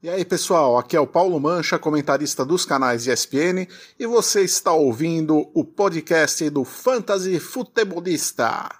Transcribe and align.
E 0.00 0.08
aí, 0.08 0.24
pessoal, 0.24 0.78
aqui 0.78 0.96
é 0.96 1.00
o 1.00 1.08
Paulo 1.08 1.40
Mancha, 1.40 1.76
comentarista 1.76 2.44
dos 2.44 2.64
canais 2.64 3.08
ESPN, 3.08 3.66
e 3.98 4.06
você 4.06 4.42
está 4.42 4.72
ouvindo 4.72 5.50
o 5.52 5.64
podcast 5.64 6.48
do 6.50 6.62
Fantasy 6.64 7.40
Futebolista. 7.40 8.78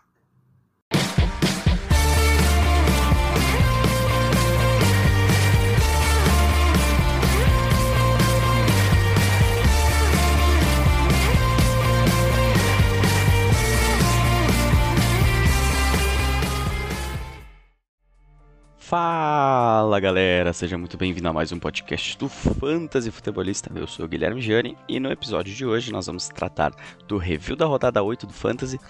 Fala 18.88 20.00
galera, 20.00 20.50
seja 20.54 20.78
muito 20.78 20.96
bem-vindo 20.96 21.28
a 21.28 21.32
mais 21.34 21.52
um 21.52 21.58
podcast 21.58 22.16
do 22.16 22.26
Fantasy 22.26 23.10
Futebolista. 23.10 23.70
Eu 23.74 23.86
sou 23.86 24.06
o 24.06 24.08
Guilherme 24.08 24.40
Gianni 24.40 24.78
e 24.88 24.98
no 24.98 25.12
episódio 25.12 25.54
de 25.54 25.66
hoje 25.66 25.92
nós 25.92 26.06
vamos 26.06 26.28
tratar 26.28 26.72
do 27.06 27.18
review 27.18 27.54
da 27.54 27.66
rodada 27.66 28.02
8 28.02 28.26
do 28.26 28.32
Fantasy, 28.32 28.80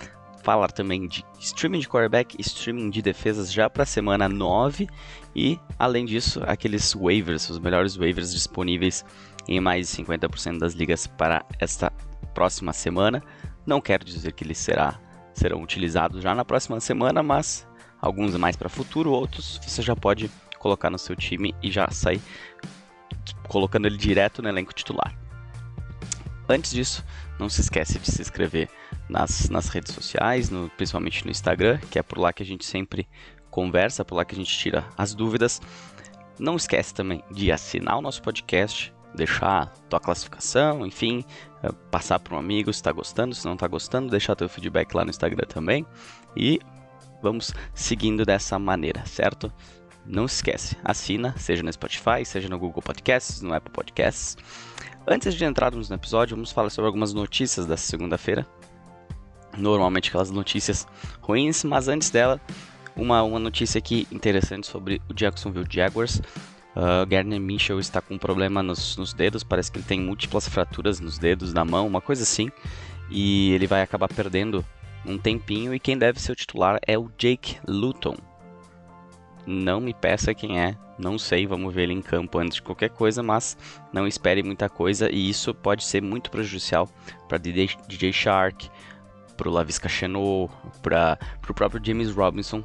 falar 0.45 0.71
também 0.71 1.09
de 1.09 1.25
streaming 1.41 1.81
de 1.81 1.89
quarterback 1.89 2.41
streaming 2.41 2.91
de 2.91 3.03
defesas 3.03 3.53
já 3.53 3.69
para 3.69 3.83
a 3.83 3.87
semana 3.87 4.29
9 4.29 4.87
e, 5.35 5.59
além 5.77 6.05
disso, 6.05 6.41
aqueles 6.47 6.95
waivers, 6.95 7.51
os 7.51 7.59
melhores 7.59 7.97
waivers 7.97 8.33
disponíveis 8.33 9.05
em 9.49 9.59
mais 9.59 9.91
de 9.91 10.01
50% 10.05 10.61
das 10.61 10.75
ligas 10.75 11.09
para 11.09 11.45
esta 11.59 11.91
próxima 12.33 12.73
semana. 12.73 13.21
Não 13.67 13.81
quero 13.81 14.05
dizer 14.05 14.31
que 14.31 14.45
eles 14.45 14.59
será, 14.59 14.97
serão 15.35 15.61
utilizados 15.61 16.23
já 16.23 16.37
na 16.37 16.45
próxima 16.45 16.79
semana, 16.79 17.21
mas 17.21 17.67
alguns 18.01 18.35
mais 18.37 18.57
para 18.57 18.69
futuro, 18.69 19.11
outros 19.11 19.61
você 19.63 19.83
já 19.83 19.95
pode 19.95 20.31
colocar 20.59 20.91
no 20.91 20.99
seu 20.99 21.15
time 21.15 21.55
e 21.63 21.71
já 21.71 21.89
sair 21.91 22.21
colocando 23.49 23.87
ele 23.87 23.97
direto 23.97 24.43
no 24.43 24.49
elenco 24.49 24.73
titular. 24.73 25.17
Antes 26.49 26.71
disso, 26.71 27.05
não 27.39 27.49
se 27.49 27.61
esquece 27.61 27.99
de 27.99 28.11
se 28.11 28.23
inscrever 28.23 28.69
nas, 29.09 29.49
nas 29.51 29.69
redes 29.69 29.93
sociais, 29.93 30.51
no, 30.51 30.71
principalmente 30.71 31.25
no 31.25 31.31
Instagram, 31.31 31.79
que 31.91 31.99
é 31.99 32.03
por 32.03 32.19
lá 32.19 32.33
que 32.33 32.43
a 32.43 32.47
gente 32.47 32.65
sempre 32.65 33.07
conversa, 33.51 34.05
por 34.05 34.17
lá 34.17 34.25
que 34.25 34.35
a 34.35 34.39
gente 34.39 34.57
tira 34.57 34.85
as 34.97 35.15
dúvidas. 35.15 35.61
Não 36.39 36.57
esquece 36.57 36.95
também 36.95 37.23
de 37.31 37.53
assinar 37.53 37.99
o 37.99 38.01
nosso 38.01 38.23
podcast, 38.23 38.93
deixar 39.15 39.67
tua 39.91 40.01
classificação, 40.01 40.87
enfim, 40.87 41.25
eh, 41.63 41.73
passar 41.91 42.19
para 42.19 42.35
um 42.35 42.39
amigo 42.39 42.73
se 42.73 42.79
está 42.79 42.93
gostando, 42.93 43.35
se 43.35 43.45
não 43.45 43.55
está 43.55 43.67
gostando, 43.67 44.11
deixar 44.11 44.37
teu 44.37 44.49
feedback 44.49 44.95
lá 44.95 45.05
no 45.05 45.11
Instagram 45.11 45.47
também. 45.47 45.85
E 46.37 46.61
vamos 47.23 47.53
seguindo 47.75 48.25
dessa 48.25 48.59
maneira, 48.59 49.05
certo? 49.07 49.53
Não 50.05 50.27
se 50.27 50.37
esquece, 50.37 50.77
assina, 50.83 51.35
seja 51.37 51.63
no 51.63 51.73
Spotify, 51.73 52.25
seja 52.25 52.49
no 52.49 52.59
Google 52.59 52.83
Podcasts, 52.83 53.43
no 53.43 53.53
Apple 53.53 53.73
Podcasts. 53.73 54.37
Antes 55.07 55.35
de 55.35 55.45
entrarmos 55.45 55.89
no 55.89 55.97
episódio, 55.97 56.37
vamos 56.37 56.53
falar 56.53 56.71
sobre 56.71 56.87
algumas 56.87 57.13
notícias 57.13 57.67
dessa 57.67 57.87
segunda-feira. 57.87 58.47
Normalmente 59.57 60.09
aquelas 60.09 60.31
notícias 60.31 60.87
ruins, 61.21 61.65
mas 61.65 61.89
antes 61.89 62.11
dela, 62.11 62.41
uma, 62.97 63.23
uma 63.23 63.39
notícia 63.39 63.79
aqui 63.79 64.07
interessante 64.11 64.67
sobre 64.67 65.01
o 65.09 65.15
Jacksonville 65.15 65.67
Jaguars. 65.69 66.21
Uh, 66.77 67.05
Gardner 67.07 67.41
Mitchell 67.41 67.81
está 67.81 68.01
com 68.01 68.15
um 68.15 68.19
problema 68.19 68.63
nos, 68.63 68.97
nos 68.97 69.13
dedos, 69.13 69.43
parece 69.43 69.71
que 69.71 69.79
ele 69.79 69.87
tem 69.87 70.01
múltiplas 70.01 70.49
fraturas 70.49 71.01
nos 71.01 71.19
dedos 71.19 71.53
da 71.53 71.65
mão, 71.65 71.87
uma 71.87 72.01
coisa 72.01 72.23
assim, 72.23 72.51
e 73.11 73.53
ele 73.53 73.67
vai 73.67 73.83
acabar 73.83 74.09
perdendo 74.09 74.65
um 75.05 75.19
tempinho 75.19 75.75
e 75.75 75.81
quem 75.81 75.97
deve 75.97 76.21
ser 76.21 76.33
o 76.33 76.37
titular 76.37 76.79
é 76.87 76.99
o 76.99 77.11
Jake 77.17 77.59
Luton. 77.67 78.17
Não 79.47 79.81
me 79.81 79.95
peça 79.95 80.35
quem 80.35 80.61
é, 80.61 80.77
não 80.99 81.19
sei, 81.19 81.47
vamos 81.47 81.73
ver 81.73 81.85
ele 81.85 81.95
em 81.95 82.03
campo 82.03 82.39
antes 82.39 82.57
de 82.57 82.63
qualquer 82.63 82.91
coisa, 82.91 83.23
mas 83.23 83.57
não 83.93 84.07
espere 84.07 84.43
muita 84.43 84.69
coisa 84.69 85.11
e 85.11 85.31
isso 85.31 85.55
pode 85.55 85.85
ser 85.85 86.03
muito 86.03 86.31
prejudicial 86.31 86.89
para 87.29 87.39
DJ, 87.39 88.13
Shark, 88.13 88.69
para 89.37 89.49
o 89.49 89.53
Lavisca 89.53 89.89
Chenot, 89.89 90.53
para 90.83 91.19
o 91.49 91.55
próprio 91.55 91.81
James 91.83 92.11
Robinson, 92.11 92.65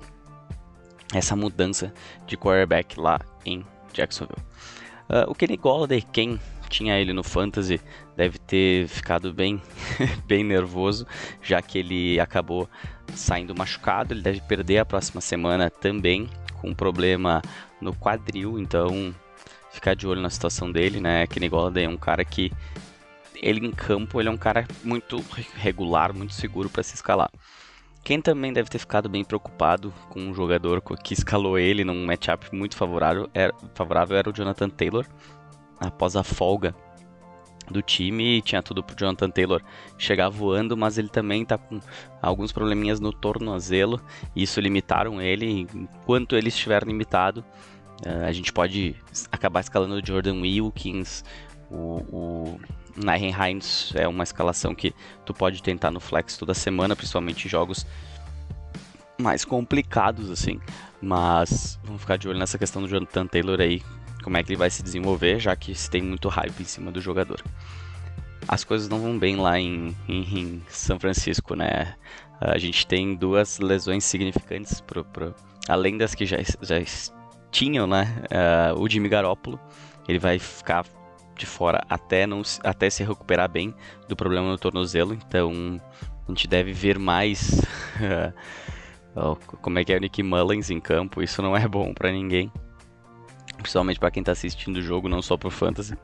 essa 1.14 1.36
mudança 1.36 1.94
de 2.26 2.36
quarterback 2.36 3.00
lá 3.00 3.20
em 3.46 3.64
Jacksonville. 3.94 4.42
Uh, 5.10 5.30
o 5.30 5.36
Kenny 5.36 5.58
Golladay, 5.58 6.02
quem 6.02 6.40
tinha 6.70 7.00
ele 7.00 7.14
no 7.14 7.24
Fantasy 7.24 7.80
deve 8.16 8.38
ter 8.38 8.88
ficado 8.88 9.34
bem, 9.34 9.62
bem 10.26 10.44
nervoso, 10.44 11.06
já 11.42 11.62
que 11.62 11.80
ele 11.80 12.20
acabou 12.20 12.70
saindo 13.14 13.56
machucado. 13.56 14.14
Ele 14.14 14.22
deve 14.22 14.42
perder 14.42 14.80
a 14.80 14.86
próxima 14.86 15.22
semana 15.22 15.70
também, 15.70 16.30
com 16.62 16.70
um 16.70 16.76
problema 16.76 17.42
no 17.82 17.94
quadril. 17.94 18.60
Então, 18.60 19.14
ficar 19.72 19.96
de 19.96 20.08
olho 20.08 20.22
na 20.22 20.30
situação 20.30 20.72
dele, 20.72 21.00
né? 21.00 21.26
Que 21.28 21.48
Golladay 21.48 21.86
é 21.86 21.90
um 21.90 21.98
cara 21.98 22.24
que 22.24 22.52
ele 23.36 23.66
em 23.66 23.72
campo 23.72 24.22
ele 24.22 24.30
é 24.30 24.32
um 24.32 24.38
cara 24.38 24.66
muito 24.84 25.24
regular, 25.56 26.14
muito 26.14 26.34
seguro 26.34 26.70
para 26.70 26.84
se 26.84 26.96
escalar. 26.96 27.30
Quem 28.04 28.22
também 28.22 28.52
deve 28.52 28.70
ter 28.70 28.80
ficado 28.80 29.10
bem 29.10 29.24
preocupado 29.24 29.94
com 30.10 30.20
um 30.20 30.34
jogador 30.34 30.82
que 30.82 31.14
escalou 31.14 31.58
ele 31.58 31.84
num 31.84 32.06
matchup 32.06 32.54
muito 32.54 32.76
favorável 32.76 33.30
era, 33.34 33.54
favorável 33.74 34.18
era 34.18 34.30
o 34.30 34.34
Jonathan 34.34 34.70
Taylor, 34.70 35.06
após 35.80 36.16
a 36.16 36.24
folga 36.24 36.76
do 37.70 37.82
time, 37.82 38.42
tinha 38.42 38.62
tudo 38.62 38.84
pro 38.84 38.96
Jonathan 38.96 39.30
Taylor 39.30 39.62
chegar 39.98 40.30
voando, 40.30 40.76
mas 40.76 40.98
ele 40.98 41.10
também 41.10 41.46
tá 41.46 41.58
com 41.58 41.80
alguns 42.22 42.52
probleminhas 42.52 43.00
no 43.00 43.12
tornozelo, 43.12 44.02
isso 44.36 44.60
limitaram 44.60 45.22
ele, 45.22 45.68
enquanto 45.74 46.36
ele 46.36 46.50
estiver 46.50 46.84
limitado, 46.84 47.44
uh, 48.06 48.26
a 48.26 48.32
gente 48.32 48.52
pode 48.52 48.96
acabar 49.32 49.62
escalando 49.62 49.96
o 49.96 50.06
Jordan 50.06 50.42
Wilkins, 50.42 51.24
o, 51.70 52.04
o 52.12 52.60
Nahen 52.96 53.34
Hines 53.34 53.92
é 53.96 54.08
uma 54.08 54.24
escalação 54.24 54.76
que 54.76 54.94
tu 55.26 55.34
pode 55.34 55.64
tentar 55.64 55.92
no 55.92 56.00
flex 56.00 56.38
toda 56.38 56.54
semana, 56.54 56.96
principalmente 56.96 57.46
em 57.46 57.50
jogos 57.50 57.86
mais 59.20 59.46
complicados 59.46 60.30
assim, 60.30 60.60
mas 61.02 61.80
vamos 61.84 62.02
ficar 62.02 62.18
de 62.18 62.28
olho 62.28 62.40
nessa 62.40 62.58
questão 62.58 62.82
do 62.82 62.88
Jonathan 62.88 63.28
Taylor 63.28 63.60
aí, 63.60 63.82
como 64.24 64.38
é 64.38 64.44
que 64.44 64.52
ele 64.52 64.58
vai 64.58 64.70
se 64.70 64.82
desenvolver, 64.82 65.40
já 65.40 65.56
que 65.56 65.76
se 65.76 65.90
tem 65.90 66.02
muito 66.02 66.30
hype 66.30 66.62
em 66.62 66.66
cima 66.66 66.92
do 66.92 67.02
jogador. 67.02 67.44
As 68.48 68.64
coisas 68.64 68.90
não 68.90 69.00
vão 69.00 69.20
bem 69.20 69.36
lá 69.36 69.60
em, 69.60 69.96
em, 70.08 70.40
em 70.40 70.64
São 70.70 71.00
Francisco, 71.00 71.56
né? 71.56 71.96
A 72.42 72.58
gente 72.58 72.88
tem 72.88 73.16
duas 73.16 73.60
lesões 73.60 74.04
significantes, 74.04 74.82
pro, 74.82 75.06
pro, 75.06 75.36
além 75.68 75.98
das 75.98 76.16
que 76.16 76.26
já, 76.26 76.38
já 76.62 76.76
tinham, 77.52 77.86
né? 77.86 78.24
Uh, 78.76 78.82
o 78.82 78.90
Jimmy 78.90 79.08
Garoppolo, 79.08 79.60
ele 80.08 80.20
vai 80.20 80.40
ficar 80.40 80.86
de 81.38 81.46
fora 81.46 81.84
até, 81.90 82.28
não, 82.28 82.42
até 82.64 82.90
se 82.90 83.04
recuperar 83.04 83.50
bem 83.50 83.74
do 84.08 84.16
problema 84.16 84.50
no 84.50 84.58
tornozelo, 84.58 85.14
então 85.14 85.82
a 86.28 86.32
gente 86.32 86.48
deve 86.48 86.72
ver 86.72 87.00
mais 87.00 87.62
como 89.62 89.80
é 89.80 89.84
que 89.84 89.94
é 89.94 89.98
o 89.98 90.00
Nick 90.00 90.22
Mullins 90.22 90.70
em 90.70 90.80
campo, 90.80 91.22
isso 91.22 91.42
não 91.42 91.56
é 91.56 91.68
bom 91.68 91.94
para 91.94 92.12
ninguém 92.12 92.52
principalmente 93.64 94.00
para 94.00 94.12
quem 94.12 94.22
está 94.22 94.32
assistindo 94.32 94.78
o 94.78 94.82
jogo, 94.82 95.10
não 95.10 95.22
só 95.22 95.36
pro 95.36 95.50
fantasy. 95.50 95.98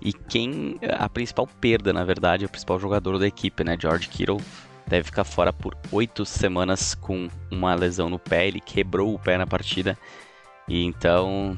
E 0.00 0.12
quem 0.12 0.78
a 0.98 1.08
principal 1.08 1.48
perda, 1.60 1.92
na 1.92 2.04
verdade, 2.04 2.44
é 2.44 2.46
o 2.46 2.50
principal 2.50 2.78
jogador 2.78 3.18
da 3.18 3.26
equipe, 3.26 3.64
né, 3.64 3.76
George 3.80 4.08
Kittle, 4.08 4.40
deve 4.86 5.04
ficar 5.04 5.24
fora 5.24 5.52
por 5.52 5.76
oito 5.92 6.24
semanas 6.24 6.94
com 6.94 7.28
uma 7.50 7.74
lesão 7.74 8.08
no 8.08 8.18
pé. 8.18 8.46
Ele 8.46 8.60
quebrou 8.60 9.14
o 9.14 9.18
pé 9.18 9.36
na 9.36 9.46
partida 9.46 9.98
e 10.68 10.84
então 10.84 11.56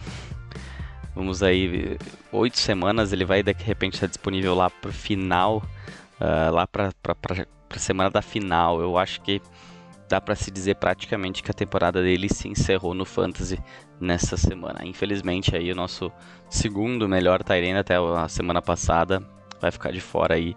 vamos 1.14 1.42
aí 1.42 1.98
oito 2.32 2.58
semanas. 2.58 3.12
Ele 3.12 3.24
vai 3.24 3.42
de 3.42 3.52
repente 3.52 3.94
estar 3.94 4.06
disponível 4.06 4.54
lá 4.54 4.70
pro 4.70 4.92
final, 4.92 5.62
uh, 6.20 6.52
lá 6.52 6.66
para 6.66 6.92
para 7.02 7.78
semana 7.78 8.10
da 8.10 8.22
final. 8.22 8.80
Eu 8.80 8.98
acho 8.98 9.20
que 9.22 9.40
dá 10.12 10.20
para 10.20 10.34
se 10.34 10.50
dizer 10.50 10.74
praticamente 10.74 11.42
que 11.42 11.50
a 11.50 11.54
temporada 11.54 12.02
dele 12.02 12.28
se 12.28 12.46
encerrou 12.46 12.92
no 12.92 13.02
Fantasy 13.02 13.58
nessa 13.98 14.36
semana. 14.36 14.84
Infelizmente 14.84 15.56
aí 15.56 15.72
o 15.72 15.74
nosso 15.74 16.12
segundo 16.50 17.08
melhor 17.08 17.42
Tyrene 17.42 17.78
até 17.78 17.96
a 17.96 18.28
semana 18.28 18.60
passada 18.60 19.26
vai 19.58 19.70
ficar 19.70 19.90
de 19.90 20.02
fora 20.02 20.34
aí 20.34 20.54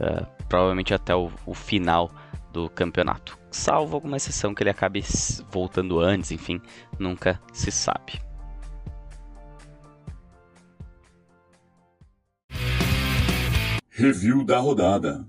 uh, 0.00 0.26
provavelmente 0.48 0.92
até 0.92 1.14
o, 1.14 1.30
o, 1.46 1.54
final 1.54 2.10
do 2.52 2.68
campeonato. 2.68 3.38
Salvo 3.52 3.94
alguma 3.94 4.16
exceção 4.16 4.52
que 4.52 4.64
ele 4.64 4.70
acabe 4.70 5.04
voltando 5.48 6.00
antes, 6.00 6.32
enfim, 6.32 6.60
nunca 6.98 7.40
se 7.52 7.70
sabe. 7.70 8.20
Review 13.90 14.44
da 14.44 14.58
rodada 14.58 15.24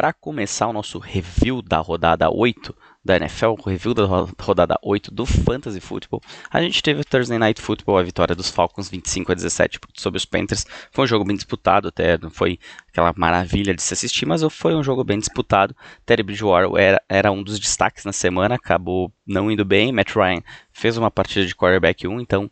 para 0.00 0.14
começar 0.14 0.66
o 0.66 0.72
nosso 0.72 0.98
review 0.98 1.60
da 1.60 1.76
rodada 1.76 2.30
8 2.30 2.74
da 3.04 3.16
NFL, 3.16 3.48
o 3.48 3.68
review 3.68 3.92
da 3.92 4.06
rodada 4.40 4.78
8 4.82 5.12
do 5.12 5.26
Fantasy 5.26 5.78
Football, 5.78 6.22
a 6.50 6.62
gente 6.62 6.82
teve 6.82 7.02
o 7.02 7.04
Thursday 7.04 7.38
Night 7.38 7.60
Football, 7.60 7.98
a 7.98 8.02
vitória 8.02 8.34
dos 8.34 8.48
Falcons 8.48 8.88
25 8.88 9.30
a 9.30 9.34
17 9.34 9.78
sobre 9.92 10.16
os 10.16 10.24
Panthers. 10.24 10.64
Foi 10.90 11.04
um 11.04 11.06
jogo 11.06 11.22
bem 11.22 11.36
disputado, 11.36 11.88
até 11.88 12.16
não 12.16 12.30
foi 12.30 12.58
aquela 12.88 13.12
maravilha 13.14 13.74
de 13.74 13.82
se 13.82 13.92
assistir, 13.92 14.24
mas 14.24 14.42
foi 14.50 14.74
um 14.74 14.82
jogo 14.82 15.04
bem 15.04 15.18
disputado. 15.18 15.76
Terry 16.06 16.22
Bridgewater 16.22 16.80
era, 16.80 17.02
era 17.06 17.30
um 17.30 17.42
dos 17.42 17.58
destaques 17.60 18.06
na 18.06 18.12
semana, 18.12 18.54
acabou 18.54 19.12
não 19.26 19.50
indo 19.50 19.66
bem. 19.66 19.92
Matt 19.92 20.14
Ryan 20.16 20.40
fez 20.72 20.96
uma 20.96 21.10
partida 21.10 21.44
de 21.44 21.54
quarterback 21.54 22.08
1, 22.08 22.22
então 22.22 22.50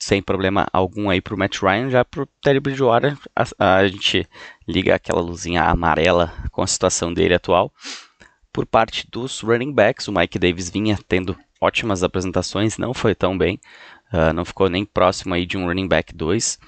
sem 0.00 0.22
problema 0.22 0.66
algum 0.72 1.10
aí 1.10 1.20
pro 1.20 1.36
Matt 1.36 1.60
Ryan, 1.60 1.90
já 1.90 2.04
pro 2.04 2.26
Terry 2.42 2.58
Bridgewater 2.58 3.16
a, 3.36 3.76
a 3.76 3.86
gente 3.86 4.26
liga 4.66 4.94
aquela 4.94 5.20
luzinha 5.20 5.62
amarela 5.62 6.32
com 6.50 6.62
a 6.62 6.66
situação 6.66 7.12
dele 7.12 7.34
atual. 7.34 7.70
Por 8.52 8.66
parte 8.66 9.06
dos 9.08 9.40
running 9.40 9.72
backs, 9.72 10.08
o 10.08 10.12
Mike 10.12 10.38
Davis 10.38 10.70
vinha 10.70 10.98
tendo 11.06 11.36
ótimas 11.60 12.02
apresentações, 12.02 12.78
não 12.78 12.94
foi 12.94 13.14
tão 13.14 13.36
bem, 13.36 13.60
uh, 14.12 14.32
não 14.32 14.44
ficou 14.44 14.68
nem 14.70 14.84
próximo 14.84 15.34
aí 15.34 15.44
de 15.44 15.58
um 15.58 15.66
running 15.66 15.86
back 15.86 16.14
2. 16.14 16.58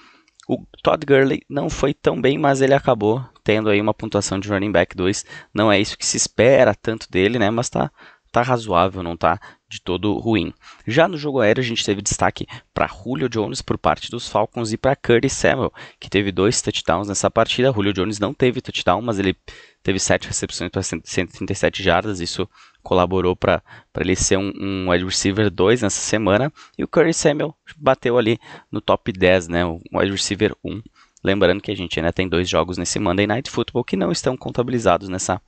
O 0.49 0.65
Todd 0.83 1.07
Gurley 1.07 1.43
não 1.49 1.71
foi 1.71 1.95
tão 1.95 2.21
bem, 2.21 2.37
mas 2.37 2.61
ele 2.61 2.75
acabou 2.75 3.25
tendo 3.43 3.71
aí 3.71 3.81
uma 3.81 3.95
pontuação 3.95 4.39
de 4.39 4.49
running 4.49 4.71
back 4.71 4.95
2. 4.95 5.25
Não 5.55 5.73
é 5.73 5.81
isso 5.81 5.97
que 5.97 6.05
se 6.05 6.17
espera 6.17 6.75
tanto 6.75 7.11
dele, 7.11 7.39
né? 7.39 7.51
Mas 7.51 7.71
tá, 7.71 7.91
tá 8.33 8.43
razoável, 8.43 9.03
não 9.03 9.17
tá 9.17 9.39
de 9.69 9.81
todo 9.81 10.19
ruim. 10.19 10.53
Já 10.87 11.07
no 11.07 11.17
jogo 11.17 11.41
aéreo, 11.41 11.63
a 11.63 11.67
gente 11.67 11.85
teve 11.85 12.03
destaque 12.03 12.47
para 12.75 12.87
Julio 12.87 13.29
Jones 13.29 13.63
por 13.63 13.79
parte 13.79 14.11
dos 14.11 14.29
Falcons 14.29 14.73
e 14.73 14.77
para 14.77 14.97
Curtis 14.97 15.33
Samuel, 15.35 15.73
que 16.01 16.11
teve 16.11 16.33
dois 16.33 16.61
touchdowns 16.61 17.09
nessa 17.09 17.31
partida. 17.31 17.73
Julio 17.73 17.93
Jones 17.93 18.19
não 18.19 18.35
teve 18.35 18.61
touchdown, 18.61 19.03
mas 19.03 19.19
ele 19.19 19.37
teve 19.83 19.99
sete 19.99 20.27
recepções 20.27 20.71
para 20.71 20.83
137 20.83 21.83
jardas. 21.83 22.21
Isso 22.21 22.49
colaborou 22.83 23.37
para 23.37 23.63
ele 23.99 24.17
ser 24.17 24.39
um, 24.39 24.53
um 24.59 24.91
wide 24.91 25.05
receiver 25.05 25.51
2 25.51 25.83
nessa 25.83 26.01
semana. 26.01 26.53
E 26.77 26.83
o 26.83 26.89
Curtis 26.89 27.17
Samuel 27.17 27.55
bateu 27.77 28.19
ali 28.19 28.39
no 28.71 28.81
top 28.81 29.13
10, 29.13 29.49
né, 29.49 29.65
o 29.65 29.81
wide 29.93 30.11
receiver 30.11 30.55
1. 30.65 30.83
Lembrando 31.25 31.61
que 31.61 31.71
a 31.71 31.77
gente 31.77 31.99
ainda 32.01 32.13
tem 32.13 32.29
dois 32.29 32.49
jogos 32.49 32.77
nesse 32.77 32.99
Monday 32.99 33.27
Night 33.27 33.49
Football 33.51 33.85
que 33.85 33.97
não 33.97 34.11
estão 34.11 34.37
contabilizados 34.37 35.09
nessa, 35.09 35.41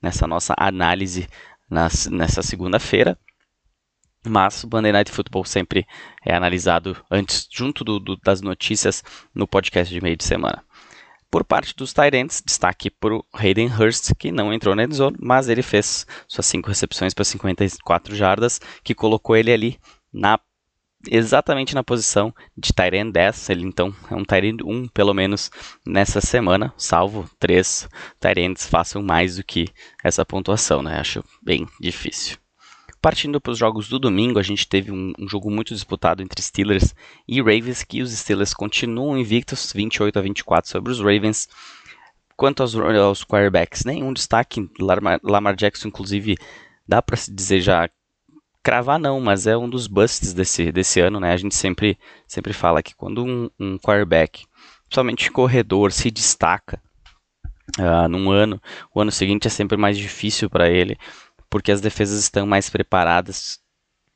nessa 0.00 0.26
nossa 0.26 0.54
análise 0.58 1.26
nessa 1.72 2.42
segunda-feira. 2.42 3.18
Mas 4.24 4.62
o 4.62 4.68
Monday 4.72 4.92
Night 4.92 5.10
Football 5.10 5.44
sempre 5.44 5.86
é 6.24 6.34
analisado 6.34 6.96
antes, 7.10 7.48
junto 7.50 7.82
do, 7.82 7.98
do, 7.98 8.16
das 8.16 8.40
notícias, 8.40 9.02
no 9.34 9.48
podcast 9.48 9.92
de 9.92 10.00
meio 10.00 10.16
de 10.16 10.22
semana. 10.22 10.62
Por 11.28 11.44
parte 11.44 11.74
dos 11.74 11.92
Tyrants, 11.94 12.42
destaque 12.44 12.90
para 12.90 13.14
o 13.14 13.24
Hayden 13.32 13.68
Hurst, 13.68 14.12
que 14.18 14.30
não 14.30 14.52
entrou 14.52 14.76
na 14.76 14.84
endzone, 14.84 15.16
mas 15.18 15.48
ele 15.48 15.62
fez 15.62 16.06
suas 16.28 16.46
5 16.46 16.68
recepções 16.68 17.14
para 17.14 17.24
54 17.24 18.14
jardas, 18.14 18.60
que 18.84 18.94
colocou 18.94 19.34
ele 19.34 19.50
ali 19.50 19.80
na 20.12 20.38
exatamente 21.08 21.74
na 21.74 21.82
posição 21.82 22.34
de 22.56 22.72
Tyrant 22.72 23.12
10. 23.12 23.50
Ele 23.50 23.64
então 23.64 23.94
é 24.10 24.14
um 24.14 24.24
Tyrant 24.24 24.60
1, 24.64 24.88
pelo 24.88 25.14
menos, 25.14 25.50
nessa 25.86 26.20
semana, 26.20 26.72
salvo 26.76 27.28
3 27.38 27.88
Tyrants 28.20 28.66
façam 28.66 29.02
mais 29.02 29.36
do 29.36 29.44
que 29.44 29.66
essa 30.02 30.24
pontuação, 30.24 30.82
né? 30.82 30.98
Acho 30.98 31.24
bem 31.42 31.66
difícil. 31.80 32.36
Partindo 33.00 33.40
para 33.40 33.50
os 33.50 33.58
jogos 33.58 33.88
do 33.88 33.98
domingo, 33.98 34.38
a 34.38 34.44
gente 34.44 34.68
teve 34.68 34.92
um, 34.92 35.12
um, 35.18 35.28
jogo 35.28 35.50
muito 35.50 35.74
disputado 35.74 36.22
entre 36.22 36.40
Steelers 36.40 36.94
e 37.26 37.40
Ravens, 37.40 37.82
que 37.82 38.00
os 38.00 38.12
Steelers 38.12 38.54
continuam 38.54 39.18
invictos, 39.18 39.72
28 39.72 40.20
a 40.20 40.22
24 40.22 40.70
sobre 40.70 40.92
os 40.92 41.00
Ravens. 41.00 41.48
Quanto 42.36 42.62
aos, 42.62 42.76
aos 42.76 43.24
quarterbacks, 43.24 43.84
nenhum 43.84 44.12
destaque. 44.12 44.70
Lamar, 44.78 45.18
Lamar 45.24 45.56
Jackson, 45.56 45.88
inclusive, 45.88 46.36
dá 46.86 47.02
para 47.02 47.16
se 47.16 47.34
dizer 47.34 47.60
já 47.60 47.90
cravar 48.62 48.98
não, 48.98 49.20
mas 49.20 49.46
é 49.46 49.56
um 49.56 49.68
dos 49.68 49.86
busts 49.86 50.32
desse, 50.32 50.70
desse 50.70 51.00
ano, 51.00 51.18
né? 51.18 51.32
A 51.32 51.36
gente 51.36 51.54
sempre, 51.54 51.98
sempre 52.26 52.52
fala 52.52 52.82
que 52.82 52.94
quando 52.94 53.24
um, 53.24 53.50
um 53.58 53.78
quarterback, 53.78 54.44
principalmente 54.84 55.30
corredor, 55.30 55.92
se 55.92 56.10
destaca 56.10 56.80
uh, 57.78 58.08
num 58.08 58.30
ano, 58.30 58.60
o 58.94 59.00
ano 59.00 59.10
seguinte 59.10 59.46
é 59.46 59.50
sempre 59.50 59.76
mais 59.76 59.98
difícil 59.98 60.48
para 60.48 60.68
ele 60.68 60.98
porque 61.52 61.70
as 61.70 61.82
defesas 61.82 62.18
estão 62.18 62.46
mais 62.46 62.70
preparadas, 62.70 63.60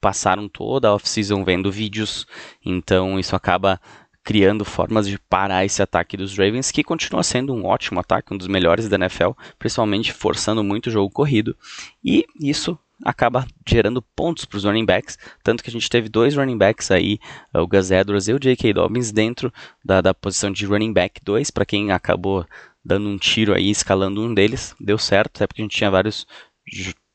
passaram 0.01 0.49
toda 0.49 0.89
a 0.89 0.95
off-season 0.95 1.45
vendo 1.45 1.71
vídeos, 1.71 2.27
então 2.65 3.21
isso 3.21 3.37
acaba 3.37 3.79
criando 4.25 4.65
formas 4.65 5.07
de 5.07 5.19
parar 5.19 5.63
esse 5.63 5.83
ataque 5.83 6.17
dos 6.17 6.37
Ravens, 6.37 6.71
que 6.71 6.83
continua 6.83 7.23
sendo 7.23 7.55
um 7.55 7.67
ótimo 7.67 8.01
ataque, 8.01 8.33
um 8.33 8.39
dos 8.39 8.49
melhores 8.49 8.89
da 8.89 8.97
NFL, 8.97 9.33
principalmente 9.59 10.15
forçando 10.15 10.65
muito 10.65 10.87
o 10.87 10.91
jogo 10.91 11.13
corrido. 11.13 11.55
E 12.03 12.25
isso 12.41 12.79
acaba 13.05 13.47
gerando 13.67 14.01
pontos 14.01 14.45
para 14.45 14.57
os 14.57 14.65
running 14.65 14.85
backs, 14.85 15.19
tanto 15.43 15.63
que 15.63 15.69
a 15.69 15.73
gente 15.73 15.89
teve 15.89 16.09
dois 16.09 16.35
running 16.35 16.57
backs 16.57 16.91
aí, 16.91 17.19
o 17.55 17.67
Gus 17.67 17.91
Edwards 17.91 18.29
e 18.29 18.33
o 18.33 18.39
J.K. 18.39 18.73
Dobbins, 18.73 19.13
dentro 19.13 19.53
da, 19.85 20.01
da 20.01 20.15
posição 20.15 20.51
de 20.51 20.65
running 20.65 20.93
back 20.93 21.21
2, 21.23 21.51
para 21.51 21.67
quem 21.67 21.93
acabou 21.93 22.47
dando 22.85 23.09
um 23.09 23.19
tiro 23.19 23.53
aí, 23.53 23.71
escalando 23.71 24.23
um 24.23 24.33
deles, 24.33 24.75
deu 24.81 24.97
certo, 24.97 25.37
até 25.37 25.47
porque 25.47 25.61
a 25.61 25.65
gente 25.65 25.77
tinha 25.77 25.91
vários 25.91 26.27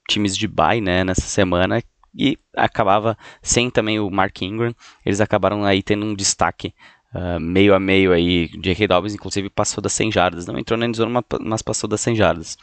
times 0.10 0.36
de 0.38 0.48
bye 0.48 0.82
né, 0.82 1.04
nessa 1.04 1.22
semana 1.22 1.82
e 2.14 2.38
acabava 2.56 3.18
sem 3.42 3.70
também 3.70 4.00
o 4.00 4.10
Mark 4.10 4.42
Ingram, 4.42 4.76
eles 5.06 5.22
acabaram 5.22 5.64
aí 5.64 5.82
tendo 5.82 6.06
um 6.06 6.14
destaque 6.14 6.74
uh, 7.16 7.40
meio 7.40 7.74
a 7.74 7.80
meio 7.80 8.12
aí, 8.12 8.50
J.K. 8.50 8.88
Dobbins 8.88 9.16
inclusive 9.16 9.50
passou 9.50 9.82
das 9.82 9.94
100 9.94 10.12
jardas, 10.12 10.46
não 10.46 10.60
entrou 10.60 10.78
na 10.78 10.86
endzone, 10.86 11.24
mas 11.40 11.62
passou 11.62 11.90
das 11.90 12.02
100 12.02 12.16
jardas. 12.16 12.58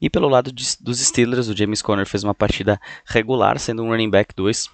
E 0.00 0.10
pelo 0.10 0.28
lado 0.28 0.52
de, 0.52 0.64
dos 0.80 0.98
Steelers, 0.98 1.48
o 1.48 1.56
James 1.56 1.80
Conner 1.80 2.06
fez 2.06 2.24
uma 2.24 2.34
partida 2.34 2.80
regular, 3.06 3.58
sendo 3.58 3.82
um 3.82 3.88
running 3.88 4.10
back 4.10 4.34
2, 4.34 4.68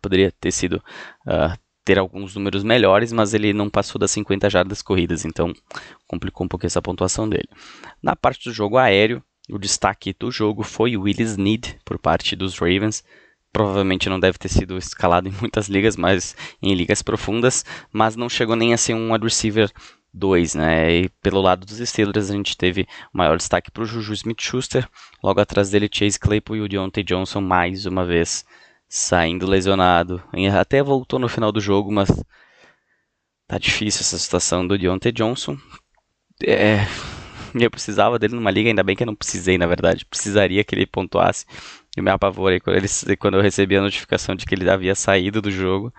poderia 0.00 0.32
ter 0.32 0.52
sido 0.52 0.82
uh, 1.26 1.58
ter 1.84 1.98
alguns 1.98 2.34
números 2.34 2.64
melhores, 2.64 3.12
mas 3.12 3.34
ele 3.34 3.52
não 3.52 3.68
passou 3.68 3.98
das 3.98 4.10
50 4.12 4.48
jardas 4.48 4.80
corridas, 4.80 5.24
então 5.24 5.52
complicou 6.06 6.44
um 6.44 6.48
pouco 6.48 6.64
essa 6.64 6.80
pontuação 6.80 7.28
dele. 7.28 7.48
Na 8.02 8.16
parte 8.16 8.48
do 8.48 8.54
jogo 8.54 8.78
aéreo, 8.78 9.22
o 9.50 9.58
destaque 9.58 10.14
do 10.18 10.30
jogo 10.30 10.62
foi 10.62 10.96
Willis 10.96 11.36
Need 11.36 11.78
por 11.84 11.98
parte 11.98 12.34
dos 12.34 12.58
Ravens. 12.58 13.04
Provavelmente 13.52 14.08
não 14.08 14.18
deve 14.18 14.38
ter 14.38 14.48
sido 14.48 14.78
escalado 14.78 15.28
em 15.28 15.32
muitas 15.38 15.68
ligas, 15.68 15.96
mas 15.96 16.34
em 16.62 16.74
ligas 16.74 17.02
profundas, 17.02 17.64
mas 17.92 18.16
não 18.16 18.28
chegou 18.28 18.56
nem 18.56 18.72
a 18.72 18.78
ser 18.78 18.94
um 18.94 19.12
wide 19.12 19.24
receiver 19.24 19.70
2, 20.14 20.54
né? 20.54 20.92
E 20.92 21.08
pelo 21.22 21.40
lado 21.40 21.66
dos 21.66 21.78
Steelers 21.78 22.30
a 22.30 22.34
gente 22.34 22.56
teve 22.56 22.86
o 23.12 23.18
maior 23.18 23.36
destaque 23.36 23.70
para 23.70 23.82
o 23.82 23.86
Juju 23.86 24.12
Smith-Schuster, 24.14 24.88
logo 25.22 25.40
atrás 25.40 25.70
dele 25.70 25.90
Chase 25.92 26.18
Claypool 26.18 26.56
e 26.56 26.60
o 26.60 26.68
Deontay 26.68 27.02
Johnson 27.02 27.40
mais 27.40 27.84
uma 27.84 28.04
vez 28.04 28.44
saindo 28.88 29.46
lesionado. 29.46 30.22
Até 30.58 30.82
voltou 30.82 31.18
no 31.18 31.28
final 31.28 31.50
do 31.50 31.60
jogo, 31.60 31.92
mas 31.92 32.08
tá 33.48 33.58
difícil 33.58 34.02
essa 34.02 34.18
situação 34.18 34.66
do 34.66 34.78
Deontay 34.78 35.12
Johnson. 35.12 35.58
É, 36.42 36.86
eu 37.54 37.70
precisava 37.70 38.18
dele 38.18 38.34
numa 38.34 38.50
liga, 38.50 38.68
ainda 38.68 38.82
bem 38.82 38.96
que 38.96 39.02
eu 39.02 39.06
não 39.06 39.14
precisei, 39.14 39.58
na 39.58 39.66
verdade. 39.66 40.04
Precisaria 40.04 40.62
que 40.64 40.74
ele 40.74 40.86
pontuasse. 40.86 41.46
E 41.96 42.02
me 42.02 42.10
apavorei 42.10 42.58
quando, 42.60 42.76
ele, 42.76 43.16
quando 43.16 43.36
eu 43.36 43.42
recebi 43.42 43.76
a 43.76 43.80
notificação 43.80 44.34
de 44.34 44.44
que 44.44 44.54
ele 44.54 44.68
havia 44.68 44.94
saído 44.94 45.40
do 45.40 45.50
jogo. 45.50 45.92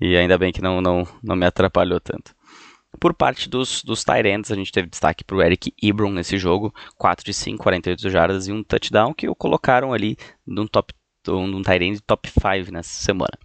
E 0.00 0.16
ainda 0.16 0.36
bem 0.38 0.52
que 0.52 0.62
não, 0.62 0.80
não, 0.80 1.06
não 1.22 1.36
me 1.36 1.46
atrapalhou 1.46 2.00
tanto. 2.00 2.34
Por 3.00 3.14
parte 3.14 3.48
dos, 3.48 3.82
dos 3.82 4.02
Tyrants, 4.02 4.50
a 4.50 4.54
gente 4.54 4.72
teve 4.72 4.88
destaque 4.88 5.22
para 5.22 5.36
o 5.36 5.42
Eric 5.42 5.72
Ebron 5.82 6.10
nesse 6.10 6.38
jogo. 6.38 6.74
4 6.96 7.24
de 7.24 7.34
5, 7.34 7.62
48 7.62 8.10
jardas 8.10 8.48
e 8.48 8.52
um 8.52 8.62
touchdown 8.62 9.12
que 9.14 9.28
o 9.28 9.34
colocaram 9.34 9.92
ali 9.92 10.16
num, 10.46 10.66
top, 10.66 10.92
num 11.26 11.62
Tyrant 11.62 12.00
top 12.06 12.28
5 12.28 12.72
nessa 12.72 13.02
semana. 13.02 13.38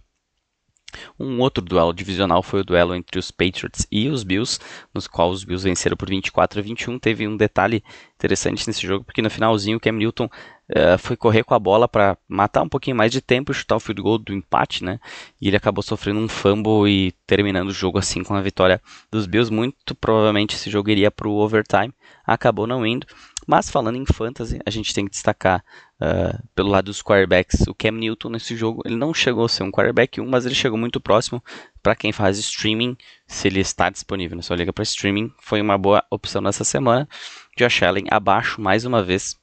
Um 1.18 1.40
outro 1.40 1.64
duelo 1.64 1.92
divisional 1.92 2.42
foi 2.42 2.60
o 2.60 2.64
duelo 2.64 2.94
entre 2.94 3.18
os 3.18 3.30
Patriots 3.30 3.86
e 3.90 4.08
os 4.08 4.22
Bills, 4.22 4.58
nos 4.92 5.06
quais 5.06 5.32
os 5.32 5.44
Bills 5.44 5.68
venceram 5.68 5.96
por 5.96 6.08
24 6.08 6.58
a 6.58 6.62
21. 6.62 6.98
Teve 6.98 7.26
um 7.26 7.36
detalhe 7.36 7.82
interessante 8.16 8.66
nesse 8.66 8.86
jogo, 8.86 9.04
porque 9.04 9.22
no 9.22 9.30
finalzinho 9.30 9.76
o 9.76 9.80
Cam 9.80 9.92
Newton 9.92 10.24
uh, 10.24 10.98
foi 10.98 11.16
correr 11.16 11.44
com 11.44 11.54
a 11.54 11.58
bola 11.58 11.86
para 11.86 12.16
matar 12.28 12.62
um 12.62 12.68
pouquinho 12.68 12.96
mais 12.96 13.12
de 13.12 13.20
tempo 13.20 13.52
e 13.52 13.54
chutar 13.54 13.76
o 13.76 13.80
field 13.80 14.00
goal 14.00 14.18
do 14.18 14.32
empate, 14.32 14.82
né? 14.82 14.98
E 15.40 15.48
ele 15.48 15.56
acabou 15.56 15.82
sofrendo 15.82 16.20
um 16.20 16.28
fumble 16.28 16.88
e 16.88 17.12
terminando 17.26 17.68
o 17.68 17.74
jogo 17.74 17.98
assim 17.98 18.22
com 18.22 18.34
a 18.34 18.40
vitória 18.40 18.80
dos 19.10 19.26
Bills. 19.26 19.52
Muito 19.52 19.94
provavelmente 19.94 20.54
esse 20.54 20.70
jogo 20.70 20.90
iria 20.90 21.10
para 21.10 21.28
o 21.28 21.36
overtime, 21.36 21.92
acabou 22.26 22.66
não 22.66 22.86
indo. 22.86 23.06
Mas 23.46 23.70
falando 23.70 23.96
em 23.96 24.06
fantasy, 24.06 24.58
a 24.64 24.70
gente 24.70 24.94
tem 24.94 25.04
que 25.04 25.10
destacar 25.10 25.64
uh, 26.00 26.42
pelo 26.54 26.70
lado 26.70 26.86
dos 26.86 27.02
quarterbacks 27.02 27.66
o 27.66 27.74
Cam 27.74 27.92
Newton 27.92 28.30
nesse 28.30 28.56
jogo. 28.56 28.82
Ele 28.84 28.96
não 28.96 29.12
chegou 29.12 29.44
a 29.44 29.48
ser 29.48 29.62
um 29.62 29.70
quarterback 29.70 30.20
1, 30.20 30.26
mas 30.28 30.46
ele 30.46 30.54
chegou 30.54 30.78
muito 30.78 31.00
próximo 31.00 31.42
para 31.82 31.94
quem 31.94 32.12
faz 32.12 32.38
streaming, 32.38 32.96
se 33.26 33.48
ele 33.48 33.60
está 33.60 33.90
disponível 33.90 34.36
na 34.36 34.42
sua 34.42 34.56
liga 34.56 34.72
para 34.72 34.82
streaming. 34.82 35.32
Foi 35.40 35.60
uma 35.60 35.76
boa 35.76 36.04
opção 36.10 36.40
nessa 36.40 36.64
semana. 36.64 37.08
Josh 37.56 37.82
Allen 37.82 38.06
abaixo 38.10 38.60
mais 38.60 38.84
uma 38.84 39.02
vez. 39.02 39.38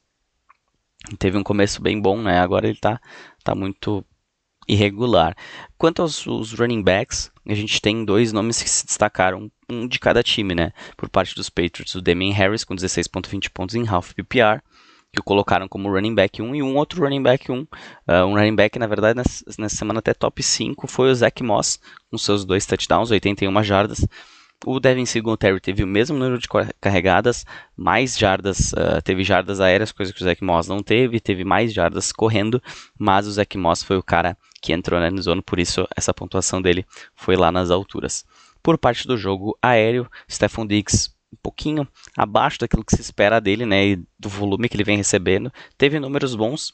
Teve 1.18 1.36
um 1.36 1.42
começo 1.42 1.82
bem 1.82 2.00
bom, 2.00 2.20
né? 2.20 2.40
Agora 2.40 2.66
ele 2.66 2.76
está 2.76 3.00
tá 3.42 3.54
muito 3.54 4.04
irregular. 4.68 5.34
Quanto 5.76 6.02
aos, 6.02 6.24
running 6.52 6.82
backs, 6.82 7.30
a 7.46 7.54
gente 7.54 7.80
tem 7.80 8.04
dois 8.04 8.32
nomes 8.32 8.62
que 8.62 8.70
se 8.70 8.86
destacaram, 8.86 9.50
um 9.68 9.86
de 9.86 9.98
cada 9.98 10.22
time, 10.22 10.54
né? 10.54 10.72
Por 10.96 11.08
parte 11.08 11.34
dos 11.34 11.50
Patriots, 11.50 11.94
o 11.94 12.00
Damian 12.00 12.32
Harris 12.32 12.64
com 12.64 12.74
16.20 12.74 13.50
pontos 13.50 13.74
em 13.74 13.86
half 13.88 14.12
PPR, 14.12 14.60
que 15.12 15.20
o 15.20 15.24
colocaram 15.24 15.68
como 15.68 15.90
running 15.90 16.14
back 16.14 16.40
1, 16.40 16.54
e 16.54 16.62
um 16.62 16.76
outro 16.76 17.02
running 17.02 17.22
back 17.22 17.50
1, 17.50 17.60
uh, 17.60 17.66
um 18.26 18.34
running 18.34 18.54
back, 18.56 18.78
na 18.78 18.86
verdade, 18.86 19.16
nessa, 19.16 19.44
nessa, 19.58 19.76
semana 19.76 19.98
até 19.98 20.14
top 20.14 20.42
5, 20.42 20.86
foi 20.86 21.10
o 21.10 21.14
Zach 21.14 21.42
Moss, 21.42 21.78
com 22.10 22.16
seus 22.16 22.44
dois 22.44 22.64
touchdowns, 22.64 23.10
81 23.10 23.62
jardas. 23.62 24.06
O 24.64 24.78
Devin 24.78 25.04
Singletary 25.04 25.60
teve 25.60 25.82
o 25.82 25.86
mesmo 25.86 26.16
número 26.16 26.38
de 26.38 26.46
carregadas, 26.80 27.44
mais 27.76 28.16
jardas, 28.16 28.72
uh, 28.72 29.02
teve 29.02 29.24
jardas 29.24 29.60
aéreas, 29.60 29.90
coisa 29.90 30.12
que 30.12 30.22
o 30.22 30.24
Zach 30.24 30.42
Moss 30.44 30.68
não 30.68 30.82
teve, 30.82 31.18
teve 31.18 31.44
mais 31.44 31.72
jardas 31.72 32.12
correndo, 32.12 32.62
mas 32.96 33.26
o 33.26 33.32
Zach 33.32 33.58
Moss 33.58 33.82
foi 33.82 33.96
o 33.96 34.02
cara 34.02 34.36
que 34.60 34.72
entrou 34.72 35.00
na 35.00 35.10
zona, 35.20 35.42
por 35.42 35.58
isso 35.58 35.86
essa 35.96 36.14
pontuação 36.14 36.62
dele 36.62 36.86
foi 37.14 37.36
lá 37.36 37.50
nas 37.50 37.70
alturas. 37.70 38.24
Por 38.62 38.78
parte 38.78 39.08
do 39.08 39.16
jogo 39.16 39.58
aéreo, 39.60 40.08
Stephon 40.30 40.64
Diggs 40.64 41.10
um 41.32 41.38
pouquinho 41.42 41.88
abaixo 42.16 42.58
daquilo 42.60 42.84
que 42.84 42.94
se 42.94 43.00
espera 43.00 43.40
dele, 43.40 43.64
né, 43.64 43.86
e 43.86 43.96
do 44.18 44.28
volume 44.28 44.68
que 44.68 44.76
ele 44.76 44.84
vem 44.84 44.98
recebendo, 44.98 45.52
teve 45.78 45.98
números 45.98 46.36
bons, 46.36 46.72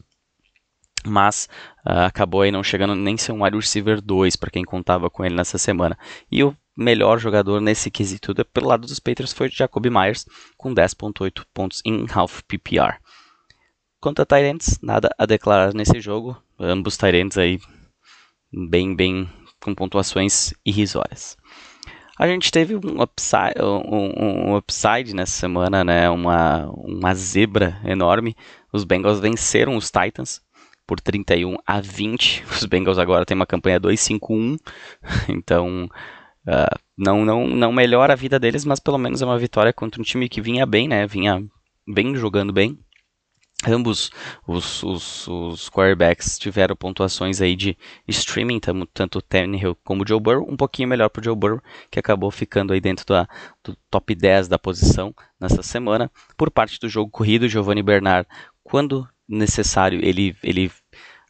mas 1.07 1.49
uh, 1.87 2.07
acabou 2.07 2.43
aí 2.43 2.51
não 2.51 2.63
chegando 2.63 2.95
nem 2.95 3.17
ser 3.17 3.33
um 3.33 3.45
wide 3.45 3.57
receiver 3.57 4.01
2 4.01 4.37
para 4.37 4.51
quem 4.51 4.65
contava 4.65 5.09
com 5.11 5.25
ele 5.25 5.35
nessa 5.35 5.59
semana. 5.59 5.99
E 6.31 6.43
o 6.43 6.57
melhor 6.77 7.19
jogador 7.19 7.61
nesse 7.61 7.91
quesito 7.91 8.35
pelo 8.47 8.69
lado 8.69 8.87
dos 8.87 9.01
Patriots 9.01 9.33
foi 9.33 9.49
Jacob 9.51 9.85
Myers, 9.87 10.27
com 10.57 10.73
10.8 10.73 11.45
pontos 11.53 11.83
em 11.85 12.07
half 12.13 12.43
PPR. 12.43 12.99
Quanto 14.01 14.23
a 14.23 14.27
Tyrants, 14.27 14.79
nada 14.81 15.11
a 15.19 15.27
declarar 15.27 15.75
nesse 15.75 16.01
jogo. 16.01 16.41
Ambos 16.59 16.97
Tyrants 16.97 17.37
aí 17.37 17.59
bem, 18.53 18.95
bem 18.95 19.29
com 19.61 19.75
pontuações 19.75 20.55
irrisórias. 20.65 21.37
A 22.17 22.27
gente 22.27 22.51
teve 22.51 22.75
um 22.75 23.01
upside, 23.01 23.55
um, 23.61 24.51
um 24.51 24.57
upside 24.57 25.15
nessa 25.15 25.33
semana, 25.39 25.85
né? 25.85 26.11
Uma, 26.11 26.69
uma 26.73 27.15
zebra 27.15 27.81
enorme. 27.85 28.37
Os 28.73 28.83
Bengals 28.85 29.21
venceram 29.21 29.77
os 29.77 29.91
Titans 29.91 30.41
por 30.89 30.99
31 30.99 31.59
a 31.67 31.81
20. 31.81 32.45
Os 32.51 32.65
Bengals 32.65 32.99
agora 32.99 33.27
têm 33.27 33.37
uma 33.37 33.47
campanha 33.47 33.79
2-5-1. 33.79 34.59
Então, 35.29 35.89
Uh, 36.49 36.79
não, 36.97 37.27
não, 37.27 37.47
não 37.47 37.71
melhora 37.71 38.15
a 38.15 38.17
vida 38.17 38.39
deles, 38.39 38.65
mas 38.65 38.81
pelo 38.81 38.97
menos 38.97 39.21
é 39.21 39.25
uma 39.27 39.39
vitória 39.39 39.71
contra 39.71 40.01
um 40.01 40.05
time 40.05 40.31
que 40.31 40.41
vinha 40.41 40.65
bem, 40.65 40.89
né? 40.89 41.07
Vinha 41.07 41.45
bem 41.87 42.17
jogando 42.17 42.55
bem. 42.55 42.79
Ambos 43.67 44.11
os, 44.47 44.83
os, 44.83 45.29
os 45.29 45.69
quarterbacks 45.69 46.39
tiveram 46.39 46.75
pontuações 46.75 47.43
aí 47.43 47.55
de 47.55 47.77
streaming, 48.07 48.61
tanto 48.95 49.19
o 49.19 49.23
Tannehill 49.23 49.77
como 49.85 50.05
o 50.05 50.09
Joe 50.09 50.19
Burrow, 50.19 50.47
um 50.49 50.57
pouquinho 50.57 50.89
melhor 50.89 51.11
para 51.11 51.21
o 51.21 51.25
Joe 51.25 51.37
Burrow, 51.37 51.61
que 51.91 51.99
acabou 51.99 52.31
ficando 52.31 52.73
aí 52.73 52.81
dentro 52.81 53.05
da, 53.05 53.29
do 53.63 53.77
top 53.91 54.15
10 54.15 54.49
da 54.49 54.59
posição 54.59 55.15
nessa 55.39 55.63
semana. 55.63 56.11
Por 56.35 56.51
parte 56.51 56.81
do 56.81 56.89
jogo 56.89 57.11
corrido, 57.11 57.47
Giovanni 57.47 57.83
Bernard, 57.83 58.27
quando 58.63 59.07
necessário, 59.29 60.01
ele, 60.03 60.37
ele 60.43 60.71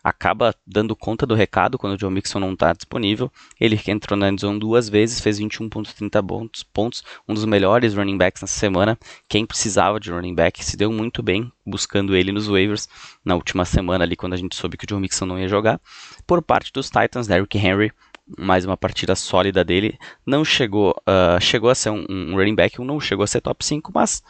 acaba 0.02 0.54
dando 0.66 0.94
conta 0.96 1.26
do 1.26 1.34
recado 1.34 1.78
quando 1.78 1.94
o 1.94 1.98
Joe 1.98 2.10
Mixon 2.10 2.40
não 2.40 2.52
está 2.52 2.72
disponível. 2.72 3.30
Ele 3.60 3.78
entrou 3.88 4.16
na 4.18 4.28
endzone 4.28 4.58
duas 4.58 4.88
vezes, 4.88 5.20
fez 5.20 5.38
21.30 5.40 6.64
pontos, 6.72 7.04
um 7.28 7.34
dos 7.34 7.44
melhores 7.44 7.94
running 7.94 8.16
backs 8.16 8.42
nessa 8.42 8.58
semana. 8.58 8.98
Quem 9.28 9.44
precisava 9.44 10.00
de 10.00 10.10
running 10.10 10.34
back 10.34 10.64
se 10.64 10.76
deu 10.76 10.92
muito 10.92 11.22
bem 11.22 11.50
buscando 11.66 12.16
ele 12.16 12.32
nos 12.32 12.46
waivers 12.46 12.88
na 13.24 13.34
última 13.34 13.64
semana 13.64 14.04
ali 14.04 14.16
quando 14.16 14.32
a 14.32 14.36
gente 14.36 14.56
soube 14.56 14.76
que 14.76 14.84
o 14.84 14.88
Joe 14.88 15.00
Mixon 15.00 15.26
não 15.26 15.38
ia 15.38 15.48
jogar. 15.48 15.80
Por 16.26 16.42
parte 16.42 16.72
dos 16.72 16.88
Titans, 16.88 17.26
Derrick 17.26 17.58
Henry 17.58 17.92
mais 18.36 18.64
uma 18.64 18.76
partida 18.76 19.14
sólida 19.16 19.64
dele. 19.64 19.98
Não 20.26 20.44
chegou, 20.44 20.90
uh, 21.08 21.40
chegou 21.40 21.70
a 21.70 21.74
ser 21.74 21.90
um, 21.90 22.04
um 22.08 22.36
running 22.36 22.54
back, 22.54 22.78
não 22.80 23.00
chegou 23.00 23.24
a 23.24 23.26
ser 23.26 23.40
top 23.40 23.64
5, 23.64 23.90
mas 23.94 24.22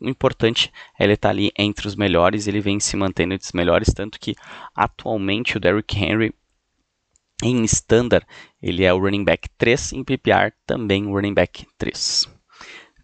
o 0.00 0.08
importante 0.08 0.72
é 0.98 1.04
ele 1.04 1.14
estar 1.14 1.28
tá 1.28 1.32
ali 1.32 1.50
entre 1.58 1.86
os 1.86 1.96
melhores, 1.96 2.46
ele 2.46 2.60
vem 2.60 2.78
se 2.78 2.96
mantendo 2.96 3.34
entre 3.34 3.46
os 3.46 3.52
melhores, 3.52 3.92
tanto 3.94 4.18
que 4.20 4.34
atualmente 4.74 5.56
o 5.56 5.60
Derrick 5.60 5.96
Henry 5.96 6.34
em 7.42 7.64
standard, 7.64 8.26
ele 8.62 8.84
é 8.84 8.92
o 8.92 8.98
running 8.98 9.24
back 9.24 9.48
3, 9.58 9.92
em 9.92 10.04
PPR 10.04 10.52
também 10.66 11.06
o 11.06 11.12
running 11.12 11.34
back 11.34 11.66
3. 11.76 12.28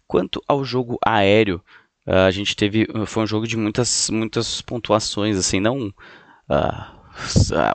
Quanto 0.07 0.41
ao 0.47 0.63
jogo 0.63 0.97
aéreo, 1.05 1.63
a 2.05 2.31
gente 2.31 2.55
teve, 2.55 2.87
foi 3.05 3.23
um 3.23 3.27
jogo 3.27 3.47
de 3.47 3.55
muitas, 3.55 4.09
muitas 4.09 4.61
pontuações, 4.61 5.37
assim, 5.37 5.59
não 5.59 5.87
uh, 5.87 7.03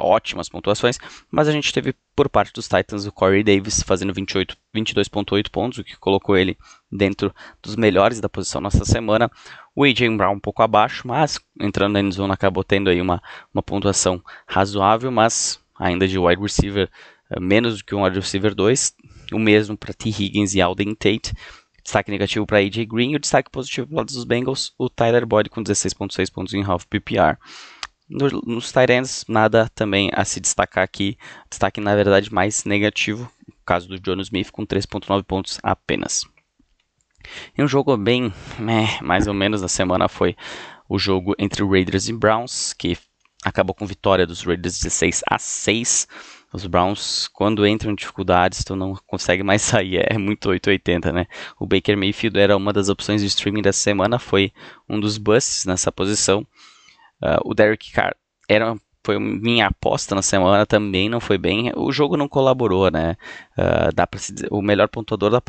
ótimas 0.00 0.48
pontuações, 0.48 0.98
mas 1.30 1.48
a 1.48 1.52
gente 1.52 1.72
teve 1.72 1.94
por 2.14 2.28
parte 2.28 2.52
dos 2.52 2.68
Titans 2.68 3.06
o 3.06 3.12
Corey 3.12 3.42
Davis 3.42 3.82
fazendo 3.82 4.12
22.8 4.12 5.50
pontos, 5.50 5.78
o 5.78 5.84
que 5.84 5.96
colocou 5.96 6.37
ele 6.37 6.58
dentro 6.90 7.35
dos 7.62 7.76
melhores 7.76 8.21
da 8.21 8.28
posição 8.28 8.61
nessa 8.61 8.85
semana. 8.85 9.30
O 9.75 9.85
AJ 9.85 10.16
Brown 10.16 10.35
um 10.35 10.40
pouco 10.40 10.62
abaixo, 10.62 11.07
mas 11.07 11.38
entrando 11.61 11.92
na 11.92 12.00
endzone 12.00 12.33
acabou 12.33 12.64
tendo 12.64 12.90
aí 12.90 13.00
uma, 13.00 13.23
uma 13.52 13.62
pontuação 13.62 14.23
razoável, 14.47 15.11
mas 15.11 15.61
ainda 15.78 16.09
de 16.09 16.18
wide 16.18 16.42
receiver 16.42 16.90
eh, 17.30 17.40
menos 17.40 17.78
do 17.78 17.85
que 17.85 17.95
um 17.95 18.04
wide 18.04 18.18
receiver 18.18 18.54
2. 18.54 18.95
O 19.33 19.38
mesmo 19.38 19.76
para 19.76 19.92
T. 19.92 20.09
Higgins 20.09 20.54
e 20.54 20.61
Alden 20.61 20.95
Tate. 20.95 21.35
Destaque 21.83 22.11
negativo 22.11 22.47
para 22.47 22.59
AJ 22.59 22.87
Green 22.87 23.12
e 23.12 23.16
o 23.16 23.18
destaque 23.18 23.50
positivo 23.50 23.87
para 23.87 23.99
lado 23.99 24.12
dos 24.12 24.25
Bengals, 24.25 24.75
o 24.76 24.90
Tyler 24.90 25.25
Boyd 25.25 25.49
com 25.49 25.62
16.6 25.62 26.30
pontos 26.30 26.52
em 26.52 26.62
half 26.62 26.85
PPR. 26.85 27.38
Nos, 28.09 28.73
Tyrants, 28.73 29.25
nada 29.28 29.68
também 29.75 30.11
a 30.14 30.25
se 30.25 30.40
destacar 30.40 30.83
aqui. 30.83 31.18
Destaque, 31.49 31.80
na 31.80 31.95
verdade, 31.95 32.33
mais 32.33 32.64
negativo. 32.64 33.30
No 33.47 33.54
caso 33.66 33.87
do 33.87 34.00
John 34.00 34.21
Smith, 34.23 34.50
com 34.50 34.66
3,9 34.66 35.23
pontos 35.25 35.59
apenas. 35.62 36.25
E 37.56 37.62
um 37.62 37.68
jogo 37.68 37.97
bem, 37.97 38.32
meh, 38.58 38.99
mais 39.02 39.26
ou 39.26 39.35
menos, 39.35 39.61
da 39.61 39.68
semana 39.68 40.08
foi 40.08 40.37
o 40.88 40.99
jogo 40.99 41.35
entre 41.38 41.64
Raiders 41.64 42.08
e 42.08 42.12
Browns, 42.12 42.73
que 42.73 42.97
acabou 43.44 43.75
com 43.75 43.87
vitória 43.87 44.26
dos 44.26 44.42
Raiders 44.42 44.78
16 44.78 45.23
a 45.28 45.38
6. 45.38 46.08
Os 46.52 46.66
Browns, 46.66 47.28
quando 47.28 47.66
entram 47.66 47.92
em 47.92 47.94
dificuldades, 47.94 48.64
tu 48.64 48.75
não 48.75 48.94
consegue 49.06 49.42
mais 49.42 49.61
sair, 49.62 50.04
é 50.08 50.16
muito 50.16 50.49
880, 50.49 51.12
né? 51.12 51.26
O 51.58 51.66
Baker 51.66 51.97
Mayfield 51.97 52.38
era 52.38 52.56
uma 52.56 52.73
das 52.73 52.88
opções 52.88 53.20
de 53.20 53.26
streaming 53.26 53.62
dessa 53.62 53.80
semana, 53.80 54.18
foi 54.18 54.52
um 54.88 54.99
dos 54.99 55.18
busts 55.18 55.66
nessa 55.66 55.92
posição. 55.92 56.47
Uh, 57.23 57.40
o 57.44 57.54
Derek 57.54 57.92
Carr 57.92 58.14
era 58.49 58.76
foi 59.08 59.18
minha 59.18 59.68
aposta 59.68 60.14
na 60.14 60.20
semana 60.20 60.66
também 60.66 61.08
não 61.08 61.18
foi 61.18 61.38
bem. 61.38 61.73
O 61.75 61.90
jogo 61.90 62.14
não 62.14 62.28
colaborou, 62.28 62.90
né? 62.90 63.16
Uh, 63.56 63.94
dá 63.94 64.06
para 64.06 64.20
o 64.50 64.61
melhor 64.61 64.87
pontuador 64.88 65.30
da 65.30 65.40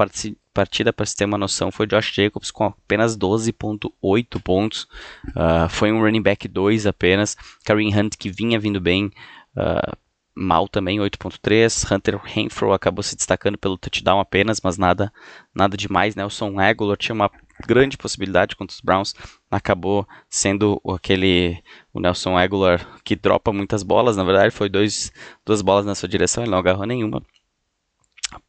partida, 0.60 0.92
para 0.92 1.06
se 1.06 1.16
ter 1.16 1.24
uma 1.24 1.38
noção, 1.38 1.72
foi 1.72 1.88
Josh 1.88 2.12
Jacobs 2.14 2.52
com 2.52 2.66
apenas 2.66 3.18
12.8 3.18 4.42
pontos. 4.42 4.84
Uh, 5.30 5.70
foi 5.70 5.90
um 5.90 6.02
running 6.02 6.22
back 6.22 6.50
2 6.50 6.86
apenas. 6.86 7.38
Kareem 7.64 7.98
Hunt 7.98 8.18
que 8.18 8.30
vinha 8.30 8.60
vindo 8.60 8.82
bem. 8.82 9.10
Uh, 9.56 9.98
mal 10.36 10.68
também, 10.68 11.00
8.3. 11.00 11.90
Hunter 11.90 12.20
Renfro 12.22 12.74
acabou 12.74 13.02
se 13.02 13.16
destacando 13.16 13.58
pelo 13.58 13.78
touchdown 13.78 14.20
apenas, 14.20 14.60
mas 14.62 14.78
nada 14.78 15.14
nada 15.56 15.78
demais. 15.78 16.14
Nelson 16.14 16.60
Aguilar 16.60 16.98
tinha 16.98 17.16
uma 17.16 17.32
grande 17.66 17.98
possibilidade 17.98 18.56
contra 18.58 18.74
os 18.74 18.82
Browns, 18.82 19.16
acabou 19.50 20.08
sendo 20.30 20.82
aquele 20.94 21.62
o 21.94 22.00
Nelson 22.02 22.38
Aguilar 22.38 22.86
que 23.04 23.16
dropa 23.16 23.52
muitas 23.52 23.84
bolas, 23.84 24.16
na 24.16 24.24
verdade 24.24 24.52
foi 24.52 24.70
dois, 24.70 25.12
duas 25.46 25.62
bolas 25.62 25.86
na 25.86 25.94
sua 25.94 26.08
direção, 26.08 26.44
ele 26.44 26.52
não 26.52 26.58
agarrou 26.58 26.86
nenhuma. 26.86 27.22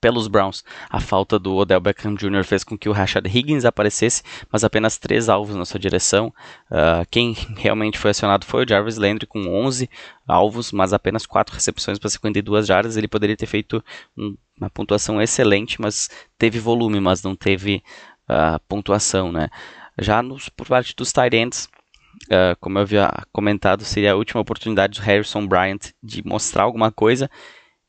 Pelos 0.00 0.28
Browns, 0.28 0.62
a 0.90 1.00
falta 1.00 1.38
do 1.38 1.56
Odell 1.56 1.80
Beckham 1.80 2.14
Jr. 2.14 2.44
fez 2.44 2.62
com 2.62 2.76
que 2.76 2.88
o 2.88 2.92
Rashad 2.92 3.26
Higgins 3.26 3.64
aparecesse, 3.64 4.22
mas 4.52 4.62
apenas 4.62 4.99
três 4.99 5.28
alvos 5.28 5.56
na 5.56 5.64
sua 5.64 5.80
direção. 5.80 6.32
Uh, 6.70 7.06
quem 7.10 7.32
realmente 7.56 7.99
foi 7.99 8.10
acionado 8.10 8.44
foi 8.44 8.64
o 8.64 8.68
Jarvis 8.68 8.99
Landry 8.99 9.26
com 9.26 9.40
11 9.46 9.88
alvos, 10.28 10.70
mas 10.70 10.92
apenas 10.92 11.25
quatro 11.25 11.54
recepções 11.54 11.99
para 11.99 12.10
52 12.10 12.66
jardas. 12.66 12.96
Ele 12.96 13.08
poderia 13.08 13.37
ter 13.37 13.46
feito 13.46 13.82
um, 14.16 14.37
uma 14.58 14.68
pontuação 14.68 15.20
excelente, 15.20 15.80
mas 15.80 16.10
teve 16.37 16.58
volume, 16.58 17.00
mas 17.00 17.22
não 17.22 17.34
teve 17.34 17.82
uh, 18.28 18.60
pontuação, 18.68 19.32
né? 19.32 19.49
Já 19.99 20.22
nos, 20.22 20.49
por 20.50 20.66
parte 20.66 20.94
dos 20.94 21.10
tight 21.12 21.34
ends, 21.34 21.68
uh, 22.26 22.56
como 22.60 22.78
eu 22.78 22.82
havia 22.82 23.10
comentado, 23.32 23.82
seria 23.84 24.12
a 24.12 24.16
última 24.16 24.40
oportunidade 24.40 25.00
do 25.00 25.04
Harrison 25.04 25.46
Bryant 25.46 25.92
de 26.02 26.22
mostrar 26.26 26.64
alguma 26.64 26.92
coisa. 26.92 27.30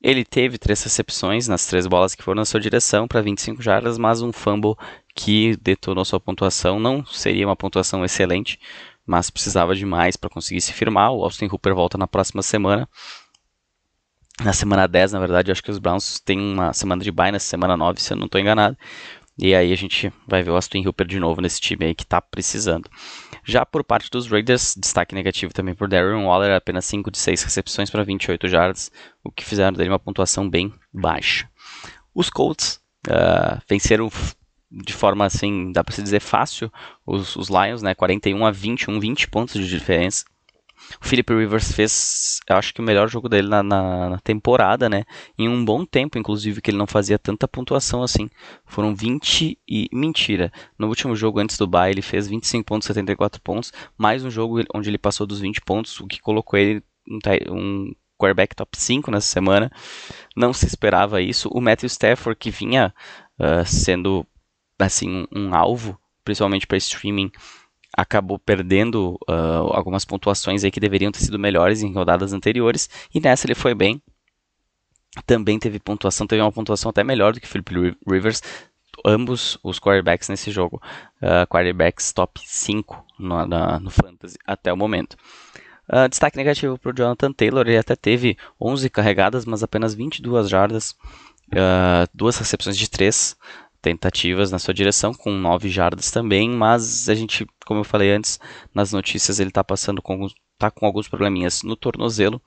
Ele 0.03 0.25
teve 0.25 0.57
três 0.57 0.81
recepções 0.81 1.47
nas 1.47 1.65
três 1.67 1.85
bolas 1.85 2.15
que 2.15 2.23
foram 2.23 2.41
na 2.41 2.45
sua 2.45 2.59
direção 2.59 3.07
para 3.07 3.21
25 3.21 3.61
jardas, 3.61 3.97
mas 3.97 4.21
um 4.21 4.31
fumble 4.31 4.75
que 5.15 5.55
detonou 5.57 6.03
sua 6.03 6.19
pontuação. 6.19 6.79
Não 6.79 7.05
seria 7.05 7.45
uma 7.45 7.55
pontuação 7.55 8.03
excelente, 8.03 8.59
mas 9.05 9.29
precisava 9.29 9.75
de 9.75 9.85
mais 9.85 10.17
para 10.17 10.29
conseguir 10.29 10.61
se 10.61 10.73
firmar. 10.73 11.11
O 11.11 11.23
Austin 11.23 11.45
Hooper 11.45 11.75
volta 11.75 11.97
na 11.97 12.07
próxima 12.07 12.41
semana. 12.41 12.89
Na 14.43 14.53
semana 14.53 14.87
10, 14.87 15.11
na 15.11 15.19
verdade, 15.19 15.51
acho 15.51 15.61
que 15.61 15.69
os 15.69 15.77
Browns 15.77 16.19
têm 16.19 16.39
uma 16.39 16.73
semana 16.73 17.03
de 17.03 17.11
bye 17.11 17.31
na 17.31 17.37
semana 17.37 17.77
9, 17.77 18.01
se 18.01 18.11
eu 18.11 18.17
não 18.17 18.25
estou 18.25 18.41
enganado. 18.41 18.75
E 19.41 19.55
aí 19.55 19.73
a 19.73 19.75
gente 19.75 20.13
vai 20.27 20.43
ver 20.43 20.51
o 20.51 20.55
Austin 20.55 20.85
Hooper 20.85 21.07
de 21.07 21.19
novo 21.19 21.41
nesse 21.41 21.59
time 21.59 21.85
aí 21.85 21.95
que 21.95 22.03
está 22.03 22.21
precisando. 22.21 22.87
Já 23.43 23.65
por 23.65 23.83
parte 23.83 24.07
dos 24.11 24.27
Raiders, 24.27 24.75
destaque 24.77 25.15
negativo 25.15 25.51
também 25.51 25.73
por 25.73 25.89
Darren 25.89 26.25
Waller, 26.25 26.55
apenas 26.55 26.85
5 26.85 27.09
de 27.09 27.17
6 27.17 27.41
recepções 27.41 27.89
para 27.89 28.03
28 28.03 28.47
jardas, 28.47 28.91
o 29.23 29.31
que 29.31 29.43
fizeram 29.43 29.73
dele 29.73 29.89
uma 29.89 29.97
pontuação 29.97 30.47
bem 30.47 30.71
baixa. 30.93 31.49
Os 32.13 32.29
Colts 32.29 32.79
uh, 33.07 33.59
venceram 33.67 34.11
de 34.71 34.93
forma 34.93 35.25
assim, 35.25 35.71
dá 35.71 35.83
para 35.83 35.95
se 35.95 36.03
dizer 36.03 36.21
fácil, 36.21 36.71
os, 37.03 37.35
os 37.35 37.49
Lions, 37.49 37.81
né, 37.81 37.95
41 37.95 38.45
a 38.45 38.51
21, 38.51 38.99
20 38.99 39.27
pontos 39.27 39.59
de 39.59 39.67
diferença. 39.67 40.23
O 41.01 41.05
Philip 41.05 41.33
Rivers 41.33 41.71
fez, 41.71 42.39
acho 42.49 42.73
que 42.73 42.81
o 42.81 42.83
melhor 42.83 43.07
jogo 43.07 43.29
dele 43.29 43.47
na, 43.47 43.63
na, 43.63 44.09
na, 44.09 44.19
temporada, 44.19 44.89
né? 44.89 45.03
Em 45.37 45.47
um 45.47 45.63
bom 45.63 45.85
tempo, 45.85 46.17
inclusive, 46.17 46.61
que 46.61 46.71
ele 46.71 46.77
não 46.77 46.87
fazia 46.87 47.17
tanta 47.17 47.47
pontuação 47.47 48.03
assim. 48.03 48.29
Foram 48.65 48.95
20 48.95 49.57
e. 49.67 49.89
Mentira. 49.91 50.51
No 50.77 50.87
último 50.87 51.15
jogo 51.15 51.39
antes 51.39 51.57
do 51.57 51.67
bye, 51.67 51.91
ele 51.91 52.01
fez 52.01 52.29
25,74 52.29 53.39
pontos. 53.43 53.71
Mais 53.97 54.23
um 54.23 54.29
jogo 54.29 54.63
onde 54.73 54.89
ele 54.89 54.97
passou 54.97 55.25
dos 55.25 55.39
20 55.39 55.61
pontos, 55.61 55.99
o 55.99 56.07
que 56.07 56.19
colocou 56.19 56.59
ele 56.59 56.83
um, 57.07 57.19
um 57.51 57.95
quarterback 58.17 58.55
top 58.55 58.77
5 58.77 59.09
nessa 59.11 59.27
semana. 59.27 59.71
Não 60.35 60.53
se 60.53 60.65
esperava 60.65 61.21
isso. 61.21 61.49
O 61.51 61.61
Matthew 61.61 61.87
Stafford, 61.87 62.37
que 62.37 62.51
vinha 62.51 62.93
uh, 63.39 63.65
sendo 63.65 64.25
assim 64.77 65.09
um, 65.09 65.27
um 65.31 65.55
alvo, 65.55 65.97
principalmente 66.23 66.67
para 66.67 66.77
streaming 66.77 67.31
acabou 67.95 68.39
perdendo 68.39 69.19
uh, 69.29 69.73
algumas 69.73 70.05
pontuações 70.05 70.63
aí 70.63 70.71
que 70.71 70.79
deveriam 70.79 71.11
ter 71.11 71.19
sido 71.19 71.37
melhores 71.37 71.81
em 71.81 71.93
rodadas 71.93 72.33
anteriores, 72.33 72.89
e 73.13 73.19
nessa 73.19 73.45
ele 73.45 73.55
foi 73.55 73.73
bem. 73.73 74.01
Também 75.25 75.59
teve 75.59 75.79
pontuação, 75.79 76.25
teve 76.25 76.41
uma 76.41 76.51
pontuação 76.51 76.89
até 76.89 77.03
melhor 77.03 77.33
do 77.33 77.41
que 77.41 77.47
Philip 77.47 77.97
Rivers, 78.07 78.41
ambos 79.05 79.57
os 79.63 79.79
quarterbacks 79.79 80.29
nesse 80.29 80.51
jogo, 80.51 80.81
uh, 81.21 81.45
quarterbacks 81.47 82.13
top 82.13 82.39
5 82.45 83.05
no, 83.19 83.45
na, 83.45 83.79
no 83.79 83.89
Fantasy 83.89 84.37
até 84.45 84.71
o 84.71 84.77
momento. 84.77 85.17
Uh, 85.89 86.07
destaque 86.07 86.37
negativo 86.37 86.77
para 86.77 86.91
o 86.91 86.95
Jonathan 86.95 87.33
Taylor, 87.33 87.67
ele 87.67 87.77
até 87.77 87.95
teve 87.95 88.37
11 88.59 88.89
carregadas, 88.89 89.45
mas 89.45 89.63
apenas 89.63 89.93
22 89.93 90.47
jardas, 90.47 90.91
uh, 91.51 92.07
duas 92.13 92.37
recepções 92.37 92.77
de 92.77 92.89
3, 92.89 93.35
tentativas 93.81 94.51
na 94.51 94.59
sua 94.59 94.73
direção, 94.73 95.13
com 95.13 95.31
9 95.31 95.69
jardas 95.69 96.11
também, 96.11 96.49
mas 96.49 97.09
a 97.09 97.15
gente, 97.15 97.45
como 97.65 97.79
eu 97.79 97.83
falei 97.83 98.11
antes, 98.11 98.39
nas 98.73 98.91
notícias 98.91 99.39
ele 99.39 99.49
está 99.49 99.63
passando 99.63 100.01
com 100.01 100.13
alguns, 100.13 100.35
tá 100.57 100.69
com 100.69 100.85
alguns 100.85 101.07
probleminhas 101.07 101.63
no 101.63 101.75
tornozelo, 101.75 102.41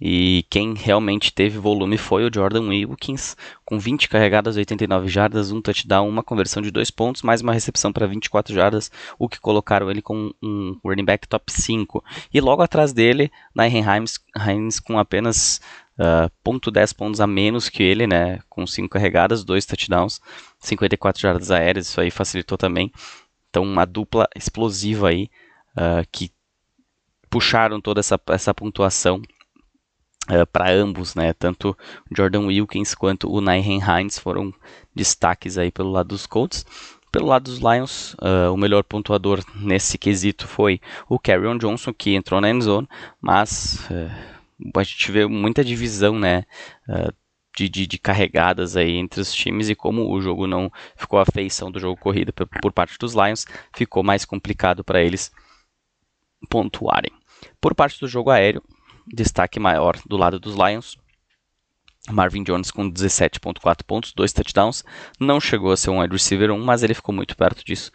e 0.00 0.46
quem 0.48 0.74
realmente 0.74 1.32
teve 1.32 1.58
volume 1.58 1.98
foi 1.98 2.24
o 2.24 2.30
Jordan 2.32 2.68
Wilkins, 2.68 3.36
com 3.64 3.80
20 3.80 4.08
carregadas, 4.08 4.56
89 4.56 5.08
jardas, 5.08 5.50
um 5.50 5.60
touchdown, 5.60 6.08
uma 6.08 6.22
conversão 6.22 6.62
de 6.62 6.70
2 6.70 6.88
pontos, 6.92 7.22
mais 7.22 7.40
uma 7.40 7.52
recepção 7.52 7.92
para 7.92 8.06
24 8.06 8.54
jardas, 8.54 8.92
o 9.18 9.28
que 9.28 9.40
colocaram 9.40 9.90
ele 9.90 10.00
com 10.00 10.32
um 10.40 10.78
running 10.84 11.04
back 11.04 11.26
top 11.26 11.52
5. 11.52 12.04
E 12.32 12.40
logo 12.40 12.62
atrás 12.62 12.92
dele, 12.92 13.28
Nairn 13.52 13.84
Hines 14.36 14.78
com 14.78 15.00
apenas 15.00 15.60
uh, 15.98 16.30
ponto 16.42 16.70
10 16.70 16.92
pontos 16.92 17.20
a 17.20 17.26
menos 17.26 17.68
que 17.68 17.82
ele, 17.82 18.06
né, 18.06 18.40
com 18.48 18.66
5 18.66 18.88
carregadas, 18.88 19.44
2 19.44 19.66
touchdowns, 19.66 20.20
54 20.60 21.20
jardas 21.20 21.50
aéreas, 21.50 21.88
isso 21.88 22.00
aí 22.00 22.10
facilitou 22.10 22.56
também. 22.56 22.92
Então 23.50 23.62
uma 23.62 23.84
dupla 23.84 24.28
explosiva 24.34 25.08
aí, 25.08 25.30
uh, 25.76 26.06
que 26.10 26.30
puxaram 27.28 27.80
toda 27.80 28.00
essa, 28.00 28.20
essa 28.28 28.54
pontuação 28.54 29.20
Uh, 30.30 30.46
para 30.52 30.70
ambos, 30.70 31.14
né? 31.14 31.32
Tanto 31.32 31.74
Jordan 32.14 32.48
Wilkins 32.48 32.94
quanto 32.94 33.32
o 33.32 33.40
Nyhen 33.40 33.80
Hines 33.80 34.18
foram 34.18 34.52
destaques 34.94 35.56
aí 35.56 35.70
pelo 35.70 35.90
lado 35.90 36.08
dos 36.08 36.26
Colts. 36.26 36.66
Pelo 37.10 37.28
lado 37.28 37.44
dos 37.44 37.60
Lions, 37.60 38.12
uh, 38.14 38.52
o 38.52 38.56
melhor 38.56 38.84
pontuador 38.84 39.42
nesse 39.56 39.96
quesito 39.96 40.46
foi 40.46 40.82
o 41.08 41.18
Carrion 41.18 41.56
Johnson, 41.56 41.94
que 41.94 42.14
entrou 42.14 42.42
na 42.42 42.50
endzone, 42.50 42.86
mas 43.22 43.80
uh, 43.90 44.37
a 44.76 44.82
gente 44.82 45.10
vê 45.12 45.26
muita 45.26 45.64
divisão, 45.64 46.18
né? 46.18 46.44
De, 47.56 47.68
de, 47.68 47.86
de, 47.86 47.98
carregadas 47.98 48.76
aí 48.76 48.96
entre 48.96 49.20
os 49.20 49.32
times 49.32 49.68
e 49.68 49.74
como 49.74 50.12
o 50.12 50.20
jogo 50.20 50.46
não 50.46 50.70
ficou 50.94 51.18
a 51.18 51.26
feição 51.26 51.72
do 51.72 51.80
jogo 51.80 52.00
corrido 52.00 52.32
por, 52.32 52.46
por 52.46 52.72
parte 52.72 52.96
dos 52.98 53.14
Lions, 53.14 53.46
ficou 53.74 54.04
mais 54.04 54.24
complicado 54.24 54.84
para 54.84 55.02
eles 55.02 55.32
pontuarem. 56.48 57.10
Por 57.60 57.74
parte 57.74 57.98
do 57.98 58.06
jogo 58.06 58.30
aéreo, 58.30 58.62
destaque 59.12 59.58
maior 59.58 59.98
do 60.06 60.16
lado 60.16 60.38
dos 60.38 60.54
Lions. 60.54 60.96
Marvin 62.10 62.42
Jones 62.44 62.70
com 62.70 62.90
17.4 62.90 63.82
pontos, 63.84 64.12
dois 64.12 64.32
touchdowns. 64.32 64.84
Não 65.18 65.40
chegou 65.40 65.72
a 65.72 65.76
ser 65.76 65.90
um 65.90 66.00
wide 66.00 66.12
receiver 66.12 66.50
1, 66.52 66.64
mas 66.64 66.82
ele 66.82 66.94
ficou 66.94 67.14
muito 67.14 67.36
perto 67.36 67.64
disso. 67.64 67.90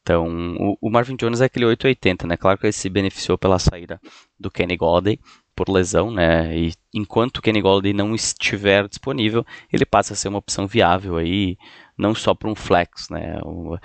Então, 0.00 0.56
o, 0.58 0.76
o 0.80 0.90
Marvin 0.90 1.16
Jones 1.16 1.40
é 1.40 1.44
aquele 1.44 1.66
880, 1.66 2.26
né? 2.26 2.36
Claro 2.36 2.58
que 2.58 2.66
ele 2.66 2.72
se 2.72 2.88
beneficiou 2.88 3.38
pela 3.38 3.58
saída 3.58 4.00
do 4.38 4.50
Kenny 4.50 4.76
Golladay 4.76 5.18
por 5.62 5.72
lesão, 5.72 6.10
né? 6.10 6.56
E 6.56 6.74
enquanto 6.92 7.38
o 7.38 7.42
Kenny 7.42 7.60
Golladay 7.60 7.92
não 7.92 8.14
estiver 8.14 8.88
disponível, 8.88 9.46
ele 9.72 9.86
passa 9.86 10.12
a 10.12 10.16
ser 10.16 10.28
uma 10.28 10.38
opção 10.38 10.66
viável 10.66 11.16
aí, 11.16 11.56
não 11.96 12.14
só 12.14 12.34
para 12.34 12.50
um 12.50 12.54
flex, 12.54 13.08
né? 13.08 13.38
uh, 13.44 13.78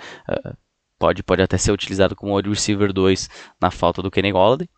pode, 0.98 1.22
pode 1.22 1.40
até 1.40 1.56
ser 1.56 1.70
utilizado 1.70 2.16
como 2.16 2.36
wide 2.36 2.48
receiver 2.48 2.92
2 2.92 3.30
na 3.60 3.70
falta 3.70 4.02
do 4.02 4.10
Kenny 4.10 4.32
Golladay. 4.32 4.68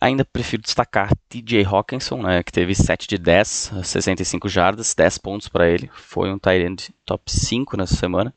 Ainda 0.00 0.24
prefiro 0.24 0.62
destacar 0.62 1.12
TJ 1.28 1.64
Hawkinson, 1.64 2.22
né, 2.22 2.42
que 2.42 2.50
teve 2.50 2.74
7 2.74 3.06
de 3.06 3.18
10, 3.18 3.72
65 3.84 4.48
jardas, 4.48 4.94
10 4.94 5.18
pontos 5.18 5.48
para 5.48 5.68
ele. 5.68 5.88
Foi 5.92 6.32
um 6.32 6.38
tight 6.38 6.64
end 6.64 6.94
top 7.04 7.30
5 7.30 7.76
nessa 7.76 7.94
semana. 7.94 8.34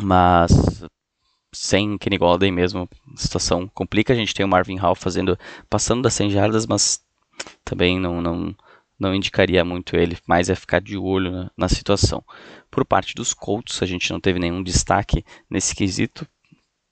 Mas 0.00 0.50
sem 1.52 1.98
Kenny 1.98 2.18
Golladay 2.18 2.50
mesmo, 2.50 2.88
a 3.14 3.16
situação 3.16 3.68
complica. 3.74 4.12
A 4.12 4.16
gente 4.16 4.34
tem 4.34 4.44
o 4.44 4.48
Marvin 4.48 4.76
Hall 4.76 4.94
fazendo, 4.94 5.38
passando 5.68 6.02
das 6.02 6.14
100 6.14 6.30
jardas, 6.30 6.66
mas 6.66 7.00
também 7.64 7.98
não, 7.98 8.20
não, 8.20 8.54
não 8.98 9.14
indicaria 9.14 9.64
muito 9.64 9.96
ele, 9.96 10.18
mais 10.26 10.48
é 10.48 10.54
ficar 10.54 10.80
de 10.80 10.96
olho 10.96 11.30
na, 11.30 11.50
na 11.56 11.68
situação. 11.68 12.24
Por 12.70 12.84
parte 12.84 13.14
dos 13.14 13.34
Colts, 13.34 13.82
a 13.82 13.86
gente 13.86 14.10
não 14.10 14.20
teve 14.20 14.38
nenhum 14.38 14.62
destaque 14.62 15.24
nesse 15.50 15.74
quesito, 15.74 16.26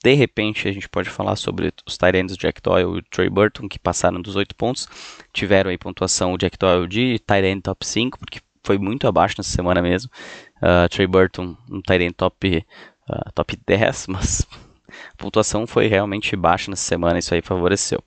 de 0.03 0.15
repente, 0.15 0.67
a 0.67 0.73
gente 0.73 0.89
pode 0.89 1.11
falar 1.11 1.37
sobre 1.37 1.73
os 1.87 1.99
Tyrants 1.99 2.37
Jack 2.37 2.63
Doyle 2.63 2.97
e 2.97 2.99
o 2.99 3.03
Trey 3.03 3.29
Burton, 3.29 3.69
que 3.69 3.79
passaram 3.79 4.21
dos 4.21 4.35
8 4.35 4.55
pontos. 4.55 4.89
Tiveram 5.33 5.71
aí 5.71 5.77
pontuação 5.77 6.33
o 6.33 6.39
Jack 6.39 6.57
Doyle 6.59 6.89
de 6.89 7.19
Tyrant 7.19 7.61
top 7.61 7.87
5, 7.87 8.19
porque 8.19 8.41
foi 8.65 8.79
muito 8.79 9.07
abaixo 9.07 9.35
nessa 9.37 9.51
semana 9.51 9.83
mesmo. 9.83 10.11
Uh, 10.57 10.89
Trey 10.89 11.07
Burton, 11.07 11.55
um 11.71 11.83
Tyrant 11.83 12.15
top, 12.17 12.65
uh, 13.11 13.33
top 13.35 13.57
10, 13.67 14.07
mas 14.09 14.47
a 14.89 15.17
pontuação 15.17 15.67
foi 15.67 15.87
realmente 15.87 16.37
baixa 16.37 16.71
nessa 16.71 16.85
semana, 16.85 17.19
isso 17.19 17.35
aí 17.35 17.43
favoreceu. 17.43 18.03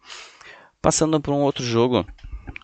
Passando 0.82 1.20
para 1.20 1.34
um 1.34 1.42
outro 1.42 1.64
jogo, 1.64 2.06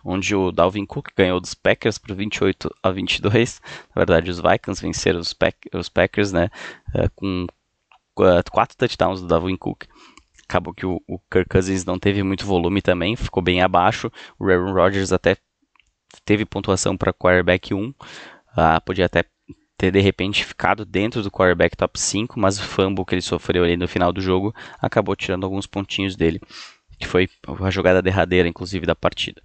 onde 0.03 0.35
o 0.35 0.51
Dalvin 0.51 0.85
Cook 0.85 1.09
ganhou 1.15 1.39
dos 1.39 1.53
Packers 1.53 1.97
por 1.97 2.15
28 2.15 2.73
a 2.83 2.91
22. 2.91 3.61
Na 3.95 3.99
verdade, 3.99 4.29
os 4.29 4.41
Vikings 4.41 4.81
venceram 4.81 5.19
os, 5.19 5.33
Pack 5.33 5.69
os 5.73 5.89
Packers, 5.89 6.31
né, 6.31 6.49
uh, 6.95 7.09
com 7.15 7.47
quatro 8.51 8.75
touchdowns 8.77 9.21
do 9.21 9.27
Dalvin 9.27 9.55
Cook. 9.55 9.85
Acabou 10.43 10.73
que 10.73 10.85
o, 10.85 11.01
o 11.07 11.19
Kirk 11.31 11.47
Cousins 11.49 11.85
não 11.85 11.99
teve 11.99 12.23
muito 12.23 12.45
volume 12.45 12.81
também, 12.81 13.15
ficou 13.15 13.41
bem 13.41 13.61
abaixo. 13.61 14.11
O 14.37 14.49
Aaron 14.49 14.73
Rodgers 14.73 15.13
até 15.13 15.37
teve 16.25 16.43
pontuação 16.43 16.97
para 16.97 17.13
quarterback 17.13 17.73
1. 17.73 17.93
Ah, 18.57 18.81
podia 18.81 19.05
até 19.05 19.23
ter 19.79 19.91
de 19.91 20.01
repente 20.01 20.43
ficado 20.43 20.83
dentro 20.83 21.23
do 21.23 21.31
quarterback 21.31 21.75
top 21.77 21.97
5, 21.97 22.37
mas 22.37 22.59
o 22.59 22.63
fumble 22.63 23.05
que 23.05 23.15
ele 23.15 23.21
sofreu 23.21 23.63
ali 23.63 23.77
no 23.77 23.87
final 23.87 24.11
do 24.11 24.19
jogo 24.19 24.53
acabou 24.77 25.15
tirando 25.15 25.45
alguns 25.45 25.65
pontinhos 25.65 26.17
dele, 26.17 26.41
que 26.99 27.07
foi 27.07 27.29
a 27.61 27.69
jogada 27.71 28.01
derradeira, 28.01 28.49
inclusive, 28.49 28.85
da 28.85 28.93
partida. 28.93 29.41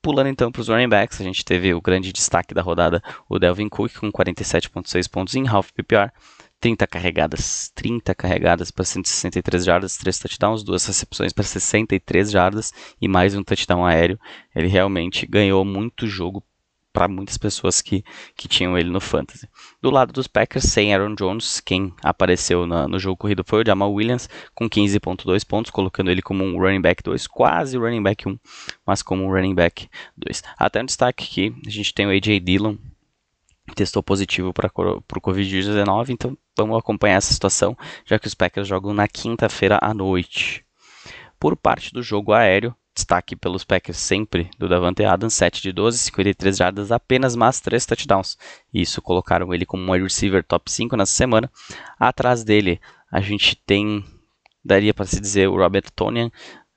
Pulando 0.00 0.28
então 0.28 0.52
para 0.52 0.60
os 0.60 0.68
running 0.68 0.88
backs, 0.88 1.20
a 1.20 1.24
gente 1.24 1.44
teve 1.44 1.74
o 1.74 1.80
grande 1.80 2.12
destaque 2.12 2.54
da 2.54 2.62
rodada, 2.62 3.02
o 3.28 3.40
Delvin 3.40 3.68
Cook 3.68 3.92
com 3.98 4.12
47.6 4.12 5.10
pontos 5.10 5.34
em 5.34 5.48
half 5.48 5.72
PPR, 5.72 6.12
30 6.60 6.86
carregadas, 6.86 7.72
30 7.74 8.14
carregadas 8.14 8.70
para 8.70 8.84
163 8.84 9.64
jardas, 9.64 9.96
3 9.96 10.16
touchdowns, 10.16 10.62
duas 10.62 10.86
recepções 10.86 11.32
para 11.32 11.42
63 11.42 12.30
jardas 12.30 12.72
e 13.00 13.08
mais 13.08 13.34
um 13.34 13.42
touchdown 13.42 13.84
aéreo. 13.84 14.18
Ele 14.54 14.68
realmente 14.68 15.26
ganhou 15.26 15.64
muito 15.64 16.06
jogo 16.06 16.40
para 16.92 17.08
muitas 17.08 17.38
pessoas 17.38 17.80
que, 17.80 18.04
que 18.36 18.48
tinham 18.48 18.76
ele 18.76 18.90
no 18.90 19.00
fantasy. 19.00 19.48
Do 19.80 19.90
lado 19.90 20.12
dos 20.12 20.26
Packers, 20.26 20.64
sem 20.64 20.92
Aaron 20.92 21.14
Jones, 21.14 21.60
quem 21.60 21.94
apareceu 22.02 22.66
na, 22.66 22.88
no 22.88 22.98
jogo 22.98 23.16
corrido 23.16 23.44
foi 23.46 23.62
o 23.62 23.66
Jamal 23.66 23.92
Williams, 23.92 24.28
com 24.54 24.68
15.2 24.68 25.46
pontos, 25.46 25.70
colocando 25.70 26.10
ele 26.10 26.22
como 26.22 26.44
um 26.44 26.58
running 26.58 26.80
back 26.80 27.02
2, 27.02 27.26
quase 27.26 27.76
running 27.76 28.02
back 28.02 28.28
1, 28.28 28.38
mas 28.84 29.02
como 29.02 29.24
um 29.24 29.30
running 29.30 29.54
back 29.54 29.88
2. 30.16 30.42
Até 30.58 30.82
um 30.82 30.86
destaque 30.86 31.24
aqui, 31.24 31.54
a 31.66 31.70
gente 31.70 31.94
tem 31.94 32.06
o 32.06 32.10
AJ 32.10 32.40
Dillon, 32.40 32.76
testou 33.74 34.02
positivo 34.02 34.52
para 34.52 34.68
o 34.68 35.20
Covid-19, 35.20 36.10
então 36.10 36.36
vamos 36.56 36.76
acompanhar 36.76 37.16
essa 37.16 37.32
situação, 37.32 37.76
já 38.04 38.18
que 38.18 38.26
os 38.26 38.34
Packers 38.34 38.66
jogam 38.66 38.92
na 38.92 39.06
quinta-feira 39.06 39.78
à 39.80 39.94
noite. 39.94 40.64
Por 41.38 41.56
parte 41.56 41.92
do 41.92 42.02
jogo 42.02 42.32
aéreo, 42.32 42.74
destaque 42.94 43.36
pelos 43.36 43.64
Packers 43.64 43.98
sempre 43.98 44.50
do 44.58 44.68
Davante 44.68 45.04
Adams, 45.04 45.34
7 45.34 45.62
de 45.62 45.72
12, 45.72 45.98
53 45.98 46.56
jardas 46.56 46.92
apenas, 46.92 47.36
mas 47.36 47.60
3 47.60 47.84
touchdowns. 47.86 48.36
Isso 48.72 49.00
colocaram 49.00 49.52
ele 49.54 49.64
como 49.64 49.82
um 49.82 49.92
wide 49.92 50.04
receiver 50.04 50.44
top 50.44 50.70
5 50.70 50.96
nessa 50.96 51.12
semana. 51.12 51.50
Atrás 51.98 52.44
dele, 52.44 52.80
a 53.10 53.20
gente 53.20 53.56
tem, 53.56 54.04
daria 54.64 54.92
para 54.92 55.06
se 55.06 55.20
dizer, 55.20 55.48
o 55.48 55.56
Robert 55.56 55.90
Tonian, 55.94 56.30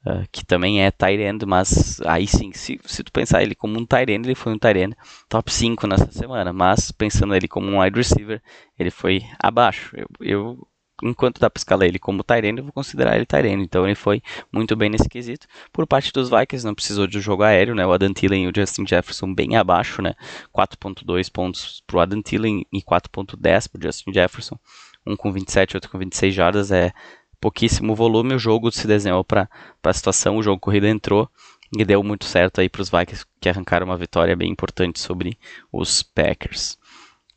Uh, 0.06 0.28
que 0.34 0.46
também 0.46 0.84
é 0.84 0.92
tight 0.92 1.22
end, 1.22 1.46
mas 1.46 2.02
aí 2.02 2.28
sim, 2.28 2.52
se, 2.52 2.78
se 2.84 3.06
tu 3.06 3.10
pensar 3.10 3.42
ele 3.42 3.56
como 3.56 3.80
um 3.80 3.86
tight 3.86 4.12
end, 4.12 4.28
ele 4.28 4.36
foi 4.36 4.52
um 4.52 4.60
tight 4.60 4.78
end 4.78 4.98
top 5.30 5.50
5 5.50 5.88
nessa 5.88 6.12
semana, 6.12 6.52
mas 6.52 6.92
pensando 6.92 7.34
ele 7.34 7.48
como 7.48 7.72
um 7.72 7.80
wide 7.80 7.96
receiver, 7.96 8.42
ele 8.78 8.92
foi 8.92 9.22
abaixo. 9.40 9.96
Eu, 9.96 10.08
eu 10.20 10.68
enquanto 11.04 11.40
dá 11.40 11.50
para 11.50 11.60
escalar 11.60 11.88
ele 11.88 12.00
como 12.00 12.24
Tyrene, 12.24 12.60
eu 12.60 12.64
vou 12.64 12.74
considerar 12.74 13.16
ele 13.16 13.26
Tyrene. 13.26 13.64
Então 13.64 13.86
ele 13.86 13.96
foi 13.96 14.22
muito 14.52 14.76
bem 14.76 14.90
nesse 14.90 15.10
quesito. 15.10 15.46
Por 15.72 15.86
parte 15.86 16.12
dos 16.12 16.30
Vikings, 16.30 16.66
não 16.66 16.74
precisou 16.74 17.06
de 17.06 17.20
jogo 17.20 17.44
aéreo, 17.44 17.76
né? 17.76 17.86
O 17.86 17.92
Adam 17.92 18.14
Thielen 18.14 18.46
e 18.46 18.48
o 18.48 18.54
Justin 18.56 18.88
Jefferson 18.88 19.34
bem 19.34 19.56
abaixo, 19.56 20.02
né? 20.02 20.16
4.2 20.56 21.30
pontos 21.32 21.84
pro 21.86 22.00
Adam 22.00 22.22
Thielen 22.22 22.66
e 22.72 22.82
4.10 22.82 23.70
pro 23.70 23.82
Justin 23.82 24.14
Jefferson. 24.14 24.58
Um 25.06 25.16
com 25.16 25.32
27, 25.32 25.76
outro 25.76 25.92
com 25.92 25.98
26 25.98 26.34
jardas, 26.34 26.72
é 26.72 26.94
pouquíssimo 27.40 27.94
volume. 27.94 28.36
O 28.36 28.40
jogo 28.40 28.72
se 28.72 28.88
desenhou 28.88 29.24
para 29.24 29.50
a 29.84 29.94
situação, 29.94 30.38
o 30.38 30.44
jogo 30.44 30.60
corrido 30.60 30.88
entrou 30.88 31.30
e 31.78 31.84
deu 31.84 32.04
muito 32.04 32.26
certo 32.26 32.62
aí 32.62 32.70
para 32.70 32.82
os 32.82 32.90
Vikings 32.90 33.26
que 33.42 33.50
arrancaram 33.50 33.86
uma 33.86 33.98
vitória 33.98 34.36
bem 34.36 34.50
importante 34.50 35.00
sobre 35.00 35.38
os 35.72 36.02
Packers. 36.02 36.78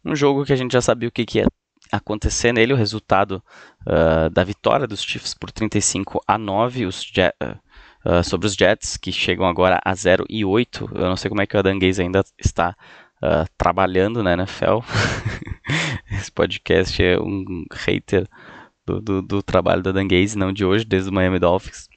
Um 0.05 0.14
jogo 0.14 0.44
que 0.44 0.52
a 0.52 0.57
gente 0.57 0.72
já 0.72 0.81
sabia 0.81 1.09
o 1.09 1.12
que, 1.12 1.26
que 1.26 1.38
ia 1.38 1.48
acontecer 1.90 2.53
nele, 2.53 2.72
o 2.72 2.77
resultado 2.77 3.42
uh, 3.87 4.31
da 4.31 4.44
vitória 4.44 4.87
dos 4.87 5.03
Chiefs 5.03 5.35
por 5.35 5.51
35 5.51 6.22
a 6.27 6.38
9 6.38 6.87
os 6.87 7.03
Jet, 7.03 7.35
uh, 7.42 8.18
uh, 8.18 8.25
sobre 8.25 8.46
os 8.46 8.55
Jets, 8.55 8.96
que 8.96 9.12
chegam 9.12 9.46
agora 9.46 9.81
a 9.85 9.94
0 9.94 10.25
e 10.29 10.44
8. 10.44 10.90
Eu 10.94 11.09
não 11.09 11.16
sei 11.16 11.29
como 11.29 11.42
é 11.42 11.46
que 11.46 11.57
o 11.57 11.61
Adam 11.61 11.79
Gaze 11.79 12.03
ainda 12.03 12.25
está 12.38 12.77
trabalhando 13.57 14.22
na 14.22 14.35
NFL. 14.35 14.81
Esse 16.12 16.31
podcast 16.31 17.03
é 17.03 17.18
um 17.18 17.64
hater 17.72 18.29
do, 18.87 19.01
do, 19.01 19.22
do 19.22 19.42
trabalho 19.42 19.83
do 19.83 19.88
Adam 19.88 20.07
Gaze, 20.07 20.38
não 20.38 20.53
de 20.53 20.64
hoje, 20.64 20.85
desde 20.85 21.11
o 21.11 21.12
Miami 21.12 21.38
Dolphins. 21.38 21.88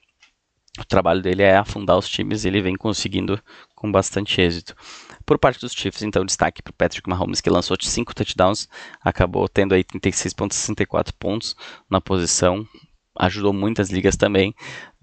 O 0.79 0.85
trabalho 0.85 1.21
dele 1.21 1.43
é 1.43 1.57
afundar 1.57 1.97
os 1.97 2.07
times 2.07 2.43
e 2.43 2.47
ele 2.47 2.61
vem 2.61 2.75
conseguindo 2.75 3.39
com 3.79 3.89
bastante 3.89 4.41
êxito. 4.41 4.75
Por 5.25 5.39
parte 5.39 5.61
dos 5.61 5.71
Chiefs, 5.71 6.01
então, 6.01 6.25
destaque 6.25 6.61
para 6.61 6.71
o 6.71 6.73
Patrick 6.73 7.09
Mahomes, 7.09 7.39
que 7.39 7.49
lançou 7.49 7.77
5 7.79 8.13
touchdowns, 8.13 8.67
acabou 9.01 9.47
tendo 9.47 9.73
aí 9.73 9.83
36,64 9.83 11.13
pontos 11.17 11.55
na 11.89 12.01
posição, 12.01 12.67
ajudou 13.17 13.53
muitas 13.53 13.89
ligas 13.89 14.17
também. 14.17 14.53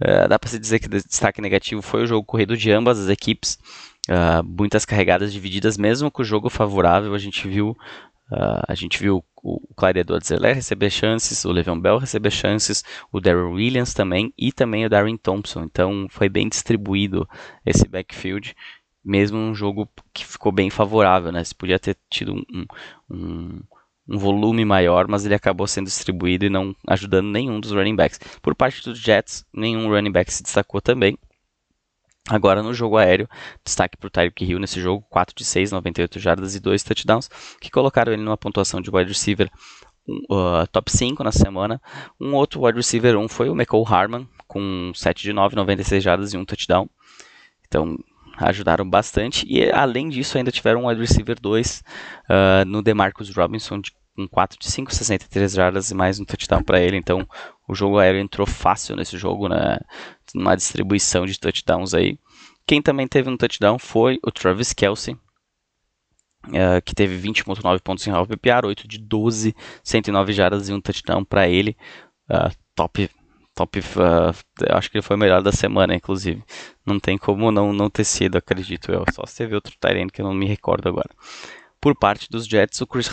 Uh, 0.01 0.29
dá 0.29 0.39
para 0.39 0.51
se 0.51 0.59
dizer 0.59 0.79
que 0.79 0.89
destaque 0.89 1.41
negativo 1.41 1.81
foi 1.81 2.03
o 2.03 2.07
jogo 2.07 2.27
corrido 2.27 2.57
de 2.57 2.71
ambas 2.71 2.99
as 2.99 3.09
equipes. 3.09 3.59
Uh, 4.09 4.45
muitas 4.45 4.85
carregadas 4.85 5.33
divididas, 5.33 5.79
mesmo 5.79 6.11
com 6.11 6.23
o 6.23 6.25
jogo 6.25 6.51
favorável, 6.51 7.15
a 7.15 7.19
gente 7.19 7.49
viu 7.49 7.75
Uh, 8.31 8.63
a 8.67 8.75
gente 8.75 8.99
viu 8.99 9.25
o 9.43 9.61
Clyde 9.77 10.01
edwards 10.01 10.31
receber 10.31 10.91
chances, 10.91 11.45
o 11.45 11.53
Le'Veon 11.53 11.79
Bell 11.79 11.99
receber 11.99 12.33
chances, 12.33 12.83
o 13.13 13.21
Darryl 13.21 13.53
Williams 13.53 13.95
também 13.95 14.35
e 14.37 14.53
também 14.53 14.85
o 14.85 14.91
Darren 14.91 15.17
Thompson. 15.17 15.63
Então 15.63 16.07
foi 16.11 16.29
bem 16.29 16.49
distribuído 16.49 17.29
esse 17.65 17.87
backfield 17.87 18.55
mesmo 19.07 19.39
um 19.39 19.55
jogo 19.55 19.89
que 20.13 20.27
ficou 20.27 20.51
bem 20.51 20.69
favorável, 20.69 21.31
né? 21.31 21.45
Você 21.45 21.55
podia 21.55 21.79
ter 21.79 21.97
tido 22.11 22.35
um, 22.35 22.67
um, 23.09 23.61
um, 24.09 24.19
volume 24.19 24.65
maior, 24.65 25.07
mas 25.07 25.25
ele 25.25 25.35
acabou 25.35 25.67
sendo 25.69 25.87
distribuído 25.87 26.45
e 26.45 26.51
não 26.51 26.75
ajudando 26.89 27.29
nenhum 27.29 27.61
dos 27.61 27.71
running 27.71 27.95
backs. 27.95 28.19
Por 28.43 28.57
parte 28.57 28.83
dos 28.83 28.99
Jets, 28.99 29.47
nenhum 29.55 29.89
running 29.89 30.11
back 30.11 30.33
se 30.33 30.43
destacou 30.43 30.81
também. 30.81 31.17
Agora 32.29 32.63
no 32.63 32.75
jogo 32.75 32.97
aéreo, 32.97 33.29
destaque 33.65 33.97
para 33.97 34.09
o 34.09 34.11
Tyreek 34.11 34.45
Hill 34.45 34.59
nesse 34.59 34.81
jogo, 34.81 35.07
4 35.09 35.35
de 35.35 35.45
6, 35.45 35.71
98 35.71 36.19
jardas 36.19 36.55
e 36.57 36.61
2 36.61 36.83
touchdowns, 36.83 37.29
que 37.61 37.71
colocaram 37.71 38.13
ele 38.13 38.23
numa 38.23 38.37
pontuação 38.37 38.81
de 38.81 38.91
wide 38.91 39.13
receiver 39.13 39.49
uh, 40.09 40.67
top 40.73 40.91
5 40.91 41.23
na 41.23 41.31
semana. 41.31 41.81
Um 42.21 42.35
outro 42.35 42.65
wide 42.65 42.77
receiver 42.77 43.17
1 43.17 43.29
foi 43.29 43.49
o 43.49 43.53
McCall 43.53 43.87
Harman, 43.87 44.29
com 44.49 44.91
7 44.95 45.23
de 45.23 45.33
9, 45.33 45.55
96 45.55 46.03
jardas 46.03 46.33
e 46.33 46.37
1 46.37 46.45
touchdown. 46.45 46.89
Então, 47.67 47.97
ajudaram 48.39 48.89
bastante. 48.89 49.47
E 49.49 49.71
além 49.71 50.09
disso, 50.09 50.37
ainda 50.37 50.51
tiveram 50.51 50.83
um 50.83 50.89
wide 50.89 51.01
receiver 51.01 51.39
2 51.41 51.79
uh, 51.79 51.83
ah, 52.29 52.65
no 52.65 52.83
DeMarcus 52.83 53.35
Robinson, 53.35 53.81
de, 53.81 53.93
com 54.17 54.27
4 54.27 54.59
de 54.59 54.67
5, 54.71 54.95
63 54.95 55.53
jardas 55.53 55.91
e 55.91 55.95
mais 55.95 56.19
um 56.19 56.25
touchdown 56.25 56.63
para 56.63 56.81
ele. 56.81 56.97
Então 56.97 57.29
o 57.69 57.75
jogo 57.75 57.99
aéreo 57.99 58.21
entrou 58.21 58.47
fácil 58.47 58.97
nesse 58.97 59.19
jogo, 59.19 59.49
né? 59.49 59.79
Uma 60.35 60.57
distribuição 60.57 61.27
de 61.27 61.39
touchdowns 61.39 61.93
aí. 61.93 62.19
Quem 62.67 62.81
também 62.81 63.07
teve 63.07 63.29
um 63.29 63.37
touchdown 63.37 63.79
foi 63.79 64.19
o 64.27 64.33
Travis 64.33 64.73
Kelsey, 64.73 65.15
uh, 66.47 66.83
que 66.85 66.95
teve 66.95 67.17
20.9 67.29 67.81
pontos 67.81 68.07
em 68.07 68.11
half 68.11 68.27
PPR, 68.27 68.67
8 68.67 68.89
de 68.89 68.99
12, 68.99 69.55
109 69.85 70.33
jardas 70.33 70.69
e 70.69 70.73
um 70.73 70.81
touchdown 70.81 71.23
para 71.23 71.47
ele. 71.47 71.77
Uh, 72.29 72.51
top 72.75 73.09
top. 73.57 73.79
Uh, 73.81 74.71
acho 74.71 74.91
que 74.91 74.99
ele 74.99 75.03
foi 75.03 75.17
o 75.17 75.19
melhor 75.19 75.43
da 75.43 75.51
semana, 75.51 75.95
inclusive. 75.95 76.45
Não 76.85 77.01
tem 77.01 77.19
como 77.19 77.51
não, 77.51 77.73
não 77.73 77.91
ter 77.91 78.05
sido, 78.05 78.37
acredito 78.37 78.93
eu. 78.93 79.05
Só 79.13 79.25
se 79.27 79.39
teve 79.39 79.55
outro 79.55 79.75
Tyrene 79.81 80.11
que 80.11 80.21
eu 80.21 80.27
não 80.27 80.35
me 80.35 80.47
recordo 80.47 80.89
agora. 80.89 81.11
Por 81.87 81.95
parte 81.95 82.29
dos 82.29 82.49
Jets, 82.49 82.81
o 82.81 82.87
Chris 82.89 83.09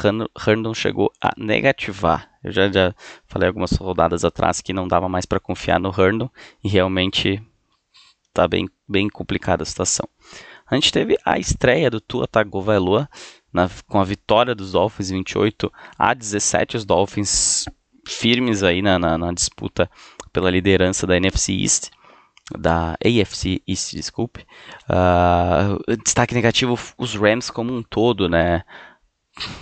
Herndon 0.48 0.74
chegou 0.74 1.14
a 1.22 1.32
negativar. 1.38 2.28
Eu 2.44 2.52
já, 2.52 2.72
já 2.72 2.96
falei 3.28 3.48
algumas 3.48 3.72
rodadas 3.74 4.26
atrás 4.26 4.62
que 4.62 4.74
não 4.74 4.88
dava 4.88 5.08
mais 5.08 5.28
para 5.28 5.40
confiar 5.40 5.80
no 5.80 5.94
Herndon 5.96 6.28
e 6.64 6.68
realmente 6.68 7.40
está 8.30 8.48
bem, 8.48 8.68
bem 8.90 9.08
complicada 9.10 9.62
a 9.62 9.66
situação. 9.68 10.10
A 10.66 10.74
gente 10.74 10.92
teve 10.92 11.16
a 11.24 11.38
estreia 11.38 11.88
do 11.88 12.02
Tua 12.02 12.28
Tagovailoa 12.28 13.08
na, 13.54 13.70
com 13.88 14.00
a 14.00 14.04
vitória 14.04 14.56
dos 14.56 14.72
Dolphins 14.72 15.12
28 15.12 15.72
a 15.96 16.12
17. 16.12 16.78
Os 16.78 16.84
Dolphins 16.84 17.66
firmes 18.08 18.64
aí 18.64 18.82
na, 18.82 18.98
na, 18.98 19.20
na 19.20 19.32
disputa 19.34 19.88
pela 20.32 20.50
liderança 20.50 21.06
da 21.06 21.16
NFC 21.16 21.54
East, 21.54 21.92
da 22.58 22.96
AFC 23.04 23.62
East, 23.68 23.94
desculpe. 23.94 24.46
Uh, 24.90 25.98
destaque 26.04 26.34
negativo, 26.34 26.78
os 26.98 27.16
Rams 27.16 27.50
como 27.50 27.74
um 27.74 27.82
todo, 27.82 28.28
né? 28.28 28.64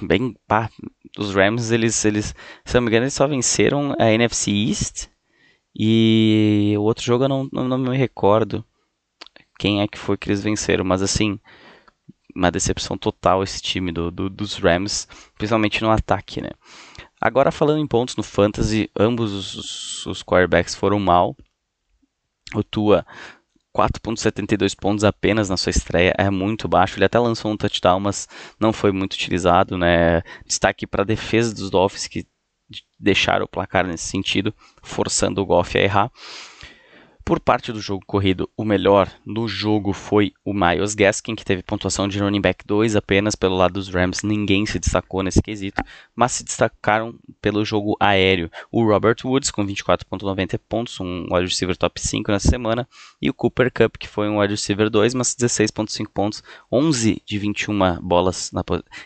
Bem, 0.02 0.36
pá, 0.48 0.70
os 1.18 1.34
Rams, 1.34 1.72
eles, 1.72 2.04
eles, 2.04 2.36
se 2.66 2.76
não 2.76 2.82
me 2.82 2.88
engano, 2.90 3.04
eles 3.06 3.14
só 3.14 3.28
venceram 3.28 3.96
a 4.00 4.12
NFC 4.12 4.52
East 4.52 5.08
e 5.76 6.74
o 6.78 6.82
outro 6.82 7.04
jogo 7.04 7.24
eu 7.24 7.30
não, 7.30 7.50
não, 7.52 7.68
não 7.68 7.78
me 7.78 7.98
recordo 7.98 8.66
quem 9.58 9.82
é 9.82 9.88
que 9.88 9.98
foi 9.98 10.18
que 10.18 10.28
eles 10.28 10.42
venceram, 10.42 10.84
mas 10.84 11.02
assim, 11.02 11.40
uma 12.36 12.52
decepção 12.52 12.98
total 12.98 13.44
esse 13.44 13.62
time 13.62 13.92
do, 13.92 14.10
do, 14.10 14.30
dos 14.30 14.56
Rams, 14.56 15.08
principalmente 15.38 15.82
no 15.82 15.92
ataque, 15.92 16.42
né? 16.42 16.50
Agora 17.22 17.52
falando 17.52 17.80
em 17.80 17.86
pontos 17.86 18.16
no 18.16 18.24
Fantasy, 18.24 18.90
ambos 18.98 19.32
os, 19.32 20.06
os 20.08 20.24
quarterbacks 20.24 20.74
foram 20.74 21.00
mal. 21.00 21.38
O 22.54 22.64
Tua 22.64 23.06
4.72 23.76 24.76
pontos 24.76 25.04
apenas 25.04 25.50
na 25.50 25.58
sua 25.58 25.70
estreia 25.70 26.14
é 26.18 26.30
muito 26.30 26.68
baixo. 26.68 26.98
Ele 26.98 27.06
até 27.06 27.18
lançou 27.18 27.52
um 27.52 27.58
touchdown, 27.58 28.00
mas 28.00 28.28
não 28.60 28.74
foi 28.74 28.92
muito 28.92 29.14
utilizado, 29.14 29.78
né? 29.78 30.22
Destaque 30.46 30.86
para 30.86 31.04
a 31.04 31.06
defesa 31.06 31.54
dos 31.54 31.70
Dolphins 31.70 32.08
que 32.08 32.28
deixaram 33.00 33.46
o 33.46 33.50
placar 33.50 33.86
nesse 33.86 34.06
sentido, 34.06 34.54
forçando 34.82 35.42
o 35.42 35.46
Goff 35.46 35.78
a 35.78 35.82
errar. 35.82 36.12
Por 37.24 37.40
parte 37.40 37.72
do 37.72 37.80
jogo 37.80 38.04
corrido, 38.06 38.50
o 38.58 38.66
melhor 38.66 39.12
no 39.26 39.48
jogo 39.48 39.94
foi 39.94 40.34
o 40.44 40.54
Miles 40.54 40.96
Gaskin, 40.96 41.36
que 41.36 41.46
teve 41.46 41.62
pontuação 41.62 42.08
de 42.08 42.20
running 42.20 42.42
back 42.42 42.66
2 42.66 42.96
apenas 42.96 43.36
pelo 43.36 43.56
lado 43.56 43.74
dos 43.74 43.90
Rams. 43.90 44.24
Ninguém 44.24 44.66
se 44.66 44.80
destacou 44.80 45.22
nesse 45.22 45.42
quesito, 45.42 45.82
mas 46.16 46.32
se 46.32 46.44
destacaram 46.44 47.14
pelo 47.42 47.64
jogo 47.64 47.96
aéreo. 48.00 48.50
O 48.72 48.84
Robert 48.84 49.18
Woods, 49.24 49.52
com 49.52 49.66
24,90 49.66 50.60
pontos, 50.68 51.00
um 51.00 51.28
wide 51.32 51.48
receiver 51.48 51.78
top 51.78 52.02
5 52.02 52.32
nessa 52.32 52.50
semana, 52.50 52.88
e 53.22 53.30
o 53.30 53.34
Cooper 53.34 53.72
Cup, 53.72 53.98
que 53.98 54.08
foi 54.08 54.28
um 54.28 54.40
wide 54.40 54.54
receiver 54.54 54.90
2, 54.90 55.14
mas 55.14 55.36
16,5 55.36 56.08
pontos, 56.14 56.44
11 56.72 57.22
de 57.26 57.38
21 57.38 58.02
bolas. 58.02 58.52
Na, 58.52 58.64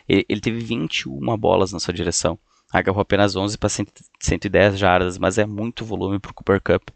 ele 0.08 0.41
teve 0.41 0.60
21 0.60 1.38
bolas 1.38 1.73
na 1.73 1.80
sua 1.80 1.93
direção 1.93 2.39
agarrou 2.71 3.01
apenas 3.01 3.36
11 3.36 3.58
para 3.58 3.69
110 3.69 4.78
jardas, 4.78 5.17
mas 5.17 5.38
é 5.38 5.45
muito 5.45 5.86
volume 5.86 6.19
para 6.19 6.32
o 6.32 6.34
Cooper 6.34 6.62
Cup. 6.62 6.89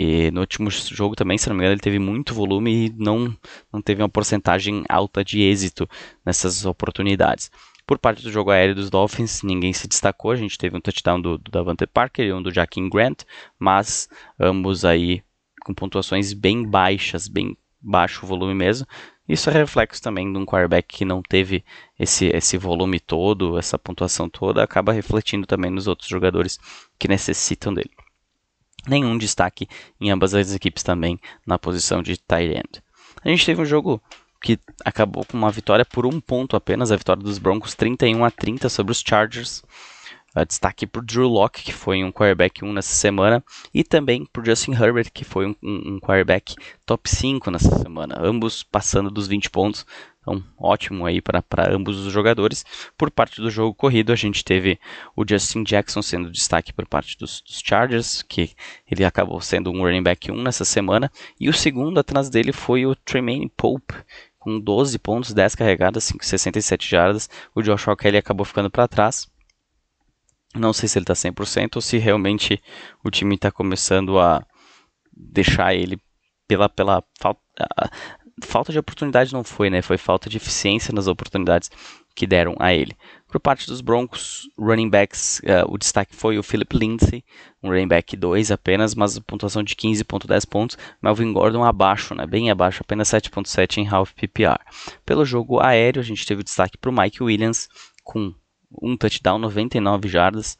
E 0.00 0.30
no 0.30 0.42
último 0.42 0.70
jogo 0.70 1.16
também, 1.16 1.36
se 1.36 1.48
não 1.48 1.56
me 1.56 1.62
engano, 1.62 1.74
ele 1.74 1.80
teve 1.80 1.98
muito 1.98 2.32
volume 2.32 2.86
e 2.86 2.94
não, 2.96 3.36
não 3.72 3.82
teve 3.82 4.00
uma 4.00 4.08
porcentagem 4.08 4.84
alta 4.88 5.24
de 5.24 5.42
êxito 5.42 5.90
nessas 6.24 6.64
oportunidades. 6.64 7.50
Por 7.84 7.98
parte 7.98 8.22
do 8.22 8.30
jogo 8.30 8.52
aéreo 8.52 8.76
dos 8.76 8.90
Dolphins, 8.90 9.42
ninguém 9.42 9.72
se 9.72 9.88
destacou. 9.88 10.30
A 10.30 10.36
gente 10.36 10.56
teve 10.56 10.76
um 10.76 10.80
touchdown 10.80 11.20
do, 11.20 11.36
do 11.36 11.50
Davante 11.50 11.84
Parker 11.84 12.24
e 12.24 12.32
um 12.32 12.40
do 12.40 12.54
Jaquim 12.54 12.88
Grant, 12.88 13.24
mas 13.58 14.08
ambos 14.38 14.84
aí 14.84 15.20
com 15.64 15.74
pontuações 15.74 16.32
bem 16.32 16.62
baixas, 16.62 17.26
bem 17.26 17.56
baixo 17.80 18.24
volume 18.24 18.54
mesmo. 18.54 18.86
Isso 19.28 19.50
é 19.50 19.52
reflexo 19.52 20.00
também 20.00 20.32
de 20.32 20.38
um 20.38 20.46
quarterback 20.46 20.96
que 20.96 21.04
não 21.04 21.20
teve 21.22 21.64
esse, 21.98 22.26
esse 22.26 22.56
volume 22.56 23.00
todo, 23.00 23.58
essa 23.58 23.76
pontuação 23.76 24.28
toda, 24.28 24.62
acaba 24.62 24.92
refletindo 24.92 25.44
também 25.44 25.72
nos 25.72 25.88
outros 25.88 26.08
jogadores 26.08 26.56
que 26.96 27.08
necessitam 27.08 27.74
dele 27.74 27.90
nenhum 28.88 29.18
destaque 29.18 29.68
em 30.00 30.10
ambas 30.10 30.34
as 30.34 30.54
equipes 30.54 30.82
também 30.82 31.18
na 31.46 31.58
posição 31.58 32.02
de 32.02 32.16
tight 32.16 32.52
end. 32.52 32.82
A 33.22 33.28
gente 33.28 33.44
teve 33.44 33.60
um 33.60 33.66
jogo 33.66 34.00
que 34.40 34.58
acabou 34.84 35.24
com 35.24 35.36
uma 35.36 35.50
vitória 35.50 35.84
por 35.84 36.06
um 36.06 36.20
ponto 36.20 36.56
apenas, 36.56 36.92
a 36.92 36.96
vitória 36.96 37.22
dos 37.22 37.38
Broncos 37.38 37.74
31 37.74 38.24
a 38.24 38.30
30 38.30 38.68
sobre 38.68 38.92
os 38.92 39.02
Chargers. 39.06 39.62
Destaque 40.46 40.86
para 40.86 41.00
o 41.00 41.04
Drew 41.04 41.26
Locke, 41.26 41.64
que 41.64 41.72
foi 41.72 42.04
um 42.04 42.12
quarterback 42.12 42.64
1 42.64 42.72
nessa 42.72 42.94
semana, 42.94 43.42
e 43.74 43.82
também 43.82 44.24
para 44.24 44.40
o 44.40 44.44
Justin 44.44 44.72
Herbert, 44.72 45.10
que 45.12 45.24
foi 45.24 45.46
um, 45.46 45.54
um, 45.60 45.94
um 45.94 46.00
quarterback 46.00 46.54
top 46.86 47.10
5 47.10 47.50
nessa 47.50 47.76
semana, 47.78 48.14
ambos 48.20 48.62
passando 48.62 49.10
dos 49.10 49.26
20 49.26 49.50
pontos. 49.50 49.84
Então, 50.28 50.44
ótimo 50.58 51.06
aí 51.06 51.22
para 51.22 51.42
ambos 51.70 51.96
os 52.04 52.12
jogadores. 52.12 52.62
Por 52.98 53.10
parte 53.10 53.40
do 53.40 53.50
jogo 53.50 53.74
corrido, 53.74 54.12
a 54.12 54.16
gente 54.16 54.44
teve 54.44 54.78
o 55.16 55.24
Justin 55.26 55.64
Jackson 55.64 56.02
sendo 56.02 56.30
destaque 56.30 56.70
por 56.70 56.86
parte 56.86 57.16
dos, 57.16 57.40
dos 57.40 57.62
Chargers, 57.64 58.22
que 58.22 58.50
ele 58.90 59.06
acabou 59.06 59.40
sendo 59.40 59.70
um 59.70 59.80
running 59.82 60.02
back 60.02 60.30
1 60.30 60.42
nessa 60.42 60.66
semana. 60.66 61.10
E 61.40 61.48
o 61.48 61.54
segundo 61.54 61.98
atrás 61.98 62.28
dele 62.28 62.52
foi 62.52 62.84
o 62.84 62.94
Tremaine 62.94 63.50
Pope, 63.56 63.94
com 64.38 64.60
12 64.60 64.98
pontos, 64.98 65.32
10 65.32 65.54
carregadas, 65.54 66.12
67 66.20 66.88
jardas. 66.88 67.30
O 67.54 67.62
Joshua 67.62 67.96
Kelly 67.96 68.18
acabou 68.18 68.44
ficando 68.44 68.70
para 68.70 68.86
trás. 68.86 69.26
Não 70.54 70.74
sei 70.74 70.90
se 70.90 70.98
ele 70.98 71.04
está 71.04 71.14
100% 71.14 71.76
ou 71.76 71.82
se 71.82 71.96
realmente 71.96 72.62
o 73.02 73.10
time 73.10 73.34
está 73.34 73.50
começando 73.50 74.18
a 74.18 74.44
deixar 75.10 75.74
ele 75.74 75.98
pela, 76.46 76.68
pela 76.68 77.02
falta 77.18 77.40
falta 78.42 78.72
de 78.72 78.78
oportunidade 78.78 79.32
não 79.32 79.44
foi, 79.44 79.70
né? 79.70 79.82
Foi 79.82 79.96
falta 79.96 80.28
de 80.28 80.36
eficiência 80.36 80.92
nas 80.92 81.06
oportunidades 81.06 81.70
que 82.14 82.26
deram 82.26 82.56
a 82.58 82.74
ele. 82.74 82.96
Por 83.28 83.38
parte 83.38 83.66
dos 83.66 83.80
Broncos, 83.80 84.48
running 84.58 84.88
backs, 84.88 85.40
uh, 85.40 85.72
o 85.72 85.78
destaque 85.78 86.16
foi 86.16 86.38
o 86.38 86.42
Philip 86.42 86.76
Lindsay, 86.76 87.24
um 87.62 87.68
running 87.68 87.86
back 87.86 88.16
2 88.16 88.50
apenas, 88.50 88.94
mas 88.94 89.18
pontuação 89.20 89.62
de 89.62 89.74
15.10 89.76 90.48
pontos. 90.48 90.78
Melvin 91.00 91.32
Gordon 91.32 91.62
abaixo, 91.62 92.14
né? 92.14 92.26
Bem 92.26 92.50
abaixo, 92.50 92.82
apenas 92.82 93.08
7.7 93.08 93.78
em 93.78 93.88
half 93.88 94.12
PPR. 94.14 94.58
Pelo 95.04 95.24
jogo 95.24 95.60
aéreo, 95.60 96.00
a 96.00 96.04
gente 96.04 96.26
teve 96.26 96.40
o 96.40 96.44
destaque 96.44 96.76
para 96.76 96.90
o 96.90 96.92
Mike 96.92 97.22
Williams 97.22 97.68
com 98.02 98.34
um 98.82 98.96
touchdown, 98.96 99.38
99 99.38 100.08
jardas, 100.08 100.58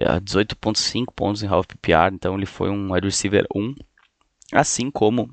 18.5 0.00 1.06
pontos 1.14 1.42
em 1.42 1.48
half 1.48 1.66
PPR, 1.66 2.12
então 2.12 2.36
ele 2.36 2.46
foi 2.46 2.70
um 2.70 2.92
wide 2.92 3.06
receiver 3.06 3.46
1, 3.54 3.74
assim 4.52 4.90
como 4.90 5.30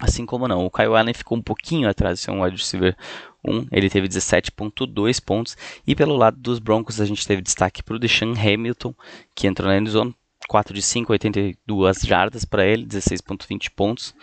Assim 0.00 0.26
como 0.26 0.46
não, 0.46 0.66
o 0.66 0.70
Kyle 0.70 0.94
Allen 0.94 1.14
ficou 1.14 1.38
um 1.38 1.42
pouquinho 1.42 1.88
atrás 1.88 2.18
de 2.18 2.24
ser 2.24 2.30
um 2.30 2.42
wide 2.42 2.56
receiver 2.56 2.94
1, 3.42 3.68
ele 3.72 3.88
teve 3.88 4.06
17.2 4.08 5.24
pontos, 5.24 5.56
e 5.86 5.94
pelo 5.94 6.16
lado 6.16 6.36
dos 6.36 6.58
Broncos 6.58 7.00
a 7.00 7.06
gente 7.06 7.26
teve 7.26 7.40
destaque 7.40 7.82
para 7.82 7.96
o 7.96 7.98
Deshaun 7.98 8.34
Hamilton, 8.34 8.94
que 9.34 9.46
entrou 9.46 9.68
na 9.68 9.78
endzone, 9.78 10.14
4 10.48 10.74
de 10.74 10.82
5, 10.82 11.12
82 11.12 12.00
jardas 12.02 12.44
para 12.44 12.66
ele, 12.66 12.84
16.20 12.86 13.70
pontos. 13.74 14.14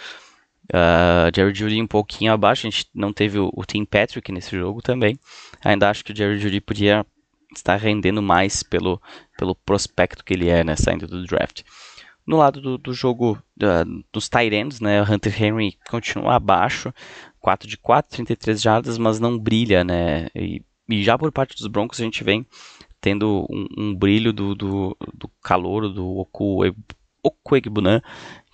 Uh, 0.65 1.27
Jerry 1.35 1.53
Judy 1.53 1.81
um 1.81 1.87
pouquinho 1.87 2.31
abaixo, 2.31 2.65
a 2.65 2.69
gente 2.69 2.87
não 2.93 3.11
teve 3.11 3.37
o, 3.37 3.51
o 3.53 3.65
Tim 3.65 3.83
Patrick 3.83 4.31
nesse 4.31 4.55
jogo 4.55 4.81
também. 4.81 5.19
Ainda 5.63 5.89
acho 5.89 6.03
que 6.05 6.13
o 6.13 6.15
Jerry 6.15 6.39
Judy 6.39 6.61
podia 6.61 7.05
estar 7.53 7.75
rendendo 7.75 8.21
mais 8.21 8.63
pelo, 8.63 9.01
pelo 9.37 9.55
prospecto 9.55 10.23
que 10.23 10.33
ele 10.33 10.49
é, 10.49 10.63
né, 10.63 10.75
saindo 10.75 11.07
do 11.07 11.25
draft. 11.25 11.63
No 12.25 12.37
lado 12.37 12.61
do, 12.61 12.77
do 12.77 12.93
jogo 12.93 13.37
uh, 13.61 14.03
dos 14.11 14.29
Tyrants, 14.29 14.79
né, 14.79 15.01
o 15.01 15.11
Hunter 15.11 15.43
Henry 15.43 15.77
continua 15.89 16.35
abaixo, 16.35 16.93
4 17.39 17.67
de 17.67 17.77
4, 17.77 18.11
33 18.11 18.61
jardas, 18.61 18.97
mas 18.97 19.19
não 19.19 19.37
brilha, 19.37 19.83
né? 19.83 20.27
E, 20.33 20.61
e 20.89 21.03
já 21.03 21.17
por 21.17 21.31
parte 21.31 21.55
dos 21.55 21.67
Broncos 21.67 21.99
a 21.99 22.03
gente 22.03 22.23
vem 22.23 22.45
tendo 23.01 23.45
um, 23.49 23.67
um 23.77 23.95
brilho 23.95 24.31
do, 24.31 24.55
do, 24.55 24.97
do 25.13 25.29
calor 25.41 25.89
do 25.89 26.07
Oku, 26.17 26.59
Okwegbunan, 27.21 28.01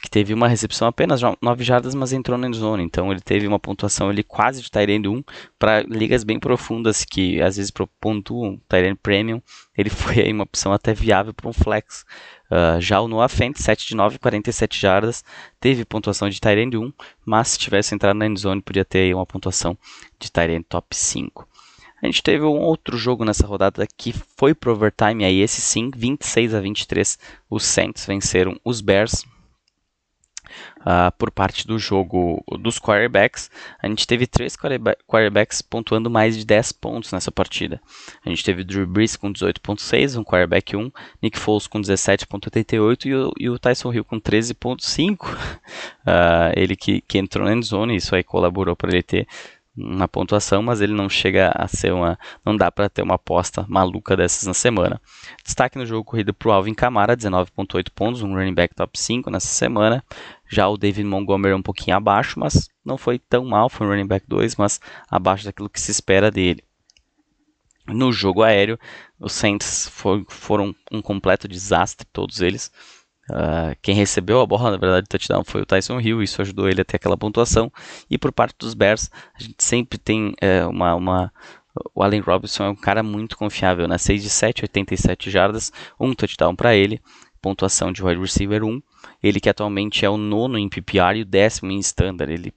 que 0.02 0.10
teve 0.10 0.34
uma 0.34 0.48
recepção 0.48 0.88
apenas 0.88 1.22
9 1.42 1.64
jardas, 1.64 1.94
mas 1.94 2.14
entrou 2.14 2.38
na 2.38 2.50
zone. 2.52 2.84
Então 2.84 3.12
ele 3.12 3.20
teve 3.20 3.46
uma 3.46 3.60
pontuação 3.60 4.10
ele 4.10 4.24
quase 4.24 4.62
de 4.62 4.72
Tyrande 4.72 5.10
1 5.10 5.24
para 5.58 5.82
ligas 5.82 6.24
bem 6.24 6.40
profundas 6.40 7.04
que 7.04 7.42
às 7.42 7.58
vezes 7.58 7.72
pontuam 8.00 8.60
Tyrande 8.70 9.00
Premium. 9.02 9.42
Ele 9.78 9.90
foi 9.92 10.22
aí 10.22 10.32
uma 10.32 10.44
opção 10.44 10.72
até 10.72 10.94
viável 10.94 11.34
para 11.34 11.50
um 11.50 11.54
flex. 11.54 12.06
Uh, 12.50 12.80
já 12.80 13.00
o 13.00 13.08
Noah 13.08 13.30
Fent, 13.30 13.58
7 13.58 13.88
de 13.88 13.96
9, 13.96 14.18
47 14.18 14.80
jardas, 14.80 15.24
teve 15.60 15.86
pontuação 15.86 16.30
de 16.30 16.40
Tyrande 16.40 16.78
1, 16.78 16.92
mas 17.26 17.50
se 17.50 17.60
tivesse 17.60 17.94
entrado 17.94 18.18
na 18.18 18.26
endzone 18.26 18.62
podia 18.62 18.86
ter 18.86 19.14
uma 19.14 19.26
pontuação 19.26 19.78
de 20.18 20.32
Tyrande 20.32 20.66
top 20.68 20.96
5. 20.96 21.48
A 22.02 22.06
gente 22.06 22.24
teve 22.24 22.46
um 22.46 22.60
outro 22.62 22.98
jogo 22.98 23.26
nessa 23.26 23.46
rodada 23.46 23.86
que 23.86 24.14
foi 24.38 24.56
pro 24.56 24.72
overtime, 24.72 25.26
aí 25.26 25.42
esse 25.42 25.60
sim, 25.60 25.92
26 25.94 26.54
a 26.56 26.62
23, 26.62 27.20
os 27.50 27.66
Saints 27.66 28.06
venceram 28.06 28.58
os 28.64 28.80
Bears, 28.80 29.26
uh, 30.82 31.12
por 31.18 31.32
parte 31.32 31.68
do 31.68 31.78
jogo 31.78 32.44
dos 32.60 32.80
quarterbacks, 32.80 33.50
a 33.82 33.88
gente 33.88 34.06
teve 34.06 34.28
três 34.28 34.56
quarterbacks 35.08 35.62
pontuando 35.62 36.10
mais 36.10 36.38
de 36.38 36.46
10 36.46 36.72
pontos 36.74 37.12
nessa 37.12 37.32
partida. 37.32 37.82
A 38.26 38.30
gente 38.30 38.44
teve 38.44 38.64
Drew 38.64 38.86
Brees 38.86 39.16
com 39.16 39.32
18.6, 39.32 40.20
um 40.20 40.24
quarterback 40.24 40.76
1, 40.76 40.92
Nick 41.22 41.38
Foles 41.38 41.68
com 41.68 41.80
17.88 41.80 43.06
e, 43.06 43.16
o, 43.16 43.32
e 43.40 43.50
o 43.50 43.60
Tyson 43.60 43.94
Hill 43.94 44.06
com 44.06 44.20
13.5. 44.20 45.34
Uh, 45.34 45.38
ah, 46.06 46.52
ele 46.56 46.76
que, 46.76 47.02
que 47.02 47.18
entrou 47.18 47.46
na 47.46 47.54
endzone, 47.54 47.96
isso 47.96 48.16
aí 48.16 48.24
colaborou 48.24 48.76
para 48.76 48.92
ele 48.92 49.04
ter 49.04 49.28
uma 49.80 50.08
pontuação, 50.08 50.62
mas 50.62 50.82
ele 50.82 50.94
não 50.94 51.08
chega 51.08 51.52
a 51.56 51.68
ser 51.68 51.94
uma. 51.94 52.20
Não 52.46 52.56
dá 52.56 52.72
para 52.72 52.89
ter 52.89 53.02
uma 53.02 53.15
aposta 53.15 53.65
maluca 53.68 54.15
dessas 54.18 54.46
na 54.46 54.54
semana. 54.54 55.02
Destaque 55.44 55.78
no 55.78 55.86
jogo 55.86 56.04
corrido 56.04 56.34
para 56.34 56.50
o 56.50 56.52
Alvin 56.52 56.74
Kamara, 56.74 57.15
19,8 57.15 57.89
pontos, 57.96 58.22
um 58.22 58.34
running 58.34 58.54
back 58.54 58.76
top 58.76 59.00
5 59.00 59.30
nessa 59.30 59.48
semana. 59.48 60.04
Já 60.48 60.68
o 60.68 60.78
David 60.78 61.08
Montgomery 61.08 61.54
um 61.54 61.62
pouquinho 61.62 61.96
abaixo, 61.96 62.39
mas 62.39 62.70
não 62.84 62.98
foi 62.98 63.20
tão 63.20 63.46
mal, 63.46 63.70
foi 63.70 63.88
um 63.88 63.89
running 63.92 64.08
back 64.08 64.26
2, 64.28 64.56
mas 64.58 64.80
abaixo 65.10 65.46
daquilo 65.46 65.70
que 65.70 65.80
se 65.80 65.92
espera 65.92 66.30
dele. 66.30 66.63
No 67.88 68.12
jogo 68.12 68.44
aéreo, 68.44 68.78
os 69.20 69.34
Saints 69.34 69.89
for, 69.89 70.24
foram 70.28 70.76
um 70.92 71.02
completo 71.02 71.48
desastre, 71.48 72.08
todos 72.12 72.42
eles. 72.42 72.72
Uh, 73.30 73.76
quem 73.82 73.94
recebeu 73.94 74.42
a 74.42 74.46
bola, 74.46 74.72
na 74.72 74.78
verdade, 74.78 75.06
o 75.06 75.10
touchdown 75.10 75.44
foi 75.44 75.62
o 75.62 75.65
Tyson 75.65 76.00
Hill, 76.00 76.24
isso 76.24 76.42
ajudou 76.42 76.68
ele 76.68 76.82
a 76.82 76.86
ter 76.86 76.96
aquela 76.96 77.18
pontuação. 77.18 77.72
E 78.10 78.18
por 78.18 78.32
parte 78.32 78.56
dos 78.58 78.74
Bears, 78.74 79.10
a 79.36 79.42
gente 79.42 79.63
sempre 79.63 79.98
tem 79.98 80.34
é, 80.42 80.65
uma, 80.65 80.96
uma, 80.96 81.34
O 81.94 82.04
Allen 82.04 82.22
Robinson 82.22 82.63
é 82.63 82.70
um 82.70 82.76
cara 82.76 83.04
muito 83.04 83.38
confiável, 83.38 83.88
né? 83.88 83.98
6 83.98 84.24
de 84.24 84.30
7, 84.30 84.63
87 84.63 85.30
jardas, 85.30 85.72
um 86.00 86.13
touchdown 86.13 86.56
para 86.56 86.76
ele, 86.76 87.00
pontuação 87.42 87.92
de 87.92 88.04
wide 88.04 88.20
receiver 88.20 88.63
1. 88.63 88.82
Ele 89.22 89.39
que 89.39 89.50
atualmente 89.50 90.06
é 90.06 90.10
o 90.10 90.18
nono 90.18 90.58
em 90.58 90.70
PPR 90.70 91.18
e 91.18 91.22
o 91.22 91.26
décimo 91.26 91.72
em 91.72 91.80
standard. 91.80 92.32
Ele 92.32 92.54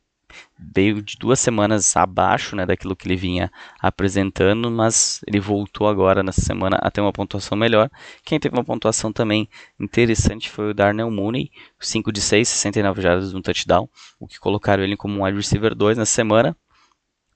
veio 0.59 1.03
de 1.03 1.17
duas 1.17 1.41
semanas 1.41 1.97
abaixo 1.97 2.55
né, 2.55 2.65
daquilo 2.65 2.95
que 2.95 3.07
ele 3.07 3.17
vinha 3.17 3.51
apresentando, 3.81 4.71
mas 4.71 5.21
ele 5.27 5.41
voltou 5.41 5.89
agora 5.89 6.23
nessa 6.23 6.41
semana 6.41 6.79
a 6.81 6.91
ter 6.91 7.01
uma 7.01 7.13
pontuação 7.13 7.57
melhor. 7.57 7.91
Quem 8.25 8.39
teve 8.39 8.55
uma 8.55 8.65
pontuação 8.65 9.13
também 9.13 9.49
interessante 9.79 10.51
foi 10.51 10.71
o 10.71 10.75
Darnell 10.75 11.11
Mooney, 11.11 11.51
5 11.81 12.13
de 12.13 12.21
6, 12.21 12.49
69 12.49 13.03
jardas 13.03 13.33
no 13.33 13.43
touchdown, 13.43 13.89
o 14.19 14.27
que 14.27 14.39
colocaram 14.39 14.83
ele 14.83 14.97
como 14.97 15.19
um 15.19 15.25
wide 15.25 15.37
receiver 15.37 15.75
2 15.75 15.99
na 15.99 16.07
semana. 16.07 16.57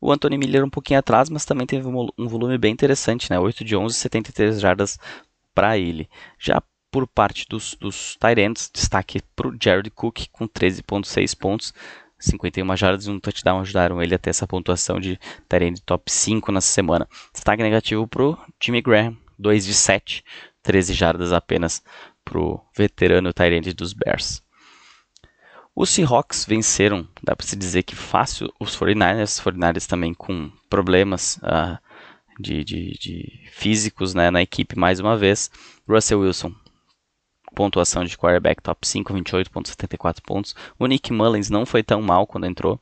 O 0.00 0.12
Anthony 0.12 0.36
Miller 0.36 0.64
um 0.64 0.70
pouquinho 0.70 1.00
atrás, 1.00 1.30
mas 1.30 1.44
também 1.44 1.66
teve 1.66 1.88
um 1.88 2.28
volume 2.28 2.58
bem 2.58 2.72
interessante, 2.72 3.30
né? 3.30 3.38
8 3.38 3.64
de 3.64 3.74
11, 3.74 3.94
73 3.94 4.60
jardas 4.60 4.98
para 5.54 5.78
ele. 5.78 6.08
Já 6.38 6.62
por 6.90 7.06
parte 7.06 7.46
dos, 7.48 7.74
dos 7.74 8.16
Tyrants, 8.16 8.70
destaque 8.72 9.20
para 9.34 9.48
o 9.48 9.56
Jared 9.60 9.90
Cook 9.90 10.28
com 10.32 10.48
13.6 10.48 11.36
pontos, 11.36 11.74
51 12.18 12.76
jardas 12.76 13.06
e 13.06 13.10
um 13.10 13.20
touchdown 13.20 13.60
ajudaram 13.60 14.02
ele 14.02 14.14
a 14.14 14.18
ter 14.18 14.30
essa 14.30 14.46
pontuação 14.46 14.98
de 14.98 15.18
Tyrant 15.48 15.78
top 15.84 16.10
5 16.10 16.50
nessa 16.52 16.68
semana. 16.68 17.08
Destaque 17.32 17.62
negativo 17.62 18.06
para 18.06 18.22
o 18.22 18.38
Jimmy 18.62 18.80
Graham, 18.80 19.16
2 19.38 19.64
de 19.64 19.74
7, 19.74 20.24
13 20.62 20.94
jardas 20.94 21.32
apenas 21.32 21.82
para 22.24 22.38
o 22.38 22.60
veterano 22.76 23.32
Tyrant 23.32 23.72
dos 23.74 23.92
Bears. 23.92 24.42
Os 25.74 25.90
Seahawks 25.90 26.46
venceram, 26.46 27.06
dá 27.22 27.36
para 27.36 27.46
se 27.46 27.54
dizer 27.54 27.82
que 27.82 27.94
fácil, 27.94 28.50
os 28.58 28.74
49ers, 28.74 29.24
os 29.24 29.40
49ers 29.40 29.86
também 29.86 30.14
com 30.14 30.50
problemas 30.70 31.36
uh, 31.42 31.78
de, 32.40 32.64
de, 32.64 32.92
de, 32.98 33.48
físicos 33.52 34.14
né, 34.14 34.30
na 34.30 34.40
equipe 34.40 34.78
mais 34.78 35.00
uma 35.00 35.18
vez. 35.18 35.50
Russell 35.86 36.20
Wilson 36.20 36.54
pontuação 37.56 38.04
de 38.04 38.18
quarterback 38.18 38.62
top 38.62 38.86
5, 38.86 39.14
28.74 39.14 40.20
pontos. 40.22 40.54
O 40.78 40.86
Nick 40.86 41.10
Mullins 41.10 41.48
não 41.48 41.64
foi 41.64 41.82
tão 41.82 42.02
mal 42.02 42.26
quando 42.26 42.46
entrou, 42.46 42.78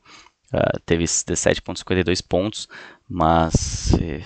uh, 0.53 0.79
teve 0.85 1.05
17.52 1.05 2.21
pontos, 2.27 2.67
mas 3.09 3.93
eh, 4.01 4.21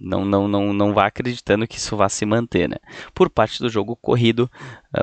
não, 0.00 0.24
não, 0.24 0.46
não, 0.46 0.72
não 0.72 0.94
vá 0.94 1.06
acreditando 1.06 1.66
que 1.66 1.76
isso 1.76 1.96
vá 1.96 2.08
se 2.08 2.24
manter, 2.24 2.68
né? 2.68 2.76
Por 3.12 3.28
parte 3.28 3.58
do 3.58 3.68
jogo 3.68 3.96
corrido, 3.96 4.48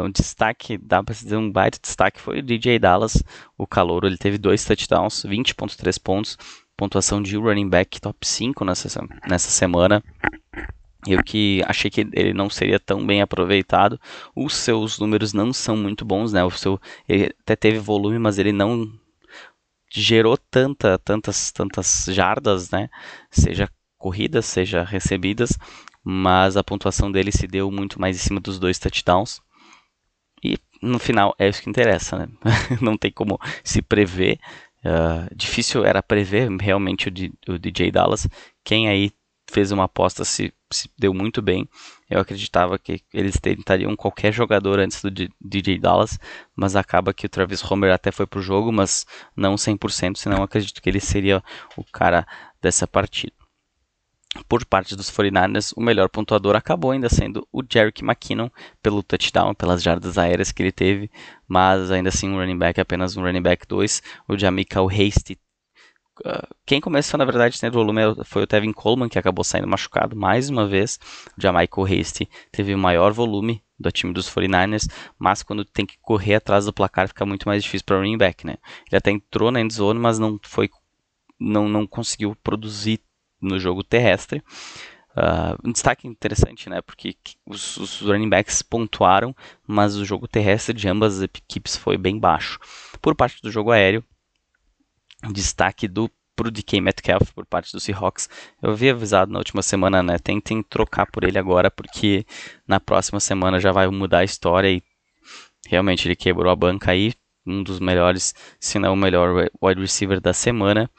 um 0.01 0.09
destaque, 0.09 0.77
dá 0.77 1.03
para 1.03 1.13
dizer 1.13 1.35
um 1.35 1.51
baita 1.51 1.79
destaque 1.81 2.21
foi 2.21 2.39
o 2.39 2.43
DJ 2.43 2.79
Dallas, 2.79 3.21
o 3.57 3.67
calor, 3.67 4.05
ele 4.05 4.17
teve 4.17 4.37
dois 4.37 4.63
touchdowns, 4.63 5.23
20.3 5.25 6.01
pontos, 6.01 6.37
pontuação 6.77 7.21
de 7.21 7.35
running 7.35 7.67
back 7.67 7.99
top 7.99 8.25
5 8.25 8.63
nessa, 8.63 9.05
nessa 9.27 9.49
semana. 9.49 10.01
Eu 11.07 11.23
que 11.23 11.61
achei 11.65 11.89
que 11.89 12.01
ele 12.13 12.33
não 12.33 12.49
seria 12.49 12.79
tão 12.79 13.05
bem 13.05 13.21
aproveitado. 13.21 13.99
Os 14.35 14.55
seus 14.55 14.99
números 14.99 15.33
não 15.33 15.53
são 15.53 15.75
muito 15.77 16.03
bons, 16.05 16.33
né? 16.33 16.43
O 16.43 16.51
seu 16.51 16.79
ele 17.07 17.33
até 17.41 17.55
teve 17.55 17.79
volume, 17.79 18.19
mas 18.19 18.37
ele 18.37 18.51
não 18.51 18.91
gerou 19.89 20.37
tanta, 20.37 20.97
tantas, 20.99 21.51
tantas 21.51 22.05
jardas, 22.09 22.69
né? 22.71 22.89
Seja 23.31 23.69
corridas, 23.97 24.45
seja 24.45 24.83
recebidas, 24.83 25.57
mas 26.03 26.57
a 26.57 26.63
pontuação 26.63 27.11
dele 27.11 27.31
se 27.31 27.47
deu 27.47 27.71
muito 27.71 27.99
mais 27.99 28.15
em 28.17 28.19
cima 28.19 28.39
dos 28.39 28.59
dois 28.59 28.77
touchdowns. 28.77 29.41
E 30.43 30.57
no 30.81 30.99
final 30.99 31.33
é 31.39 31.47
isso 31.47 31.61
que 31.61 31.69
interessa, 31.69 32.17
né? 32.17 32.27
não 32.81 32.97
tem 32.97 33.11
como 33.11 33.39
se 33.63 33.81
prever 33.81 34.39
Uh, 34.87 35.27
difícil 35.35 35.83
era 35.83 36.01
prever 36.03 36.49
realmente 36.61 37.09
o, 37.09 37.53
o 37.53 37.59
DJ 37.59 37.91
Dallas. 37.91 38.27
Quem 38.63 38.87
aí 38.87 39.11
fez 39.49 39.71
uma 39.71 39.85
aposta 39.85 40.23
se, 40.23 40.53
se, 40.71 40.89
deu 40.97 41.13
muito 41.13 41.41
bem. 41.41 41.67
Eu 42.09 42.19
acreditava 42.19 42.77
que 42.77 43.01
eles 43.13 43.39
tentariam 43.39 43.95
qualquer 43.95 44.31
jogador 44.33 44.79
antes 44.79 45.01
do 45.01 45.11
DJ 45.11 45.79
Dallas, 45.79 46.19
mas 46.55 46.75
acaba 46.75 47.13
que 47.13 47.25
o 47.25 47.29
Travis 47.29 47.63
Homer 47.69 47.93
até 47.93 48.11
foi 48.11 48.25
pro 48.25 48.41
jogo, 48.41 48.71
mas 48.71 49.05
não 49.35 49.55
100%, 49.55 50.17
senão 50.17 50.43
acredito 50.43 50.81
que 50.81 50.89
ele 50.89 50.99
seria 50.99 51.43
o 51.75 51.83
cara 51.83 52.25
dessa 52.61 52.87
partida. 52.87 53.33
Por 54.47 54.63
parte 54.65 54.95
dos 54.95 55.09
49ers, 55.09 55.73
o 55.75 55.81
melhor 55.81 56.09
pontuador 56.09 56.55
acabou 56.55 56.91
ainda 56.91 57.09
sendo 57.09 57.47
o 57.51 57.63
Jerick 57.67 58.03
McKinnon 58.03 58.49
pelo 58.83 59.01
touchdown, 59.01 59.53
pelas 59.55 59.81
jardas 59.81 60.17
aéreas 60.17 60.51
que 60.51 60.61
ele 60.61 60.71
teve, 60.71 61.09
mas 61.47 61.89
ainda 61.89 62.09
assim 62.09 62.29
um 62.29 62.37
running 62.37 62.57
back, 62.57 62.79
apenas 62.79 63.17
um 63.17 63.23
running 63.23 63.41
back 63.41 63.65
2. 63.65 64.03
O 64.27 64.37
Jamichael 64.37 64.89
Hasty 64.89 65.39
quem 66.65 66.81
começou, 66.81 67.17
na 67.17 67.25
verdade, 67.25 67.59
tendo 67.59 67.73
volume 67.73 68.01
foi 68.25 68.43
o 68.43 68.47
Tevin 68.47 68.73
Coleman, 68.73 69.09
que 69.09 69.19
acabou 69.19 69.43
saindo 69.43 69.67
machucado 69.67 70.15
mais 70.15 70.49
uma 70.49 70.67
vez. 70.67 70.99
O 71.37 71.41
Jamichael 71.41 72.01
Hasty 72.01 72.29
teve 72.51 72.73
o 72.73 72.77
maior 72.77 73.11
volume 73.13 73.63
do 73.79 73.91
time 73.91 74.11
dos 74.13 74.29
49ers, 74.29 74.89
mas 75.19 75.43
quando 75.43 75.63
tem 75.63 75.85
que 75.85 75.97
correr 76.01 76.35
atrás 76.35 76.65
do 76.65 76.73
placar 76.73 77.07
fica 77.07 77.25
muito 77.25 77.47
mais 77.47 77.63
difícil 77.63 77.85
para 77.85 77.97
o 77.97 77.99
running 77.99 78.17
back, 78.17 78.45
né? 78.45 78.55
Ele 78.89 78.97
até 78.97 79.11
entrou 79.11 79.51
na 79.51 79.61
endzone, 79.61 79.99
mas 79.99 80.17
não 80.17 80.39
foi 80.43 80.69
não, 81.39 81.69
não 81.69 81.85
conseguiu 81.85 82.35
produzir 82.43 82.99
no 83.39 83.59
jogo 83.59 83.83
terrestre. 83.83 84.43
Uh, 85.15 85.57
um 85.67 85.71
destaque 85.71 86.07
interessante, 86.07 86.69
né? 86.69 86.81
Porque 86.81 87.15
os, 87.45 87.77
os, 87.77 88.01
running 88.01 88.29
backs 88.29 88.61
pontuaram, 88.61 89.35
mas 89.65 89.95
o 89.95 90.05
jogo 90.05 90.27
terrestre 90.27 90.75
de 90.75 90.87
ambas 90.87 91.17
as 91.17 91.23
equipes 91.23 91.75
foi 91.75 91.97
bem 91.97 92.19
baixo. 92.19 92.59
Por 93.01 93.15
parte 93.15 93.41
do 93.41 93.51
jogo 93.51 93.71
aéreo, 93.71 94.03
destaque 95.31 95.87
do 95.87 96.09
pro 96.37 96.51
DK 96.51 96.79
Metcalf 96.79 97.31
por 97.33 97.45
parte 97.47 97.71
do 97.71 97.79
Seahawks. 97.79 98.29
Eu 98.61 98.71
havia 98.71 98.91
avisado 98.91 99.31
na 99.31 99.39
última 99.39 99.63
semana, 99.63 100.03
né? 100.03 100.19
Tentem 100.19 100.61
trocar 100.61 101.07
por 101.07 101.23
ele 101.23 101.39
agora, 101.39 101.71
porque 101.71 102.25
na 102.67 102.79
próxima 102.79 103.19
semana 103.19 103.59
já 103.59 103.71
vai 103.71 103.87
mudar 103.87 104.19
a 104.19 104.23
história 104.23 104.69
e 104.69 104.83
realmente 105.65 106.07
ele 106.07 106.15
quebrou 106.15 106.51
a 106.51 106.55
banca 106.55 106.91
aí. 106.91 107.13
Um 107.45 107.63
dos 107.63 107.79
melhores, 107.79 108.35
se 108.59 108.77
não 108.77 108.93
o 108.93 108.97
melhor 108.97 109.49
wide 109.61 109.81
receiver 109.81 110.21
da 110.21 110.33
semana. 110.33 110.89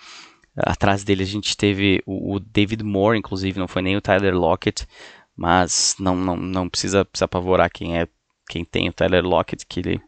Atrás 0.56 1.04
dele 1.04 1.22
a 1.22 1.26
gente 1.26 1.56
teve 1.56 2.02
o, 2.04 2.40
David 2.40 2.82
Moore, 2.82 3.18
inclusive, 3.18 3.60
não 3.60 3.68
foi 3.68 3.80
nem 3.80 3.96
o 3.96 4.00
Tyler 4.00 4.34
Lockett, 4.34 4.88
mas 5.36 5.94
não, 6.00 6.16
não, 6.16 6.36
não 6.36 6.68
precisa 6.68 7.06
se 7.14 7.22
apavorar 7.22 7.70
quem 7.70 7.96
é 7.96 8.08
quem 8.48 8.64
tem 8.64 8.88
o 8.88 8.92
Tyler 8.92 9.24
Lockett, 9.24 9.64
que 9.66 9.80
ele 9.80 10.00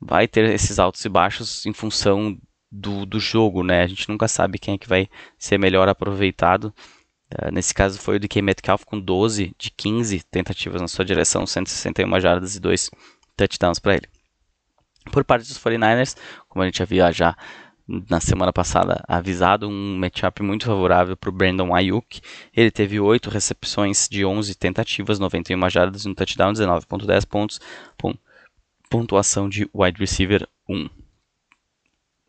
vai 0.00 0.28
ter 0.28 0.48
esses 0.48 0.78
altos 0.78 1.04
e 1.04 1.08
baixos 1.08 1.66
em 1.66 1.72
função 1.72 2.38
do, 2.70 3.06
do 3.06 3.18
jogo, 3.18 3.62
né? 3.62 3.82
A 3.82 3.86
gente 3.86 4.08
nunca 4.08 4.28
sabe 4.28 4.58
quem 4.58 4.74
é 4.74 4.78
que 4.78 4.88
vai 4.88 5.08
ser 5.38 5.58
melhor 5.58 5.88
aproveitado. 5.88 6.72
Uh, 7.32 7.52
nesse 7.52 7.74
caso 7.74 7.98
foi 7.98 8.16
o 8.16 8.20
DK 8.20 8.40
Metcalf 8.42 8.84
com 8.84 8.98
12 8.98 9.54
de 9.58 9.70
15 9.70 10.22
tentativas 10.30 10.80
na 10.80 10.88
sua 10.88 11.04
direção, 11.04 11.46
161 11.46 12.20
jardas 12.20 12.56
e 12.56 12.60
2 12.60 12.90
touchdowns 13.36 13.78
para 13.78 13.94
ele. 13.94 14.08
Por 15.10 15.24
parte 15.24 15.46
dos 15.46 15.58
49ers, 15.58 16.16
como 16.48 16.62
a 16.62 16.66
gente 16.66 16.82
havia 16.82 17.10
já 17.12 17.36
na 17.88 18.20
semana 18.20 18.52
passada 18.52 19.02
avisado, 19.08 19.66
um 19.66 19.96
matchup 19.96 20.42
muito 20.42 20.66
favorável 20.66 21.16
para 21.16 21.30
o 21.30 21.32
Brandon 21.32 21.74
Ayuk. 21.74 22.20
Ele 22.54 22.70
teve 22.70 23.00
8 23.00 23.30
recepções 23.30 24.06
de 24.10 24.26
11 24.26 24.54
tentativas, 24.54 25.18
91 25.18 25.70
jardas 25.70 26.04
e 26.04 26.08
um 26.08 26.14
touchdown, 26.14 26.52
19.10 26.52 27.26
pontos, 27.26 27.60
pontuação 28.90 29.48
de 29.48 29.68
wide 29.74 29.98
receiver 29.98 30.46
1. 30.68 30.88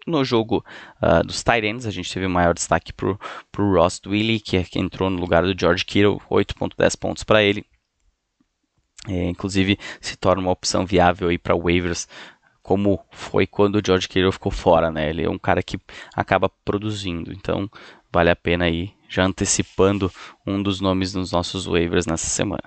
No 0.09 0.25
jogo 0.25 0.65
uh, 1.03 1.23
dos 1.25 1.43
Titans, 1.43 1.85
a 1.85 1.91
gente 1.91 2.11
teve 2.11 2.25
o 2.25 2.29
maior 2.29 2.53
destaque 2.53 2.91
para 2.91 3.09
o 3.09 3.73
Ross 3.75 4.01
Willie, 4.05 4.39
que, 4.39 4.57
é, 4.57 4.63
que 4.63 4.79
entrou 4.79 5.09
no 5.09 5.19
lugar 5.19 5.43
do 5.43 5.57
George 5.57 5.85
Kittle, 5.85 6.19
8.10 6.29 6.97
pontos 6.97 7.23
para 7.23 7.43
ele. 7.43 7.63
É, 9.07 9.29
inclusive 9.29 9.77
se 10.01 10.17
torna 10.17 10.41
uma 10.41 10.51
opção 10.51 10.85
viável 10.85 11.29
para 11.39 11.55
waivers 11.55 12.07
como 12.61 12.99
foi 13.11 13.47
quando 13.47 13.77
o 13.77 13.81
George 13.85 14.07
Kittle 14.07 14.31
ficou 14.31 14.51
fora, 14.51 14.91
né? 14.91 15.09
Ele 15.09 15.23
é 15.23 15.29
um 15.29 15.39
cara 15.39 15.63
que 15.63 15.79
acaba 16.13 16.49
produzindo, 16.63 17.31
então 17.31 17.69
vale 18.11 18.29
a 18.29 18.35
pena 18.35 18.65
aí 18.65 18.91
já 19.07 19.25
antecipando 19.25 20.11
um 20.45 20.61
dos 20.61 20.81
nomes 20.81 21.13
nos 21.13 21.31
nossos 21.31 21.65
waivers 21.65 22.05
nessa 22.05 22.27
semana. 22.27 22.63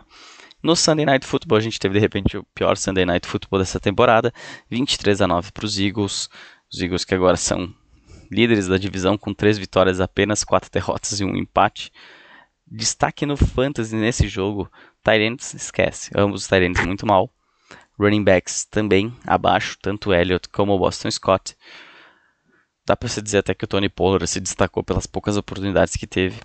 No 0.63 0.77
Sunday 0.77 1.05
Night 1.05 1.27
Football, 1.27 1.59
a 1.59 1.61
gente 1.61 1.79
teve 1.79 1.95
de 1.95 2.01
repente 2.01 2.37
o 2.37 2.45
pior 2.55 2.77
Sunday 2.77 3.05
Night 3.05 3.27
Football 3.27 3.59
dessa 3.59 3.81
temporada, 3.81 4.33
23 4.71 5.21
a 5.21 5.27
9 5.27 5.51
para 5.53 5.67
os 5.67 5.79
Eagles. 5.79 6.29
Os 6.73 6.81
Eagles 6.81 7.05
que 7.05 7.15
agora 7.15 7.37
são 7.37 7.73
líderes 8.31 8.67
da 8.67 8.79
divisão 8.79 9.19
com 9.19 9.35
três 9.35 9.59
vitórias 9.59 10.01
apenas, 10.01 10.43
quatro 10.43 10.71
derrotas 10.73 11.21
e 11.21 11.25
um 11.25 11.37
empate. 11.37 11.93
Destaque 12.67 13.27
no 13.27 13.37
Fantasy 13.37 13.95
nesse 13.95 14.27
jogo, 14.27 14.71
Tyrants 15.05 15.53
esquece, 15.53 16.11
ambos 16.17 16.43
os 16.43 16.49
Tyrants 16.49 16.85
muito 16.87 17.07
mal. 17.07 17.31
Running 17.99 18.25
backs 18.25 18.65
também 18.65 19.15
abaixo, 19.27 19.77
tanto 19.83 20.15
Elliott 20.15 20.49
como 20.49 20.73
o 20.73 20.79
Boston 20.79 21.11
Scott. 21.11 21.55
Dá 22.87 22.97
para 22.97 23.09
se 23.09 23.21
dizer 23.21 23.39
até 23.39 23.55
que 23.55 23.65
o 23.65 23.69
Tony 23.69 23.91
Pollard 23.91 24.27
se 24.27 24.41
destacou 24.41 24.83
pelas 24.83 25.07
poucas 25.07 25.37
oportunidades 25.37 25.95
que 25.95 26.07
teve. 26.07 26.41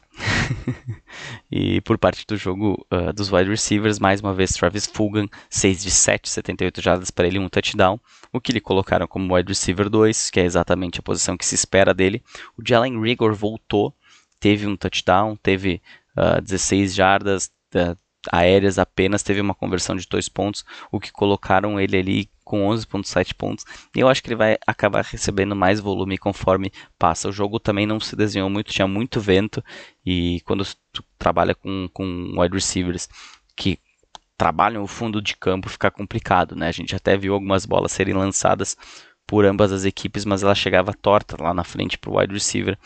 e 1.52 1.82
por 1.82 1.98
parte 1.98 2.26
do 2.28 2.38
jogo 2.38 2.86
uh, 2.92 3.14
dos 3.14 3.32
wide 3.32 3.50
receivers, 3.50 4.00
mais 4.00 4.22
uma 4.22 4.34
vez 4.34 4.52
Travis 4.52 4.86
Fulgham, 4.86 5.28
6 5.50 5.84
de 5.84 5.92
7, 5.92 6.30
78 6.30 6.82
jardas 6.82 7.12
para 7.12 7.28
ele, 7.28 7.40
um 7.40 7.50
touchdown. 7.50 8.00
O 8.32 8.40
que 8.40 8.52
lhe 8.52 8.60
colocaram 8.60 9.08
como 9.08 9.34
wide 9.34 9.50
receiver 9.50 9.90
2, 9.90 10.30
que 10.30 10.40
é 10.40 10.46
exatamente 10.46 11.00
a 11.00 11.04
posição 11.04 11.38
que 11.38 11.46
se 11.46 11.56
espera 11.56 11.94
dele. 11.94 12.24
O 12.58 12.62
Jalen 12.66 13.00
Rigor 13.02 13.34
voltou, 13.34 13.94
teve 14.40 14.68
um 14.68 14.76
touchdown, 14.76 15.36
teve 15.36 15.82
uh, 16.18 16.42
16 16.42 16.94
jardas, 16.94 17.52
aéreas 18.32 18.78
apenas, 18.80 19.24
teve 19.24 19.42
uma 19.42 19.56
conversão 19.56 19.96
de 19.96 20.08
dois 20.08 20.30
pontos, 20.30 20.66
o 20.92 21.00
que 21.00 21.12
colocaram 21.12 21.80
ele 21.80 21.98
ali 21.98 22.30
com 22.44 22.66
11.7 22.70 23.34
pontos. 23.34 23.66
E 23.96 24.00
eu 24.00 24.08
acho 24.08 24.24
que 24.24 24.30
ele 24.30 24.36
vai 24.36 24.58
acabar 24.66 25.04
recebendo 25.04 25.56
mais 25.56 25.80
volume 25.80 26.18
conforme 26.18 26.72
passa. 26.98 27.28
O 27.28 27.32
jogo 27.32 27.60
também 27.60 27.86
não 27.86 28.00
se 28.00 28.16
desenhou 28.16 28.50
muito, 28.50 28.72
tinha 28.72 28.88
muito 28.88 29.20
vento 29.20 29.64
e 30.06 30.42
quando 30.46 30.66
tu 30.94 31.04
trabalha 31.20 31.54
com, 31.54 31.90
com 31.92 32.40
wide 32.40 32.56
receivers 32.56 33.10
que 33.56 33.78
trabalham 34.38 34.84
o 34.84 34.88
fundo 34.88 35.22
de 35.22 35.36
campo 35.36 35.68
fica 35.68 35.92
complicado, 35.92 36.56
né? 36.56 36.68
A 36.68 36.72
gente 36.72 36.96
até 36.96 37.18
viu 37.18 37.34
algumas 37.34 37.66
bolas 37.66 37.92
serem 37.92 38.14
lançadas 38.14 38.78
por 39.26 39.46
ambas 39.46 39.72
as 39.74 39.84
equipes, 39.84 40.24
mas 40.24 40.42
ela 40.42 40.56
chegava 40.56 40.94
torta 40.94 41.36
lá 41.42 41.54
na 41.54 41.64
frente 41.64 41.98
para 41.98 42.10
o 42.10 42.18
wide 42.18 42.34
receiver 42.34 42.78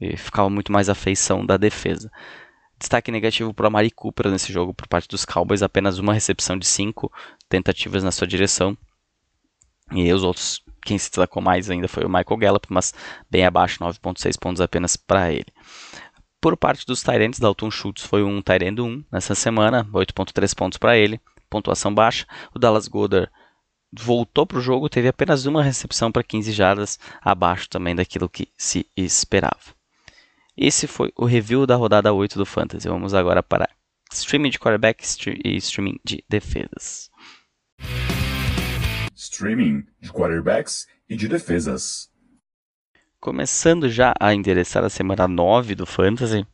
e 0.00 0.16
ficava 0.16 0.48
muito 0.48 0.72
mais 0.72 0.88
a 0.88 0.94
feição 0.94 1.44
da 1.44 1.56
defesa. 1.56 2.10
Destaque 2.82 3.12
negativo 3.12 3.54
para 3.54 3.62
o 3.62 3.66
Amari 3.68 3.92
Cooper 3.92 4.28
nesse 4.28 4.52
jogo 4.52 4.74
por 4.74 4.88
parte 4.88 5.06
dos 5.06 5.24
Cowboys, 5.24 5.62
apenas 5.62 6.00
uma 6.00 6.12
recepção 6.12 6.58
de 6.58 6.66
cinco 6.66 7.12
tentativas 7.48 8.02
na 8.02 8.10
sua 8.10 8.26
direção. 8.26 8.76
E 9.92 10.12
os 10.12 10.24
outros, 10.24 10.64
quem 10.84 10.98
se 10.98 11.08
destacou 11.08 11.40
mais 11.40 11.70
ainda 11.70 11.86
foi 11.86 12.04
o 12.04 12.08
Michael 12.08 12.36
Gallup, 12.38 12.66
mas 12.70 12.92
bem 13.30 13.46
abaixo, 13.46 13.78
9.6 13.78 14.36
pontos 14.36 14.60
apenas 14.60 14.96
para 14.96 15.30
ele. 15.30 15.46
Por 16.40 16.56
parte 16.56 16.84
dos 16.84 17.04
Tyrants, 17.04 17.38
Dalton 17.38 17.70
Schultz 17.70 18.04
foi 18.04 18.24
um 18.24 18.42
Tyrant 18.42 18.76
1 18.76 19.04
nessa 19.12 19.36
semana, 19.36 19.84
8.3 19.92 20.52
pontos 20.52 20.76
para 20.76 20.98
ele, 20.98 21.20
pontuação 21.48 21.94
baixa. 21.94 22.26
O 22.52 22.58
Dallas 22.58 22.88
Goddard 22.88 23.30
voltou 23.92 24.44
para 24.44 24.58
o 24.58 24.60
jogo, 24.60 24.88
teve 24.88 25.06
apenas 25.06 25.46
uma 25.46 25.62
recepção 25.62 26.10
para 26.10 26.24
15 26.24 26.50
jardas, 26.50 26.98
abaixo 27.20 27.68
também 27.68 27.94
daquilo 27.94 28.28
que 28.28 28.48
se 28.58 28.84
esperava. 28.96 29.81
Esse 30.56 30.86
foi 30.86 31.10
o 31.16 31.24
review 31.24 31.66
da 31.66 31.76
rodada 31.76 32.12
8 32.12 32.38
do 32.38 32.44
Fantasy. 32.44 32.88
Vamos 32.88 33.14
agora 33.14 33.42
para 33.42 33.68
streaming 34.12 34.50
de 34.50 34.58
quarterback 34.58 35.02
e 35.44 35.56
streaming 35.56 35.98
de 36.04 36.22
defesas. 36.28 37.10
Streaming 39.14 39.86
de 40.00 40.12
quarterbacks 40.12 40.86
e 41.08 41.16
de 41.16 41.26
defesas. 41.26 42.10
Começando 43.18 43.88
já 43.88 44.12
a 44.20 44.34
endereçar 44.34 44.84
a 44.84 44.90
semana 44.90 45.26
9 45.26 45.74
do 45.74 45.86
Fantasy. 45.86 46.46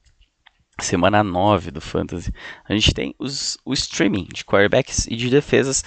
Semana 0.81 1.25
9 1.25 1.73
do 1.73 1.81
Fantasy. 1.81 2.33
A 2.65 2.75
gente 2.75 2.95
tem 2.95 3.15
os, 3.19 3.59
o 3.65 3.73
streaming 3.73 4.29
de 4.33 4.45
quarterbacks 4.45 5.07
e 5.09 5.17
de 5.17 5.29
defesas, 5.29 5.83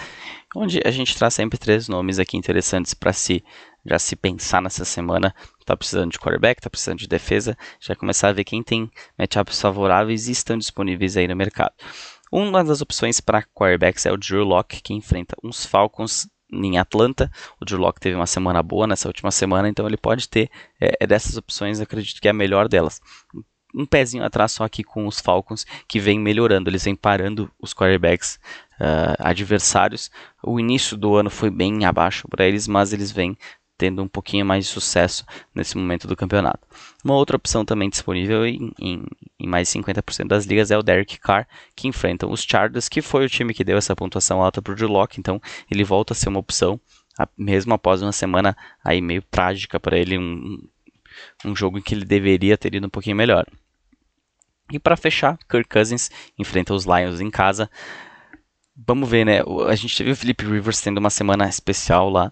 onde 0.54 0.82
a 0.84 0.91
gente 0.91 1.15
traz 1.15 1.34
sempre 1.34 1.58
três 1.58 1.88
nomes 1.88 2.19
aqui 2.19 2.36
interessantes 2.36 2.93
para 2.93 3.13
se 3.13 3.41
já 3.86 3.98
se 3.98 4.15
pensar 4.15 4.62
nessa 4.62 4.86
semana 4.86 5.34
está 5.60 5.76
precisando 5.76 6.12
de 6.12 6.20
quarterback, 6.20 6.60
está 6.60 6.70
precisando 6.70 7.00
de 7.00 7.08
defesa, 7.08 7.58
já 7.80 7.96
começar 7.96 8.30
a 8.30 8.34
ver 8.34 8.44
quem 8.44 8.62
tem 8.62 8.89
matchups 9.17 9.60
favoráveis 9.60 10.28
e 10.28 10.32
estão 10.32 10.58
disponíveis 10.58 11.17
aí 11.17 11.28
no 11.28 11.36
mercado. 11.36 11.74
Uma 12.32 12.63
das 12.63 12.82
opções 12.82 13.20
para 13.20 13.44
quarterbacks 13.44 14.06
é 14.06 14.12
o 14.12 14.17
Drew 14.17 14.44
Locke, 14.44 14.82
que 14.82 14.94
enfrenta 14.94 15.36
uns 15.44 15.65
Falcons 15.65 16.30
em 16.52 16.78
Atlanta. 16.78 17.32
O 17.60 17.66
Drew 17.66 17.80
Locke 17.80 17.99
teve 17.99 18.16
uma 18.16 18.28
semana 18.28 18.62
boa 18.62 18.88
nessa 18.88 19.08
última 19.08 19.32
semana, 19.32 19.68
então 19.68 19.86
ele 19.86 19.97
pode 19.97 20.30
ter 20.30 20.49
é, 20.80 20.95
é 20.99 21.08
dessas 21.08 21.38
opções, 21.38 21.80
acredito 21.80 22.22
que 22.22 22.28
é 22.28 22.32
a 22.32 22.34
melhor 22.34 22.68
delas. 22.68 23.01
Um 23.74 23.86
pezinho 23.86 24.24
atrás 24.24 24.51
só 24.51 24.66
aqui 24.66 24.84
com 24.84 25.08
os 25.08 25.20
Falcons, 25.20 25.66
que 25.88 25.99
vem 25.99 26.20
melhorando, 26.20 26.70
eles 26.70 26.84
vêm 26.84 26.95
parando 26.95 27.49
os 27.60 27.74
quarterbacks 27.74 28.38
uh, 28.80 29.16
adversários. 29.20 30.12
O 30.43 30.60
início 30.60 30.97
do 30.97 31.16
ano 31.16 31.30
foi 31.30 31.49
bem 31.49 31.86
abaixo 31.86 32.28
para 32.28 32.45
eles, 32.45 32.68
mas 32.68 32.91
eles 32.91 33.12
vêm 33.12 33.38
tendo 33.82 34.03
um 34.03 34.07
pouquinho 34.07 34.45
mais 34.45 34.65
de 34.65 34.71
sucesso 34.71 35.25
nesse 35.55 35.75
momento 35.75 36.07
do 36.07 36.15
campeonato. 36.15 36.59
Uma 37.03 37.15
outra 37.15 37.36
opção 37.36 37.65
também 37.65 37.89
disponível 37.89 38.45
em, 38.45 38.71
em, 38.79 39.03
em 39.39 39.47
mais 39.47 39.69
50% 39.69 40.27
das 40.27 40.45
ligas 40.45 40.69
é 40.69 40.77
o 40.77 40.84
Derek 40.84 41.19
Carr, 41.19 41.47
que 41.75 41.88
enfrenta 41.88 42.27
os 42.27 42.43
Chargers, 42.43 42.88
que 42.88 43.01
foi 43.01 43.25
o 43.25 43.29
time 43.29 43.55
que 43.55 43.63
deu 43.63 43.79
essa 43.79 43.95
pontuação 43.95 44.39
alta 44.39 44.61
para 44.61 44.71
o 44.71 44.75
Drew 44.75 44.91
então 45.17 45.41
ele 45.69 45.84
volta 45.84 46.13
a 46.13 46.15
ser 46.15 46.29
uma 46.29 46.39
opção, 46.39 46.79
mesmo 47.36 47.73
após 47.73 48.03
uma 48.03 48.11
semana 48.11 48.55
aí 48.86 49.01
meio 49.01 49.23
trágica 49.23 49.79
para 49.79 49.97
ele, 49.97 50.15
um, 50.15 50.59
um 51.43 51.55
jogo 51.55 51.79
em 51.79 51.82
que 51.82 51.95
ele 51.95 52.05
deveria 52.05 52.55
ter 52.55 52.75
ido 52.75 52.86
um 52.86 52.91
pouquinho 52.91 53.15
melhor. 53.15 53.47
E 54.71 54.77
para 54.77 54.95
fechar, 54.95 55.39
Kirk 55.49 55.67
Cousins 55.67 56.11
enfrenta 56.38 56.71
os 56.71 56.86
Lions 56.86 57.19
em 57.19 57.32
casa. 57.32 57.67
Vamos 58.75 59.09
ver, 59.09 59.25
né? 59.25 59.39
A 59.67 59.75
gente 59.75 59.97
teve 59.97 60.11
o 60.11 60.15
Philip 60.15 60.45
Rivers 60.45 60.82
tendo 60.82 60.99
uma 60.99 61.09
semana 61.09 61.49
especial 61.49 62.11
lá. 62.11 62.32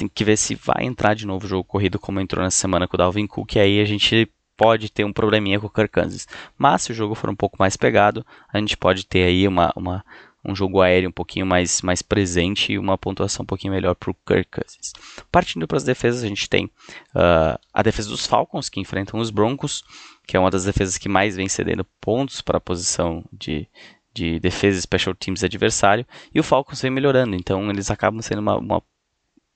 Tem 0.00 0.08
que 0.08 0.24
ver 0.24 0.38
se 0.38 0.54
vai 0.54 0.84
entrar 0.84 1.12
de 1.12 1.26
novo 1.26 1.44
o 1.44 1.48
jogo 1.48 1.62
corrido 1.62 1.98
como 1.98 2.20
entrou 2.20 2.42
nessa 2.42 2.56
semana 2.56 2.88
com 2.88 2.96
o 2.96 2.98
Dalvin 2.98 3.26
Cook. 3.26 3.56
E 3.56 3.60
aí 3.60 3.80
a 3.82 3.84
gente 3.84 4.26
pode 4.56 4.90
ter 4.90 5.04
um 5.04 5.12
probleminha 5.12 5.60
com 5.60 5.66
o 5.66 5.70
Kirk 5.70 5.92
Cousins. 5.92 6.26
Mas 6.56 6.80
se 6.80 6.92
o 6.92 6.94
jogo 6.94 7.14
for 7.14 7.28
um 7.28 7.36
pouco 7.36 7.58
mais 7.58 7.76
pegado, 7.76 8.24
a 8.50 8.58
gente 8.58 8.78
pode 8.78 9.04
ter 9.04 9.24
aí 9.24 9.46
uma, 9.46 9.70
uma 9.76 10.02
um 10.42 10.56
jogo 10.56 10.80
aéreo 10.80 11.10
um 11.10 11.12
pouquinho 11.12 11.44
mais, 11.44 11.82
mais 11.82 12.00
presente 12.00 12.72
e 12.72 12.78
uma 12.78 12.96
pontuação 12.96 13.42
um 13.42 13.46
pouquinho 13.46 13.74
melhor 13.74 13.94
para 13.94 14.10
o 14.10 14.16
Kirk 14.26 14.48
Cousins. 14.50 14.94
Partindo 15.30 15.68
para 15.68 15.76
as 15.76 15.84
defesas, 15.84 16.24
a 16.24 16.26
gente 16.26 16.48
tem 16.48 16.64
uh, 16.64 17.60
a 17.74 17.82
defesa 17.82 18.08
dos 18.08 18.26
Falcons, 18.26 18.70
que 18.70 18.80
enfrentam 18.80 19.20
os 19.20 19.28
Broncos, 19.28 19.84
que 20.26 20.38
é 20.38 20.40
uma 20.40 20.50
das 20.50 20.64
defesas 20.64 20.96
que 20.96 21.10
mais 21.10 21.36
vem 21.36 21.46
cedendo 21.46 21.84
pontos 22.00 22.40
para 22.40 22.56
a 22.56 22.60
posição 22.60 23.22
de, 23.30 23.68
de 24.14 24.40
defesa 24.40 24.80
special 24.80 25.14
teams 25.14 25.44
adversário, 25.44 26.06
e 26.34 26.40
o 26.40 26.42
Falcons 26.42 26.80
vem 26.80 26.90
melhorando, 26.90 27.36
então 27.36 27.68
eles 27.68 27.90
acabam 27.90 28.22
sendo 28.22 28.38
uma, 28.38 28.56
uma, 28.56 28.82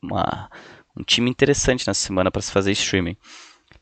uma 0.04 0.50
um 0.96 1.02
time 1.02 1.28
interessante 1.28 1.86
nessa 1.86 2.06
semana 2.06 2.30
para 2.30 2.42
se 2.42 2.52
fazer 2.52 2.70
streaming. 2.72 3.16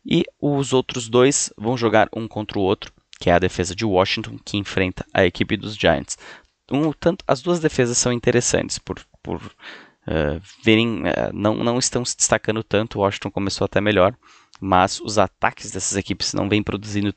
E 0.05 0.25
os 0.41 0.73
outros 0.73 1.09
dois 1.09 1.53
vão 1.57 1.77
jogar 1.77 2.09
um 2.15 2.27
contra 2.27 2.59
o 2.59 2.63
outro, 2.63 2.91
que 3.21 3.29
é 3.29 3.35
a 3.35 3.39
defesa 3.39 3.75
de 3.75 3.85
Washington, 3.85 4.39
que 4.45 4.57
enfrenta 4.57 5.05
a 5.13 5.25
equipe 5.25 5.57
dos 5.57 5.77
Giants 5.77 6.17
um, 6.73 6.93
tanto, 6.93 7.25
as 7.29 7.43
duas 7.43 7.61
defesas 7.61 7.99
são 7.99 8.13
interessantes 8.13 8.79
por, 8.79 8.99
por 9.23 9.37
uh, 9.43 10.41
verem, 10.65 11.03
uh, 11.03 11.33
não, 11.33 11.55
não 11.57 11.79
estão 11.79 12.05
se 12.05 12.17
destacando 12.17 12.63
tanto. 12.63 13.01
Washington 13.01 13.31
começou 13.31 13.65
até 13.67 13.81
melhor, 13.81 14.17
mas 14.61 15.01
os 15.01 15.19
ataques 15.19 15.71
dessas 15.71 15.97
equipes 15.97 16.33
não 16.33 16.49
vêm 16.49 16.63
produzindo 16.63 17.15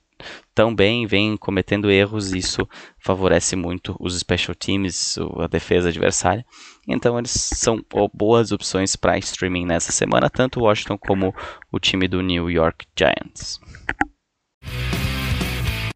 tão 0.53 0.73
bem, 0.73 1.05
vêm 1.05 1.35
cometendo 1.37 1.91
erros, 1.91 2.33
e 2.33 2.37
isso 2.37 2.67
favorece 2.97 3.55
muito 3.55 3.95
os 3.99 4.17
special 4.17 4.55
teams, 4.55 5.17
a 5.37 5.47
defesa 5.47 5.89
adversária. 5.89 6.45
Então 6.87 7.17
eles 7.17 7.31
são 7.31 7.83
boas 8.13 8.51
opções 8.51 8.95
para 8.95 9.17
streaming 9.17 9.65
nessa 9.65 9.91
semana, 9.91 10.29
tanto 10.29 10.59
o 10.59 10.63
Washington 10.63 10.97
como 10.97 11.33
o 11.71 11.79
time 11.79 12.07
do 12.07 12.21
New 12.21 12.49
York 12.49 12.85
Giants. 12.97 13.59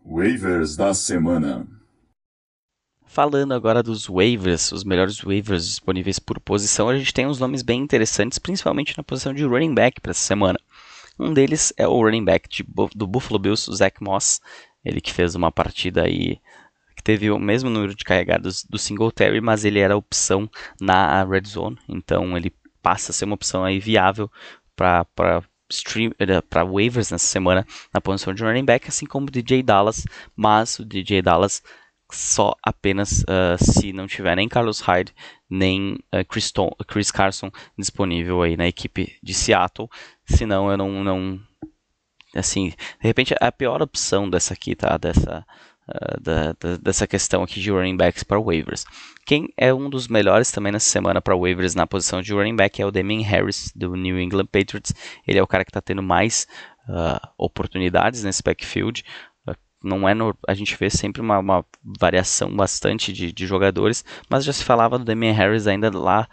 Waivers 0.05 0.75
da 0.75 0.93
semana. 0.93 1.67
Falando 3.05 3.53
agora 3.53 3.81
dos 3.81 4.07
waivers, 4.07 4.71
os 4.71 4.83
melhores 4.83 5.19
waivers 5.19 5.65
disponíveis 5.65 6.19
por 6.19 6.39
posição, 6.39 6.89
a 6.89 6.97
gente 6.97 7.11
tem 7.13 7.25
uns 7.25 7.39
nomes 7.39 7.63
bem 7.63 7.81
interessantes, 7.81 8.37
principalmente 8.37 8.95
na 8.95 9.03
posição 9.03 9.33
de 9.33 9.43
running 9.43 9.73
back 9.73 9.99
para 9.99 10.11
essa 10.11 10.21
semana. 10.21 10.59
Um 11.19 11.33
deles 11.33 11.73
é 11.77 11.87
o 11.87 12.01
running 12.01 12.23
back 12.23 12.47
de, 12.47 12.65
do 12.95 13.05
Buffalo 13.05 13.37
Bills, 13.37 13.69
o 13.69 13.75
Zach 13.75 14.01
Moss, 14.01 14.39
ele 14.83 15.01
que 15.01 15.13
fez 15.13 15.35
uma 15.35 15.51
partida 15.51 16.03
aí 16.03 16.39
que 16.95 17.03
teve 17.03 17.31
o 17.31 17.39
mesmo 17.39 17.69
número 17.69 17.95
de 17.95 18.03
carregados 18.03 18.63
do 18.63 18.77
Singletary, 18.77 19.39
mas 19.39 19.63
ele 19.63 19.79
era 19.79 19.95
opção 19.95 20.49
na 20.81 21.23
red 21.23 21.43
zone, 21.45 21.77
então 21.87 22.35
ele 22.35 22.53
passa 22.81 23.11
a 23.11 23.13
ser 23.13 23.25
uma 23.25 23.35
opção 23.35 23.63
aí 23.63 23.79
viável 23.79 24.29
para 24.75 25.05
para 26.49 26.65
waivers 26.65 27.11
nessa 27.11 27.27
semana 27.27 27.65
na 27.93 28.01
posição 28.01 28.33
de 28.33 28.43
running 28.43 28.65
back, 28.65 28.87
assim 28.87 29.05
como 29.05 29.27
o 29.27 29.31
DJ 29.31 29.61
Dallas, 29.61 30.03
mas 30.35 30.79
o 30.79 30.85
DJ 30.85 31.21
Dallas 31.21 31.61
só 32.11 32.55
apenas 32.63 33.21
uh, 33.23 33.57
se 33.59 33.93
não 33.93 34.07
tiver 34.07 34.35
nem 34.35 34.49
Carlos 34.49 34.79
Hyde 34.79 35.13
nem 35.49 35.93
uh, 36.13 36.25
Chris, 36.27 36.51
Chris, 36.87 37.11
Carson 37.11 37.51
disponível 37.77 38.41
aí 38.41 38.57
na 38.57 38.67
equipe 38.67 39.17
de 39.21 39.33
Seattle. 39.33 39.89
Senão 40.25 40.71
eu 40.71 40.77
não, 40.77 41.03
não 41.03 41.39
assim, 42.35 42.69
de 42.69 42.75
repente 43.07 43.35
a 43.39 43.51
pior 43.51 43.81
opção 43.81 44.29
dessa 44.29 44.53
aqui, 44.53 44.75
tá? 44.75 44.97
Dessa 44.97 45.45
uh, 45.87 46.21
da, 46.21 46.53
da, 46.59 46.77
dessa 46.77 47.05
questão 47.05 47.43
aqui 47.43 47.59
de 47.59 47.69
running 47.69 47.97
backs 47.97 48.23
para 48.23 48.41
waivers. 48.41 48.85
Quem 49.25 49.53
é 49.55 49.71
um 49.71 49.89
dos 49.89 50.07
melhores 50.07 50.51
também 50.51 50.71
nessa 50.71 50.89
semana 50.89 51.21
para 51.21 51.37
waivers 51.37 51.75
na 51.75 51.85
posição 51.85 52.21
de 52.21 52.33
running 52.33 52.55
back 52.55 52.81
é 52.81 52.85
o 52.85 52.91
Damien 52.91 53.21
Harris 53.21 53.71
do 53.75 53.95
New 53.95 54.19
England 54.19 54.47
Patriots. 54.47 54.93
Ele 55.27 55.37
é 55.37 55.43
o 55.43 55.47
cara 55.47 55.63
que 55.63 55.69
está 55.69 55.81
tendo 55.81 56.01
mais 56.01 56.47
oportunidades 57.37 58.23
nesse 58.23 58.41
backfield 58.41 59.03
não 59.83 60.07
é 60.07 60.13
no, 60.13 60.35
a 60.47 60.53
gente 60.53 60.75
vê 60.77 60.89
sempre 60.89 61.21
uma, 61.21 61.39
uma 61.39 61.65
variação 61.83 62.53
bastante 62.55 63.13
de, 63.13 63.31
de, 63.31 63.47
jogadores, 63.47 64.03
mas 64.29 64.43
já 64.43 64.51
se 64.51 64.63
falava 64.63 64.97
do 64.99 65.05
Damian 65.05 65.31
Harris 65.33 65.67
ainda 65.67 65.89
lá 65.97 66.27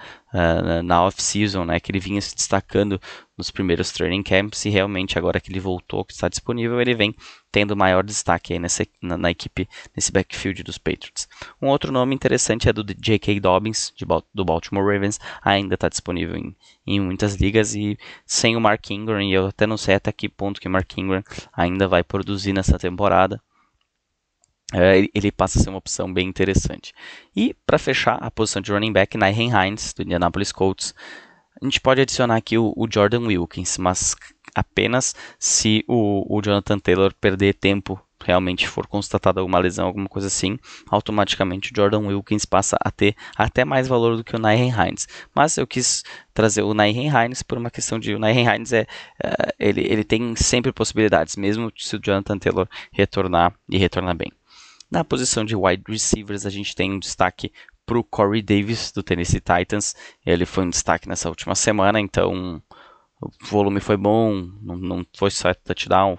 na 0.82 1.04
off-season, 1.04 1.64
né, 1.64 1.80
que 1.80 1.90
ele 1.90 1.98
vinha 1.98 2.20
se 2.20 2.34
destacando 2.34 3.00
nos 3.36 3.50
primeiros 3.50 3.92
training 3.92 4.22
camps 4.22 4.64
e 4.64 4.70
realmente 4.70 5.18
agora 5.18 5.40
que 5.40 5.50
ele 5.50 5.60
voltou, 5.60 6.04
que 6.04 6.12
está 6.12 6.28
disponível, 6.28 6.80
ele 6.80 6.94
vem 6.94 7.14
tendo 7.52 7.76
maior 7.76 8.02
destaque 8.02 8.52
aí 8.52 8.58
nessa, 8.58 8.86
na, 9.00 9.16
na, 9.16 9.30
equipe, 9.30 9.68
nesse 9.94 10.10
backfield 10.10 10.62
dos 10.62 10.78
Patriots. 10.78 11.28
Um 11.60 11.68
outro 11.68 11.92
nome 11.92 12.14
interessante 12.14 12.68
é 12.68 12.72
do 12.72 12.82
J.K. 12.82 13.38
Dobbins, 13.40 13.92
de, 13.96 14.06
do 14.34 14.44
Baltimore 14.44 14.84
Ravens, 14.84 15.20
ainda 15.42 15.74
está 15.74 15.88
disponível 15.88 16.36
em, 16.36 16.56
em 16.86 17.00
muitas 17.00 17.34
ligas 17.34 17.74
e 17.74 17.98
sem 18.24 18.56
o 18.56 18.60
Mark 18.60 18.90
Ingram, 18.90 19.22
e 19.22 19.32
eu 19.32 19.46
até 19.46 19.66
não 19.66 19.76
sei 19.76 19.94
até 19.94 20.10
que 20.12 20.28
ponto 20.28 20.60
que 20.60 20.68
o 20.68 20.70
Mark 20.70 20.96
Ingram 20.96 21.22
ainda 21.52 21.86
vai 21.86 22.02
produzir 22.02 22.52
nessa 22.52 22.78
temporada, 22.78 23.40
ele 25.14 25.30
passa 25.30 25.58
a 25.58 25.62
ser 25.62 25.68
uma 25.68 25.78
opção 25.78 26.12
bem 26.12 26.28
interessante. 26.28 26.92
E 27.34 27.54
para 27.66 27.78
fechar 27.78 28.16
a 28.20 28.30
posição 28.30 28.60
de 28.60 28.72
running 28.72 28.92
back, 28.92 29.16
Nyhan 29.16 29.66
Hines, 29.66 29.92
do 29.92 30.02
Indianapolis 30.02 30.50
Colts, 30.50 30.94
a 31.60 31.64
gente 31.64 31.80
pode 31.80 32.00
adicionar 32.00 32.36
aqui 32.36 32.58
o, 32.58 32.72
o 32.76 32.86
Jordan 32.90 33.26
Wilkins, 33.26 33.78
mas 33.78 34.14
apenas 34.54 35.14
se 35.38 35.84
o, 35.88 36.36
o, 36.36 36.42
Jonathan 36.42 36.78
Taylor 36.78 37.14
perder 37.18 37.54
tempo, 37.54 37.98
realmente 38.22 38.68
for 38.68 38.86
constatada 38.86 39.40
alguma 39.40 39.58
lesão, 39.58 39.86
alguma 39.86 40.08
coisa 40.08 40.26
assim, 40.26 40.58
automaticamente 40.90 41.72
o 41.72 41.76
Jordan 41.76 42.00
Wilkins 42.00 42.44
passa 42.44 42.76
a 42.80 42.90
ter 42.90 43.14
até 43.36 43.64
mais 43.64 43.88
valor 43.88 44.16
do 44.16 44.24
que 44.24 44.36
o 44.36 44.38
Nyhan 44.38 44.88
Hines. 44.88 45.08
Mas 45.34 45.56
eu 45.56 45.66
quis 45.66 46.02
trazer 46.34 46.62
o 46.62 46.74
Nyhan 46.74 47.24
Hines 47.24 47.42
por 47.42 47.56
uma 47.56 47.70
questão 47.70 47.98
de 47.98 48.14
o 48.14 48.18
Nyhan 48.18 48.56
Hines 48.56 48.72
é, 48.72 48.86
é 49.22 49.54
ele, 49.58 49.80
ele 49.80 50.04
tem 50.04 50.36
sempre 50.36 50.72
possibilidades, 50.72 51.36
mesmo 51.36 51.72
se 51.76 51.96
o 51.96 52.00
Jonathan 52.02 52.38
Taylor 52.38 52.68
retornar 52.92 53.54
e 53.70 53.78
retornar 53.78 54.14
bem. 54.14 54.30
Na 54.96 55.04
posição 55.04 55.44
de 55.44 55.54
wide 55.54 55.82
receivers, 55.86 56.46
a 56.46 56.50
gente 56.50 56.74
tem 56.74 56.90
um 56.90 56.98
destaque 56.98 57.52
para 57.84 57.98
o 57.98 58.02
Corey 58.02 58.40
Davis, 58.40 58.90
do 58.90 59.02
Tennessee 59.02 59.42
Titans. 59.42 59.94
Ele 60.24 60.46
foi 60.46 60.64
um 60.64 60.70
destaque 60.70 61.06
nessa 61.06 61.28
última 61.28 61.54
semana, 61.54 62.00
então 62.00 62.62
o 63.20 63.28
volume 63.46 63.78
foi 63.78 63.98
bom, 63.98 64.48
não, 64.62 64.76
não 64.78 65.06
foi 65.14 65.30
só 65.30 65.52
touchdown. 65.52 66.18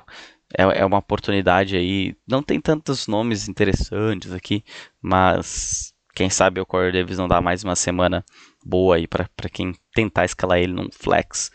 É, 0.55 0.81
é 0.81 0.85
uma 0.85 0.99
oportunidade 0.99 1.75
aí. 1.75 2.15
Não 2.27 2.43
tem 2.43 2.61
tantos 2.61 3.07
nomes 3.07 3.49
interessantes 3.49 4.31
aqui, 4.31 4.63
mas 5.01 5.91
quem 6.13 6.29
sabe 6.29 6.61
o 6.61 6.65
Corey 6.65 6.91
Davis 6.91 7.17
não 7.17 7.27
dá 7.27 7.41
mais 7.41 7.63
uma 7.63 7.75
semana 7.75 8.23
boa 8.63 8.97
aí 8.97 9.07
para 9.07 9.27
quem 9.51 9.73
tentar 9.95 10.25
escalar 10.25 10.59
ele 10.59 10.73
num 10.73 10.89
flex. 10.91 11.49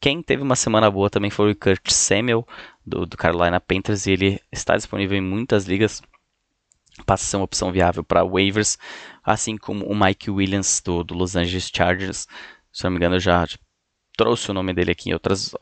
Quem 0.00 0.22
teve 0.22 0.44
uma 0.44 0.54
semana 0.54 0.88
boa 0.88 1.10
também 1.10 1.28
foi 1.28 1.50
o 1.50 1.56
Kurt 1.56 1.90
Samuel, 1.90 2.46
do, 2.86 3.04
do 3.04 3.16
Carolina 3.16 3.58
Panthers, 3.58 4.06
e 4.06 4.12
ele 4.12 4.40
está 4.52 4.76
disponível 4.76 5.18
em 5.18 5.20
muitas 5.20 5.64
ligas 5.64 6.00
passa 7.04 7.24
a 7.24 7.26
ser 7.26 7.36
uma 7.36 7.44
opção 7.44 7.72
viável 7.72 8.04
para 8.04 8.24
waivers, 8.24 8.78
assim 9.24 9.56
como 9.56 9.84
o 9.86 9.98
Mike 9.98 10.30
Williams 10.30 10.80
do, 10.84 11.02
do, 11.04 11.14
Los 11.14 11.36
Angeles 11.36 11.70
Chargers. 11.74 12.26
Se 12.72 12.84
não 12.84 12.90
me 12.90 12.96
engano, 12.96 13.16
eu 13.16 13.20
já 13.20 13.46
trouxe 14.16 14.50
o 14.50 14.54
nome 14.54 14.72
dele 14.72 14.92
aqui 14.92 15.10
em 15.10 15.12
outras, 15.12 15.52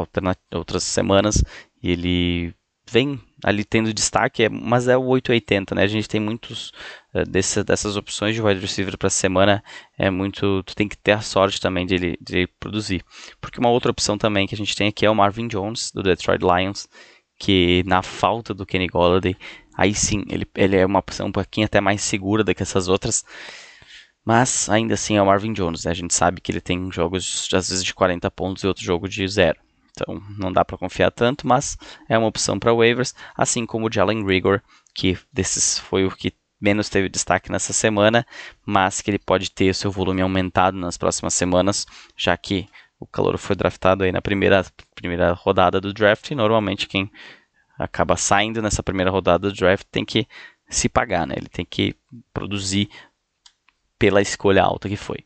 outras 0.53 0.83
semanas 0.83 1.43
e 1.83 1.91
ele 1.91 2.55
vem 2.89 3.21
ali 3.45 3.65
tendo 3.65 3.93
destaque, 3.93 4.45
é, 4.45 4.49
mas 4.49 4.89
é 4.89 4.97
o 4.97 5.05
880, 5.05 5.75
né? 5.75 5.83
A 5.83 5.87
gente 5.87 6.09
tem 6.09 6.21
muitos 6.21 6.73
uh, 7.13 7.25
desse, 7.29 7.63
dessas 7.65 7.97
opções 7.97 8.35
de 8.35 8.41
wide 8.41 8.61
receiver 8.61 8.97
para 8.97 9.11
semana, 9.11 9.63
é 9.99 10.09
muito, 10.11 10.63
tu 10.63 10.75
tem 10.75 10.89
que 10.89 10.97
ter 10.97 11.13
a 11.13 11.21
sorte 11.21 11.61
também 11.61 11.85
de 11.85 11.95
ele, 11.95 12.19
de 12.21 12.39
ele 12.39 12.47
produzir. 12.59 13.05
Porque 13.41 13.59
uma 13.59 13.71
outra 13.71 13.91
opção 13.91 14.17
também 14.17 14.47
que 14.47 14.55
a 14.55 14.59
gente 14.59 14.75
tem 14.75 14.89
aqui 14.89 15.05
é 15.05 15.11
o 15.11 15.15
Marvin 15.15 15.49
Jones 15.49 15.91
do 15.93 16.03
Detroit 16.03 16.41
Lions, 16.43 16.89
que 17.39 17.83
na 17.87 18.03
falta 18.03 18.55
do 18.55 18.67
Kenny 18.67 18.87
Golladay 18.87 19.37
aí 19.77 19.95
sim, 19.95 20.25
ele, 20.29 20.47
ele 20.55 20.77
é 20.77 20.87
uma 20.87 21.01
opção 21.01 21.27
um 21.29 21.33
pouquinho 21.33 21.67
até 21.67 21.81
mais 21.81 22.01
segura 22.03 22.43
do 22.43 22.55
que 22.55 22.63
essas 22.63 22.89
outras. 22.89 23.25
Mas 24.25 24.69
ainda 24.69 24.95
assim 24.95 25.17
é 25.17 25.23
o 25.23 25.27
Marvin 25.27 25.53
Jones, 25.53 25.85
né? 25.85 25.91
A 25.91 25.95
gente 25.95 26.15
sabe 26.15 26.41
que 26.41 26.51
ele 26.51 26.61
tem 26.61 26.91
jogos 26.91 27.49
às 27.53 27.69
vezes 27.69 27.85
de 27.85 27.95
40 27.95 28.29
pontos 28.31 28.65
e 28.65 28.67
outro 28.67 28.83
jogo 28.83 29.09
de 29.09 29.27
zero. 29.29 29.59
Então 29.93 30.21
não 30.37 30.53
dá 30.53 30.65
para 30.65 30.79
confiar 30.79 31.11
tanto, 31.11 31.47
mas 31.47 31.77
é 32.09 32.19
uma 32.19 32.27
opção 32.27 32.59
para 32.59 32.75
waivers, 32.75 33.15
assim 33.37 33.65
como 33.65 33.87
o 33.87 33.93
Jalen 33.93 34.27
Rigor, 34.27 34.61
que 34.95 35.17
desses 35.33 35.79
foi 35.79 36.05
o 36.05 36.11
que 36.11 36.33
menos 36.61 36.89
teve 36.89 37.09
destaque 37.09 37.53
nessa 37.53 37.73
semana, 37.73 38.27
mas 38.65 39.01
que 39.01 39.11
ele 39.11 39.19
pode 39.19 39.51
ter 39.51 39.75
seu 39.75 39.91
volume 39.91 40.23
aumentado 40.23 40.77
nas 40.77 40.97
próximas 40.97 41.35
semanas, 41.35 41.87
já 42.17 42.37
que 42.37 42.69
o 42.99 43.07
calor 43.07 43.37
foi 43.39 43.55
draftado 43.55 44.05
aí 44.05 44.13
na 44.13 44.23
primeira, 44.23 44.65
primeira 44.95 45.33
rodada 45.33 45.81
do 45.81 45.93
draft 45.93 46.31
e 46.31 46.35
normalmente 46.35 46.87
quem 46.87 47.11
acaba 47.79 48.17
saindo 48.17 48.63
nessa 48.63 48.83
primeira 48.83 49.11
rodada 49.11 49.51
do 49.51 49.55
draft 49.55 49.87
tem 49.91 50.05
que 50.05 50.27
se 50.69 50.89
pagar, 50.89 51.27
né? 51.27 51.35
Ele 51.37 51.49
tem 51.49 51.65
que 51.65 51.95
produzir 52.33 52.89
pela 53.99 54.21
escolha 54.21 54.63
alta 54.63 54.89
que 54.89 54.97
foi. 54.97 55.25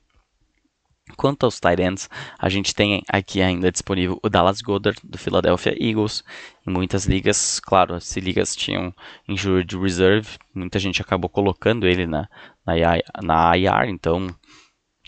Quanto 1.16 1.44
aos 1.44 1.58
tight 1.58 1.80
ends, 1.82 2.08
a 2.38 2.48
gente 2.48 2.74
tem 2.74 3.02
aqui 3.08 3.42
ainda 3.42 3.70
disponível 3.70 4.18
o 4.22 4.28
Dallas 4.28 4.60
Goddard, 4.60 4.98
do 5.02 5.18
Philadelphia 5.18 5.76
Eagles. 5.78 6.22
Em 6.66 6.70
muitas 6.70 7.04
ligas, 7.04 7.58
claro, 7.60 8.00
se 8.00 8.20
ligas 8.20 8.54
tinham 8.54 8.94
injured 9.28 9.76
reserve, 9.76 10.38
muita 10.54 10.78
gente 10.78 11.02
acabou 11.02 11.28
colocando 11.28 11.86
ele 11.86 12.06
na, 12.06 12.28
na, 12.64 12.74
na 13.22 13.56
IR, 13.56 13.88
então 13.88 14.28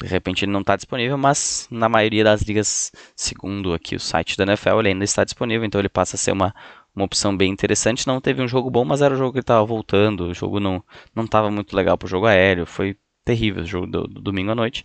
de 0.00 0.06
repente 0.06 0.44
ele 0.44 0.52
não 0.52 0.60
está 0.60 0.76
disponível, 0.76 1.16
mas 1.18 1.68
na 1.70 1.88
maioria 1.88 2.24
das 2.24 2.42
ligas, 2.42 2.92
segundo 3.14 3.72
aqui 3.72 3.94
o 3.94 4.00
site 4.00 4.36
da 4.36 4.44
NFL, 4.44 4.80
ele 4.80 4.88
ainda 4.88 5.04
está 5.04 5.24
disponível, 5.24 5.64
então 5.64 5.80
ele 5.80 5.88
passa 5.88 6.16
a 6.16 6.18
ser 6.18 6.32
uma, 6.32 6.54
uma 6.94 7.04
opção 7.04 7.36
bem 7.36 7.50
interessante. 7.52 8.06
Não 8.06 8.20
teve 8.20 8.42
um 8.42 8.48
jogo 8.48 8.70
bom, 8.70 8.84
mas 8.84 9.02
era 9.02 9.14
o 9.14 9.18
jogo 9.18 9.32
que 9.32 9.40
estava 9.40 9.64
voltando, 9.64 10.28
o 10.28 10.34
jogo 10.34 10.58
não 10.58 10.82
estava 11.18 11.50
muito 11.50 11.76
legal 11.76 11.98
para 11.98 12.06
o 12.06 12.10
jogo 12.10 12.26
aéreo, 12.26 12.66
foi 12.66 12.96
terrível 13.24 13.62
o 13.62 13.66
jogo 13.66 13.86
do, 13.86 14.06
do 14.08 14.20
domingo 14.20 14.50
à 14.50 14.54
noite 14.54 14.84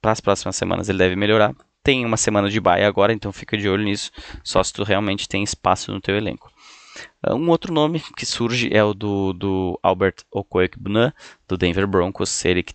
para 0.00 0.12
as 0.12 0.20
próximas 0.20 0.56
semanas 0.56 0.88
ele 0.88 0.98
deve 0.98 1.16
melhorar. 1.16 1.54
Tem 1.82 2.04
uma 2.04 2.16
semana 2.16 2.48
de 2.50 2.60
baia 2.60 2.86
agora, 2.86 3.12
então 3.12 3.32
fica 3.32 3.56
de 3.56 3.68
olho 3.68 3.84
nisso, 3.84 4.10
só 4.44 4.62
se 4.62 4.72
tu 4.72 4.82
realmente 4.82 5.28
tem 5.28 5.42
espaço 5.42 5.92
no 5.92 6.00
teu 6.00 6.16
elenco. 6.16 6.50
Ah, 7.22 7.34
um 7.34 7.48
outro 7.48 7.72
nome 7.72 8.02
que 8.16 8.26
surge 8.26 8.68
é 8.72 8.82
o 8.84 8.92
do, 8.92 9.32
do 9.32 9.78
Albert 9.82 10.16
Okwekbuna, 10.30 11.14
do 11.48 11.56
Denver 11.56 11.86
Broncos, 11.86 12.44
ele 12.44 12.62
que 12.62 12.74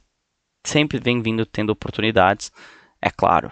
sempre 0.69 0.99
vem 0.99 1.21
vindo 1.21 1.45
tendo 1.45 1.71
oportunidades. 1.71 2.51
É 3.01 3.09
claro, 3.09 3.51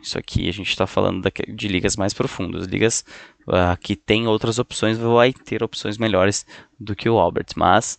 isso 0.00 0.18
aqui 0.18 0.48
a 0.48 0.52
gente 0.52 0.68
está 0.68 0.86
falando 0.86 1.26
de 1.48 1.68
ligas 1.68 1.96
mais 1.96 2.12
profundas, 2.12 2.66
ligas 2.66 3.04
uh, 3.48 3.76
que 3.80 3.96
tem 3.96 4.26
outras 4.26 4.58
opções, 4.58 4.98
vai 4.98 5.32
ter 5.32 5.62
opções 5.62 5.96
melhores 5.96 6.46
do 6.78 6.94
que 6.94 7.08
o 7.08 7.18
Albert, 7.18 7.48
mas 7.56 7.98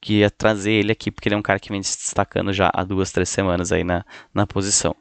que 0.00 0.18
ia 0.18 0.30
trazer 0.30 0.72
ele 0.72 0.92
aqui, 0.92 1.10
porque 1.10 1.28
ele 1.28 1.34
é 1.34 1.38
um 1.38 1.42
cara 1.42 1.58
que 1.58 1.70
vem 1.70 1.82
se 1.82 1.96
destacando 1.96 2.52
já 2.52 2.70
há 2.72 2.84
duas, 2.84 3.10
três 3.10 3.28
semanas 3.28 3.72
aí 3.72 3.82
na, 3.82 4.04
na 4.32 4.46
posição. 4.46 4.94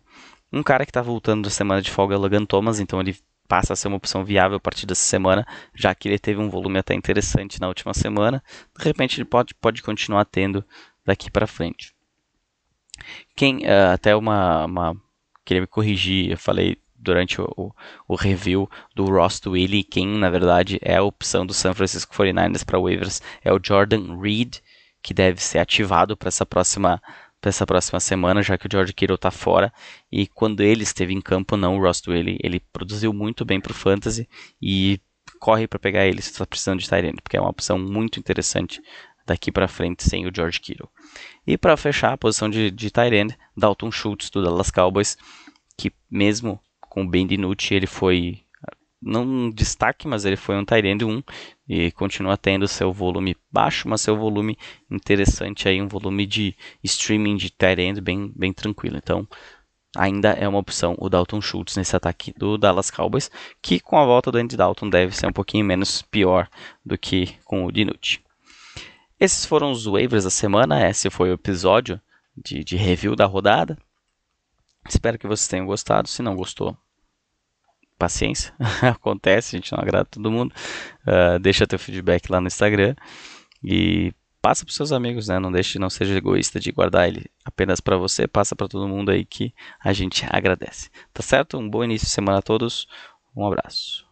Um 0.52 0.64
cara 0.64 0.86
que 0.86 0.90
está 0.90 1.02
voltando 1.02 1.44
da 1.44 1.50
semana 1.50 1.82
de 1.82 1.92
folga 1.92 2.16
é 2.16 2.18
o 2.18 2.22
Logan 2.22 2.46
Thomas, 2.46 2.80
então 2.80 3.02
ele 3.02 3.18
passa 3.48 3.74
a 3.74 3.76
ser 3.76 3.88
uma 3.88 3.98
opção 3.98 4.24
viável 4.24 4.58
a 4.58 4.60
partir 4.60 4.86
dessa 4.86 5.04
semana, 5.04 5.46
já 5.76 5.94
que 5.94 6.08
ele 6.08 6.18
teve 6.18 6.40
um 6.40 6.50
volume 6.50 6.80
até 6.80 6.94
interessante 6.94 7.60
na 7.60 7.68
última 7.68 7.94
semana. 7.94 8.44
De 8.78 8.84
repente 8.84 9.18
ele 9.18 9.26
pode, 9.26 9.54
pode 9.54 9.84
continuar 9.84 10.26
tendo 10.26 10.66
daqui 11.06 11.30
para 11.30 11.46
frente. 11.46 11.95
Quem, 13.36 13.60
uh, 13.60 13.94
até 13.94 14.16
uma, 14.16 14.66
uma, 14.66 14.96
Queria 15.46 15.62
me 15.62 15.68
corrigir, 15.68 16.32
eu 16.32 16.38
falei 16.38 16.78
durante 16.96 17.40
o, 17.40 17.72
o, 18.08 18.16
review 18.16 18.68
do 18.96 19.06
Ross 19.06 19.40
Willie, 19.46 19.84
quem 19.84 20.08
na 20.08 20.30
verdade 20.30 20.80
é 20.82 20.96
a 20.96 21.04
opção 21.04 21.46
do 21.46 21.54
San 21.54 21.72
Francisco 21.74 22.16
49ers 22.16 22.66
para 22.66 22.80
waivers 22.80 23.22
é 23.44 23.54
o 23.54 23.60
Jordan 23.64 24.20
Reed, 24.20 24.56
que 25.04 25.14
deve 25.14 25.40
ser 25.40 25.60
ativado 25.60 26.18
para 26.18 26.30
essa 26.30 26.46
próxima 26.46 27.00
para 27.40 27.50
essa 27.50 27.66
próxima 27.68 28.00
semana, 28.00 28.42
já 28.42 28.58
que 28.58 28.66
o 28.66 28.70
George 28.72 28.92
Kittle 28.92 29.14
está 29.14 29.30
fora. 29.30 29.72
E 30.12 30.26
quando 30.26 30.62
ele 30.62 30.82
esteve 30.82 31.14
em 31.14 31.22
campo, 31.22 31.56
não, 31.56 31.78
o 31.78 31.80
Ross 31.80 32.02
Dwelly, 32.02 32.40
ele 32.42 32.60
produziu 32.74 33.14
muito 33.14 33.46
bem 33.46 33.62
para 33.62 33.72
o 33.72 33.76
Fantasy 33.76 34.28
e 34.60 35.00
corre 35.40 35.68
para 35.68 35.78
pegar 35.78 36.08
ele 36.08 36.24
se 36.24 36.32
está 36.32 36.44
precisando 36.44 36.80
de 36.80 36.90
Tyrant, 36.90 37.18
porque 37.22 37.38
é 37.38 37.42
uma 37.42 37.52
opção 37.52 37.78
muito 37.78 38.20
interessante 38.20 38.82
daqui 39.26 39.52
para 39.52 39.68
frente 39.68 40.04
sem 40.04 40.28
o 40.28 40.32
George 40.34 40.60
Kittle. 40.60 40.90
E 41.46 41.58
para 41.58 41.78
fechar 41.78 42.14
a 42.14 42.18
posição 42.18 42.50
de, 42.50 42.70
de 42.72 42.92
Tyrant, 42.92 43.34
Dalton 43.56 43.92
Schultz 43.92 44.30
do 44.30 44.44
Dallas 44.44 44.72
Cowboys, 44.72 45.18
que 45.78 45.92
mesmo 46.10 46.60
com 46.82 47.04
o 47.04 47.08
Ben 47.08 47.26
DiNucci, 47.26 47.74
ele 47.74 47.88
foi 47.88 48.46
não 49.02 49.24
um 49.24 49.50
destaque, 49.52 50.08
mas 50.08 50.26
ele 50.26 50.36
foi 50.36 50.56
um 50.56 50.66
Tyrande 50.66 51.06
1 51.06 51.22
e 51.70 51.92
continua 51.92 52.36
tendo 52.36 52.68
seu 52.68 52.92
volume 52.92 53.38
baixo, 53.52 53.88
mas 53.88 54.02
seu 54.02 54.18
volume 54.18 54.58
interessante 54.90 55.70
aí, 55.70 55.82
um 55.82 55.88
volume 55.88 56.26
de 56.26 56.56
streaming 56.84 57.36
de 57.36 57.52
Tyrande 57.52 58.02
bem, 58.02 58.32
bem 58.36 58.52
tranquilo. 58.52 58.98
Então, 58.98 59.28
ainda 59.96 60.30
é 60.32 60.48
uma 60.48 60.58
opção 60.58 60.96
o 60.98 61.08
Dalton 61.08 61.40
Schultz 61.40 61.78
nesse 61.78 61.96
ataque 61.96 62.34
do 62.36 62.58
Dallas 62.58 62.90
Cowboys, 62.90 63.30
que 63.62 63.80
com 63.80 63.98
a 63.98 64.06
volta 64.06 64.32
do 64.32 64.38
Andy 64.40 64.58
Dalton 64.58 64.90
deve 64.90 65.16
ser 65.16 65.28
um 65.28 65.34
pouquinho 65.34 65.64
menos 65.64 66.02
pior 66.02 66.50
do 66.84 66.98
que 66.98 67.36
com 67.46 67.66
o 67.66 67.72
Dinucci. 67.72 68.25
Esses 69.20 69.46
foram 69.46 69.72
os 69.72 69.86
waivers 69.86 70.26
da 70.26 70.30
semana, 70.30 70.90
esse 70.90 71.10
foi 71.10 71.30
o 71.30 71.34
episódio 71.34 72.00
de, 72.36 72.64
de 72.64 72.76
review 72.76 73.16
da 73.16 73.26
rodada. 73.26 73.78
Espero 74.88 75.18
que 75.18 75.28
vocês 75.28 75.48
tenham 75.48 75.66
gostado. 75.66 76.08
Se 76.08 76.22
não 76.22 76.36
gostou, 76.36 76.78
paciência, 77.98 78.54
acontece, 78.84 79.56
a 79.56 79.60
gente 79.60 79.72
não 79.72 79.80
agrada 79.80 80.06
todo 80.06 80.32
mundo. 80.32 80.54
Uh, 81.08 81.40
deixa 81.40 81.66
teu 81.66 81.80
feedback 81.80 82.30
lá 82.30 82.42
no 82.42 82.48
Instagram 82.48 82.96
e 83.64 84.14
passa 84.42 84.64
para 84.64 84.74
seus 84.74 84.92
amigos, 84.92 85.28
né? 85.28 85.40
Não 85.40 85.52
deixe, 85.52 85.80
não 85.80 85.90
seja 85.90 86.16
egoísta 86.16 86.60
de 86.60 86.72
guardar 86.72 87.08
ele 87.08 87.26
apenas 87.44 87.80
para 87.80 87.98
você, 87.98 88.28
passa 88.28 88.56
para 88.56 88.68
todo 88.68 88.88
mundo 88.88 89.10
aí 89.10 89.26
que 89.26 89.54
a 89.84 89.92
gente 89.92 90.26
agradece. 90.30 90.92
Tá 91.14 91.24
certo? 91.24 91.58
Um 91.58 91.68
bom 91.68 91.84
início 91.84 92.06
de 92.06 92.14
semana 92.14 92.40
a 92.40 92.44
todos. 92.44 92.88
Um 93.36 93.46
abraço. 93.46 94.05